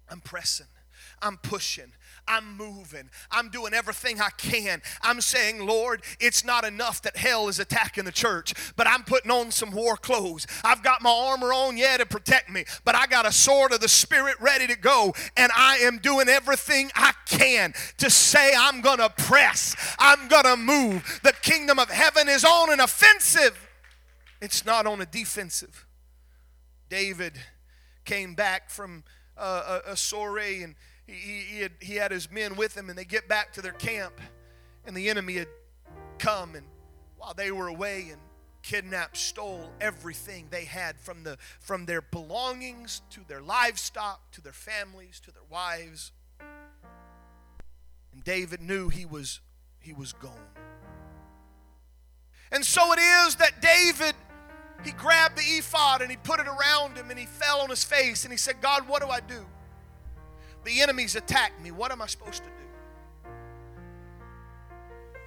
I'm 0.10 0.20
pressing. 0.20 0.66
I'm 1.22 1.38
pushing. 1.38 1.92
I'm 2.28 2.56
moving. 2.56 3.10
I'm 3.32 3.50
doing 3.50 3.74
everything 3.74 4.22
I 4.22 4.30
can. 4.38 4.82
I'm 5.02 5.20
saying, 5.20 5.66
Lord, 5.66 6.04
it's 6.20 6.46
not 6.46 6.64
enough 6.64 7.02
that 7.02 7.18
hell 7.18 7.48
is 7.48 7.60
attacking 7.60 8.06
the 8.06 8.12
church, 8.12 8.54
but 8.76 8.88
I'm 8.88 9.04
putting 9.04 9.32
on 9.32 9.52
some 9.52 9.72
war 9.72 9.98
clothes. 9.98 10.46
I've 10.64 10.84
got 10.84 11.02
my 11.02 11.10
armor 11.10 11.52
on, 11.52 11.76
yeah, 11.76 11.98
to 11.98 12.06
protect 12.06 12.50
me, 12.50 12.66
but 12.86 12.96
I 12.96 13.08
got 13.08 13.26
a 13.26 13.32
sword 13.32 13.74
of 13.74 13.80
the 13.80 13.90
Spirit 13.90 14.36
ready 14.40 14.68
to 14.68 14.78
go, 14.78 15.14
and 15.36 15.52
I 15.56 15.78
am 15.78 15.98
doing 15.98 16.30
everything 16.30 16.92
I 16.96 17.14
can 17.26 17.74
to 17.98 18.10
say, 18.10 18.54
I'm 18.56 18.82
going 18.82 19.00
to 19.00 19.10
press, 19.10 19.76
I'm 19.98 20.28
going 20.28 20.46
to 20.46 20.58
move. 20.58 21.20
The 21.24 21.34
kingdom 21.42 21.80
of 21.80 21.90
heaven 21.90 22.30
is 22.30 22.46
on 22.46 22.72
an 22.72 22.80
offensive, 22.80 23.68
it's 24.40 24.66
not 24.66 24.86
on 24.86 25.02
a 25.02 25.06
defensive. 25.06 25.88
David 26.90 27.34
came 28.06 28.36
back 28.36 28.70
from 28.70 29.04
uh, 29.38 29.82
a, 29.88 29.92
a 29.92 29.98
soiree 29.98 30.64
and 30.64 30.76
he, 31.10 31.56
he, 31.56 31.62
had, 31.62 31.72
he 31.80 31.96
had 31.96 32.12
his 32.12 32.32
men 32.32 32.56
with 32.56 32.76
him, 32.76 32.90
and 32.90 32.98
they 32.98 33.06
get 33.06 33.28
back 33.28 33.54
to 33.54 33.62
their 33.62 33.74
camp, 33.74 34.14
and 34.86 34.96
the 34.96 35.10
enemy 35.10 35.36
had 35.36 35.48
come, 36.18 36.56
and 36.56 36.66
while 37.18 37.34
they 37.34 37.52
were 37.52 37.68
away, 37.68 38.08
and 38.12 38.20
kidnapped, 38.62 39.18
stole 39.18 39.72
everything 39.80 40.48
they 40.50 40.66
had 40.66 41.00
from, 41.00 41.24
the, 41.24 41.38
from 41.60 41.86
their 41.86 42.02
belongings 42.02 43.02
to 43.10 43.22
their 43.28 43.42
livestock, 43.42 44.32
to 44.32 44.42
their 44.42 44.54
families, 44.54 45.20
to 45.22 45.32
their 45.32 45.44
wives. 45.50 46.12
And 48.14 48.24
David 48.24 48.62
knew 48.62 48.90
he 48.90 49.06
was, 49.06 49.40
he 49.80 49.94
was 49.94 50.14
gone. 50.14 50.34
And 52.52 52.66
so 52.66 52.92
it 52.94 53.00
is 53.00 53.36
that 53.36 53.62
David, 53.62 54.16
he 54.84 54.92
grabbed 54.92 55.38
the 55.38 55.44
ephod 55.44 56.02
and 56.02 56.10
he 56.10 56.18
put 56.18 56.40
it 56.40 56.48
around 56.48 56.98
him 56.98 57.10
and 57.10 57.20
he 57.20 57.26
fell 57.26 57.62
on 57.62 57.70
his 57.70 57.84
face 57.84 58.24
and 58.24 58.32
he 58.32 58.38
said, 58.38 58.56
God, 58.62 58.88
what 58.88 59.02
do 59.02 59.10
I 59.10 59.20
do? 59.20 59.46
The 60.70 60.82
enemy's 60.82 61.16
attacked 61.16 61.62
me. 61.62 61.72
What 61.72 61.92
am 61.92 62.02
I 62.02 62.08
supposed 62.08 62.44
to 62.44 62.50
do? 62.50 62.60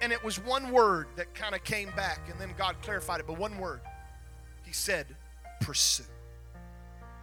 and 0.03 0.11
it 0.11 0.21
was 0.21 0.37
one 0.37 0.69
word 0.71 1.07
that 1.15 1.33
kind 1.33 1.55
of 1.55 1.63
came 1.63 1.89
back, 1.95 2.29
and 2.29 2.37
then 2.39 2.53
God 2.57 2.75
clarified 2.81 3.21
it, 3.21 3.25
but 3.25 3.39
one 3.39 3.57
word. 3.57 3.79
He 4.65 4.73
said, 4.73 5.07
pursue, 5.61 6.03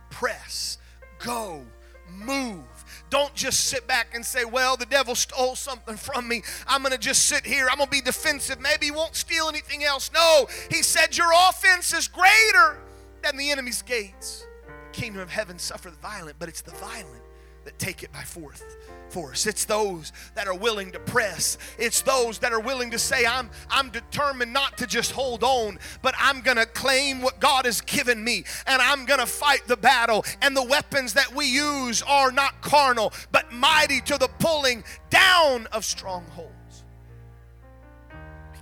press, 0.09 0.79
go, 1.19 1.63
move. 2.11 2.65
Don't 3.11 3.35
just 3.35 3.67
sit 3.67 3.87
back 3.87 4.15
and 4.15 4.25
say, 4.25 4.47
Well, 4.47 4.79
the 4.79 4.87
devil 4.87 5.15
stole 5.15 5.57
something 5.57 5.97
from 5.97 6.27
me. 6.27 6.43
I'm 6.67 6.81
going 6.81 6.93
to 6.93 6.99
just 6.99 7.27
sit 7.27 7.45
here. 7.45 7.69
I'm 7.71 7.77
going 7.77 7.89
to 7.89 7.91
be 7.91 8.01
defensive. 8.01 8.59
Maybe 8.59 8.87
he 8.87 8.93
won't 8.93 9.15
steal 9.15 9.49
anything 9.49 9.85
else. 9.85 10.11
No, 10.15 10.47
he 10.71 10.83
said, 10.83 11.19
Your 11.19 11.31
offense 11.49 11.93
is 11.93 12.09
greater 12.09 12.81
than 13.23 13.37
the 13.37 13.51
enemy's 13.51 13.83
gates. 13.83 14.47
The 14.67 14.99
kingdom 14.99 15.21
of 15.21 15.31
heaven 15.31 15.59
suffereth 15.59 16.01
violent, 16.01 16.37
but 16.39 16.49
it's 16.49 16.63
the 16.63 16.73
violent 16.73 17.23
that 17.65 17.79
take 17.79 18.03
it 18.03 18.13
by 18.13 18.23
force 18.23 18.63
force. 19.11 19.47
It's 19.47 19.65
those 19.65 20.13
that 20.35 20.47
are 20.47 20.55
willing 20.55 20.93
to 20.93 21.01
press. 21.01 21.59
It's 21.79 22.03
those 22.03 22.39
that 22.39 22.53
are 22.53 22.61
willing 22.61 22.91
to 22.93 22.99
say, 22.99 23.27
I'm, 23.27 23.51
I'm 23.69 23.91
determined 23.91 24.53
not 24.53 24.79
to 24.79 24.87
just 24.87 25.13
hold 25.13 25.43
on, 25.43 25.79
but 26.03 26.15
I'm 26.19 26.41
going 26.41 26.57
to 26.57 26.67
claim 26.67 27.21
what 27.21 27.41
God 27.41 27.65
has 27.67 27.81
given 27.81 28.23
me 28.23 28.45
and 28.67 28.81
I'm 28.81 29.05
going 29.05 29.21
to 29.21 29.27
fight 29.27 29.67
the 29.67 29.77
battle. 29.77 30.25
And 30.41 30.57
the 30.57 30.65
weapons 30.65 31.15
that 31.15 31.35
we 31.35 31.47
use 31.47 32.03
are 32.03 32.33
not 32.33 32.61
carnal, 32.63 33.13
but 33.33 33.53
mighty 33.53 34.01
to 34.03 34.17
the 34.17 34.29
pulling 34.39 34.85
down 35.11 35.67
of 35.73 35.85
strongholds. 35.85 36.85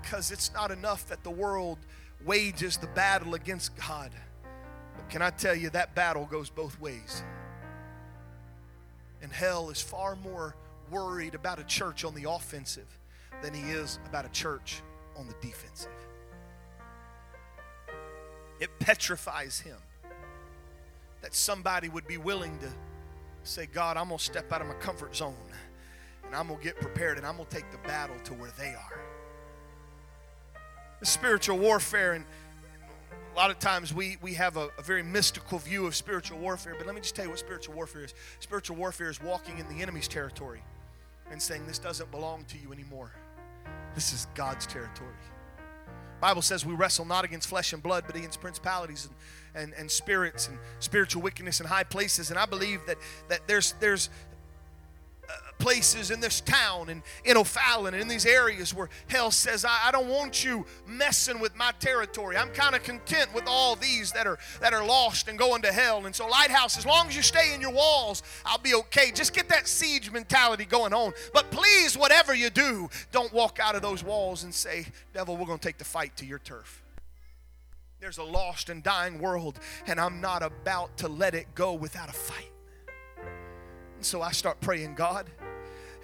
Because 0.03 0.31
it's 0.31 0.53
not 0.55 0.71
enough 0.71 1.07
that 1.09 1.23
the 1.23 1.31
world 1.31 1.79
wages 2.25 2.79
the 2.79 2.87
battle 2.89 3.35
against 3.35 3.77
God. 3.77 4.11
But 4.97 5.11
can 5.11 5.23
I 5.23 5.31
tell 5.31 5.55
you, 5.55 5.71
that 5.71 5.95
battle 5.95 6.25
goes 6.25 6.51
both 6.51 6.81
ways. 6.81 7.23
And 9.23 9.33
hell 9.33 9.71
is 9.71 9.81
far 9.81 10.17
more 10.17 10.55
worried 10.91 11.35
about 11.35 11.59
a 11.59 11.65
church 11.65 12.05
on 12.05 12.15
the 12.15 12.31
offensive 12.31 12.87
than 13.43 13.53
he 13.53 13.63
is 13.71 13.99
about 14.07 14.25
a 14.25 14.31
church 14.31 14.83
on 15.17 15.27
the 15.27 15.35
defensive. 15.41 15.91
It 18.61 18.71
petrifies 18.79 19.61
him 19.61 19.77
that 21.23 21.35
somebody 21.35 21.89
would 21.89 22.07
be 22.07 22.17
willing 22.17 22.59
to 22.59 22.69
say, 23.43 23.67
God, 23.67 23.97
I'm 23.97 24.09
going 24.09 24.19
to 24.19 24.25
step 24.25 24.53
out 24.53 24.61
of 24.61 24.69
my 24.69 24.75
comfort 24.75 25.17
zone 25.17 25.35
and 26.25 26.35
I'm 26.35 26.49
going 26.49 26.59
to 26.59 26.65
get 26.65 26.77
prepared 26.77 27.19
and 27.19 27.27
I'm 27.27 27.37
going 27.37 27.49
to 27.49 27.55
take 27.55 27.71
the 27.71 27.79
battle 27.79 28.17
to 28.25 28.35
where 28.35 28.51
they 28.59 28.75
are. 28.75 29.01
The 31.01 31.07
spiritual 31.07 31.59
warfare 31.59 32.15
and 32.15 32.25
lot 33.39 33.51
of 33.53 33.61
times 33.61 33.95
we, 33.95 34.17
we 34.21 34.35
have 34.35 34.57
a, 34.57 34.69
a, 34.79 34.83
very 34.83 35.03
mystical 35.03 35.59
view 35.59 35.87
of 35.87 35.95
spiritual 35.95 36.41
warfare, 36.41 36.75
but 36.77 36.87
let 36.87 36.95
me 36.97 37.01
just 37.01 37.15
tell 37.15 37.25
you 37.25 37.31
what 37.31 37.39
spiritual 37.39 37.73
warfare 37.73 38.03
is. 38.03 38.13
Spiritual 38.41 38.77
warfare 38.77 39.11
is 39.11 39.23
walking 39.23 39.59
in 39.59 39.69
the 39.69 39.81
enemy's 39.81 40.09
territory 40.09 40.61
and 41.31 41.41
saying, 41.41 41.65
This 41.65 41.79
doesn't 41.79 42.11
belong 42.11 42.45
to 42.47 42.59
you 42.59 42.73
anymore. 42.73 43.13
This 43.95 44.13
is 44.13 44.27
God's 44.35 44.67
territory. 44.67 45.15
Bible 46.21 46.43
says 46.43 46.67
we 46.67 46.75
wrestle 46.75 47.05
not 47.05 47.25
against 47.25 47.49
flesh 47.49 47.73
and 47.73 47.81
blood, 47.81 48.03
but 48.09 48.17
against 48.17 48.41
principalities 48.41 49.09
and, 49.55 49.63
and, 49.63 49.75
and 49.79 49.89
spirits 49.89 50.49
and 50.49 50.59
spiritual 50.81 51.23
wickedness 51.23 51.61
in 51.61 51.67
high 51.67 51.85
places. 51.85 52.31
And 52.31 52.39
I 52.41 52.45
believe 52.45 52.81
that, 52.87 52.97
that 53.29 53.47
there's, 53.47 53.75
there's 53.79 54.11
places 55.59 56.11
in 56.11 56.21
this 56.21 56.41
town 56.41 56.89
and 56.89 57.03
in 57.25 57.37
O'Fallon 57.37 57.95
and 57.95 58.03
in 58.03 58.09
these 58.09 58.27
areas 58.27 58.75
where 58.75 58.89
hell 59.09 59.31
says, 59.31 59.65
I, 59.65 59.89
I 59.89 59.91
don't 59.91 60.09
want 60.09 60.45
you 60.45 60.65
messing 60.87 61.41
with 61.41 61.57
my 61.57 61.73
territory. 61.81 62.37
I'm 62.37 62.51
kind 62.51 62.75
of 62.75 62.83
content 62.83 63.35
with 63.35 63.45
all 63.47 63.77
these 63.77 64.13
that 64.13 64.27
are 64.27 64.39
that 64.61 64.73
are 64.73 64.85
lost 64.85 65.29
and 65.29 65.39
going 65.39 65.63
to 65.63 65.73
hell. 65.73 66.07
And 66.07 66.15
so, 66.15 66.27
Lighthouse, 66.27 66.79
as 66.79 66.87
long 66.87 67.09
as 67.09 67.17
you 67.17 67.23
stay 67.23 67.55
in 67.55 67.61
your 67.61 67.73
walls, 67.73 68.23
I'll 68.45 68.59
be 68.59 68.75
okay. 68.75 69.11
Just 69.11 69.35
get 69.35 69.49
that 69.49 69.69
siege 69.69 70.11
mentality 70.11 70.65
going 70.65 70.93
on. 70.93 71.13
But 71.33 71.51
please, 71.51 71.97
whatever 71.97 72.35
you 72.35 72.51
do, 72.51 72.89
don't 73.13 73.33
walk 73.33 73.59
out 73.61 73.75
of 73.75 73.83
those 73.83 74.05
walls 74.05 74.45
and 74.45 74.55
say, 74.55 74.87
Devil, 75.13 75.37
we're 75.37 75.47
going 75.47 75.59
to 75.59 75.67
take 75.67 75.79
the 75.79 75.85
fight 75.85 76.17
to 76.19 76.27
your 76.27 76.39
turf. 76.39 76.83
There's 78.01 78.19
a 78.19 78.25
lost 78.25 78.71
and 78.71 78.83
dying 78.83 79.19
world, 79.19 79.59
and 79.89 80.01
I'm 80.01 80.21
not 80.21 80.43
about 80.45 80.97
to 80.99 81.09
let 81.09 81.35
it 81.35 81.49
go 81.57 81.75
without 81.75 82.09
a 82.09 82.13
fight. 82.13 82.53
And 83.99 84.07
so 84.07 84.23
I 84.23 84.31
start 84.31 84.61
praying, 84.61 84.95
God, 84.95 85.27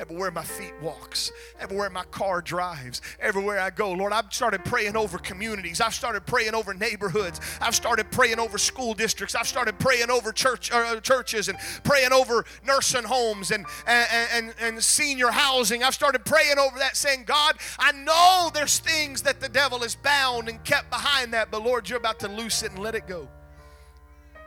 everywhere 0.00 0.32
my 0.32 0.42
feet 0.42 0.72
walks, 0.82 1.30
everywhere 1.60 1.88
my 1.90 2.02
car 2.06 2.42
drives, 2.42 3.00
everywhere 3.20 3.60
I 3.60 3.70
go. 3.70 3.92
Lord, 3.92 4.12
I've 4.12 4.34
started 4.34 4.64
praying 4.64 4.96
over 4.96 5.16
communities. 5.16 5.80
I've 5.80 5.94
started 5.94 6.26
praying 6.26 6.56
over 6.56 6.74
neighborhoods. 6.74 7.40
I've 7.60 7.76
started 7.76 8.10
praying 8.10 8.40
over 8.40 8.58
school 8.58 8.94
districts. 8.94 9.36
I've 9.36 9.46
started 9.46 9.78
praying 9.78 10.10
over 10.10 10.32
church 10.32 10.72
uh, 10.72 10.98
churches 11.02 11.48
and 11.48 11.56
praying 11.84 12.12
over 12.12 12.44
nursing 12.66 13.04
homes 13.04 13.52
and, 13.52 13.64
and, 13.86 14.28
and, 14.32 14.54
and 14.60 14.82
senior 14.82 15.28
housing. 15.28 15.84
I've 15.84 15.94
started 15.94 16.24
praying 16.24 16.58
over 16.58 16.76
that, 16.80 16.96
saying, 16.96 17.26
God, 17.26 17.58
I 17.78 17.92
know 17.92 18.50
there's 18.52 18.80
things 18.80 19.22
that 19.22 19.38
the 19.40 19.48
devil 19.48 19.84
is 19.84 19.94
bound 19.94 20.48
and 20.48 20.64
kept 20.64 20.90
behind 20.90 21.32
that, 21.34 21.52
but 21.52 21.62
Lord, 21.62 21.88
you're 21.88 21.98
about 21.98 22.18
to 22.18 22.28
loose 22.28 22.64
it 22.64 22.72
and 22.72 22.80
let 22.80 22.96
it 22.96 23.06
go. 23.06 23.28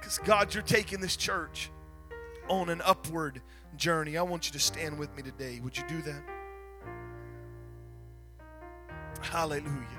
Because 0.02 0.18
God, 0.18 0.54
you're 0.54 0.64
taking 0.64 1.00
this 1.00 1.16
church 1.16 1.70
on 2.50 2.70
an 2.70 2.82
upward 2.86 3.42
journey. 3.76 4.18
I 4.18 4.22
want 4.22 4.48
you 4.48 4.54
to 4.54 4.60
stand 4.60 4.98
with 4.98 5.16
me 5.16 5.24
today. 5.24 5.60
Would 5.64 5.78
you 5.78 5.84
do 5.88 6.02
that? 6.04 6.24
Hallelujah. 9.22 9.97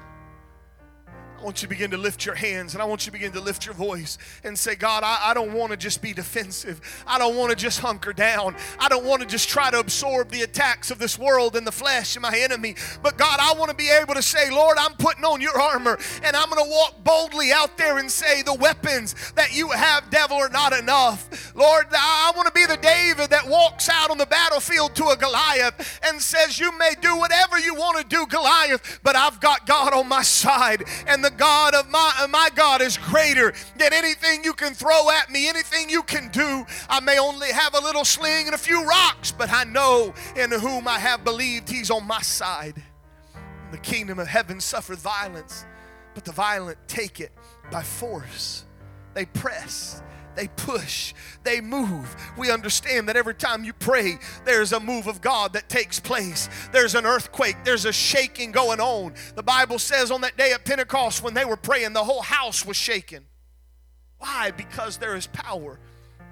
I 1.39 1.45
want 1.45 1.63
you 1.63 1.69
to 1.69 1.71
begin 1.71 1.93
to 1.93 1.97
lift 1.97 2.27
your 2.27 2.35
hands 2.35 2.75
and 2.75 2.83
I 2.83 2.85
want 2.85 3.07
you 3.07 3.13
to 3.13 3.17
begin 3.17 3.31
to 3.33 3.41
lift 3.41 3.65
your 3.65 3.75
voice 3.75 4.19
and 4.43 4.59
say, 4.59 4.75
God, 4.75 5.05
I, 5.05 5.31
I 5.31 5.35
don't 5.35 5.53
want 5.53 5.71
to 5.71 5.77
just 5.77 6.03
be 6.03 6.13
defensive. 6.13 6.81
I 7.07 7.17
don't 7.17 7.37
want 7.37 7.51
to 7.51 7.57
just 7.57 7.79
hunker 7.79 8.13
down. 8.13 8.57
I 8.81 8.89
don't 8.89 9.05
want 9.05 9.23
to 9.23 9.29
just 9.29 9.49
try 9.49 9.71
to 9.71 9.79
absorb 9.79 10.33
the 10.33 10.43
attacks 10.43 10.91
of 10.91 10.99
this 10.99 11.17
world 11.17 11.55
and 11.55 11.65
the 11.65 11.71
flesh 11.71 12.17
and 12.17 12.23
my 12.23 12.37
enemy. 12.37 12.75
But 13.05 13.19
God, 13.19 13.39
I 13.41 13.55
want 13.57 13.71
to 13.71 13.77
be 13.77 13.89
able 13.89 14.15
to 14.15 14.23
say, 14.23 14.51
Lord, 14.51 14.79
I'm 14.81 14.95
putting 14.95 15.25
on 15.25 15.41
your 15.41 15.57
armor 15.61 15.97
and 16.25 16.35
I'm 16.35 16.51
going 16.51 16.65
to 16.65 16.71
walk 16.71 17.05
boldly 17.05 17.53
out 17.53 17.79
there 17.79 17.99
and 17.99 18.11
say, 18.11 18.43
the 18.43 18.55
weapons 18.55 19.15
that 19.37 19.55
you 19.55 19.71
have, 19.71 20.11
devil, 20.11 20.39
are 20.39 20.49
not 20.49 20.73
enough. 20.73 21.55
Lord, 21.55 21.87
I 21.93 22.33
want 22.35 22.49
to 22.49 22.53
be 22.53 22.67
the 22.67 22.79
David 22.79 23.31
that 23.31 23.47
walks 23.47 23.89
out 23.89 24.11
on 24.11 24.19
the 24.19 24.27
battlefield 24.27 24.97
to 24.97 25.11
a 25.11 25.17
Goliath 25.17 26.01
and 26.05 26.21
says, 26.21 26.59
You 26.59 26.77
may 26.79 26.95
do 27.01 27.17
whatever 27.17 27.61
you 27.61 27.77
want 27.77 27.99
to 27.99 28.05
do, 28.05 28.27
Goliath, 28.27 28.99
but 29.05 29.15
I've 29.15 29.41
got 29.41 29.67
God 29.67 29.93
on 29.93 30.09
my 30.09 30.23
side. 30.23 30.83
And 31.07 31.25
the 31.25 31.28
the 31.29 31.37
God 31.37 31.75
of 31.75 31.91
my, 31.91 32.13
uh, 32.21 32.27
my 32.29 32.49
God 32.55 32.81
is 32.81 32.97
greater 32.97 33.53
than 33.77 33.93
anything 33.93 34.45
you 34.45 34.55
can 34.55 34.73
throw 34.73 35.11
at 35.11 35.31
me, 35.31 35.49
anything 35.49 35.91
you 35.91 36.03
can 36.03 36.29
do. 36.31 36.65
I 36.89 37.01
may 37.01 37.19
only 37.19 37.49
have 37.49 37.75
a 37.75 37.81
little 37.81 38.05
sling 38.05 38.47
and 38.47 38.55
a 38.55 38.59
few 38.59 38.87
rocks, 38.87 39.31
but 39.31 39.51
I 39.53 39.65
know 39.65 40.15
in 40.37 40.51
whom 40.51 40.89
I 40.89 40.99
have 40.99 41.25
believed 41.25 41.69
He's 41.69 41.91
on 41.91 42.07
my 42.07 42.23
side. 42.23 42.83
The 43.73 43.79
kingdom 43.79 44.19
of 44.19 44.27
heaven 44.27 44.59
suffereth 44.61 45.01
violence, 45.01 45.67
but 46.15 46.25
the 46.25 46.33
violent 46.33 46.79
take 46.89 47.21
it 47.21 47.33
by 47.71 47.83
force. 47.83 48.65
They 49.13 49.27
press 49.27 50.03
they 50.39 50.49
push, 50.49 51.15
they 51.43 51.61
move. 51.61 52.15
We 52.39 52.53
understand 52.53 53.09
that 53.09 53.17
every 53.17 53.35
time 53.35 53.65
you 53.65 53.73
pray, 53.73 54.19
there's 54.45 54.73
a 54.73 54.79
move 54.79 55.09
of 55.09 55.21
God 55.21 55.53
that 55.55 55.69
takes 55.69 55.99
place. 55.99 56.49
There's 56.71 56.95
an 56.95 57.05
earthquake, 57.05 57.57
there's 57.65 57.85
a 57.85 57.93
shaking 57.93 58.53
going 58.53 58.79
on. 58.79 59.15
The 59.35 59.43
Bible 59.43 59.81
says 59.81 60.13
on 60.13 60.21
that 60.21 60.37
day 60.37 60.53
at 60.53 60.65
Pentecost, 60.65 61.25
when 61.25 61.35
they 61.35 61.45
were 61.45 61.57
praying, 61.57 61.93
the 61.93 62.05
whole 62.05 62.23
house 62.23 62.65
was 62.65 62.77
shaken. 62.77 63.25
Why? 64.19 64.53
Because 64.53 64.99
there 64.99 65.17
is 65.17 65.27
power 65.27 65.81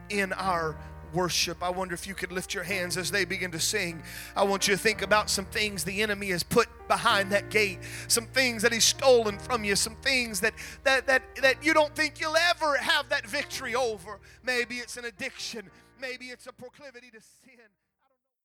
in 0.08 0.32
our 0.34 0.76
worship. 1.16 1.62
I 1.62 1.70
wonder 1.70 1.94
if 1.94 2.06
you 2.06 2.14
could 2.14 2.30
lift 2.30 2.54
your 2.54 2.62
hands 2.62 2.96
as 2.96 3.10
they 3.10 3.24
begin 3.24 3.50
to 3.52 3.58
sing. 3.60 4.02
I 4.36 4.44
want 4.44 4.68
you 4.68 4.74
to 4.76 4.80
think 4.80 5.02
about 5.02 5.30
some 5.30 5.46
things 5.46 5.82
the 5.82 6.02
enemy 6.02 6.28
has 6.28 6.42
put 6.42 6.68
behind 6.86 7.32
that 7.32 7.50
gate, 7.50 7.78
some 8.06 8.26
things 8.26 8.62
that 8.62 8.72
he's 8.72 8.84
stolen 8.84 9.38
from 9.38 9.64
you, 9.64 9.74
some 9.74 9.96
things 9.96 10.40
that 10.40 10.52
that 10.84 11.06
that 11.06 11.22
that 11.42 11.64
you 11.64 11.74
don't 11.74 11.94
think 11.96 12.20
you'll 12.20 12.36
ever 12.36 12.76
have 12.76 13.08
that 13.08 13.26
victory 13.26 13.74
over. 13.74 14.20
Maybe 14.44 14.76
it's 14.76 14.96
an 14.96 15.06
addiction, 15.06 15.70
maybe 16.00 16.26
it's 16.26 16.46
a 16.46 16.52
proclivity 16.52 17.10
to 17.10 17.20
sin. 17.20 17.65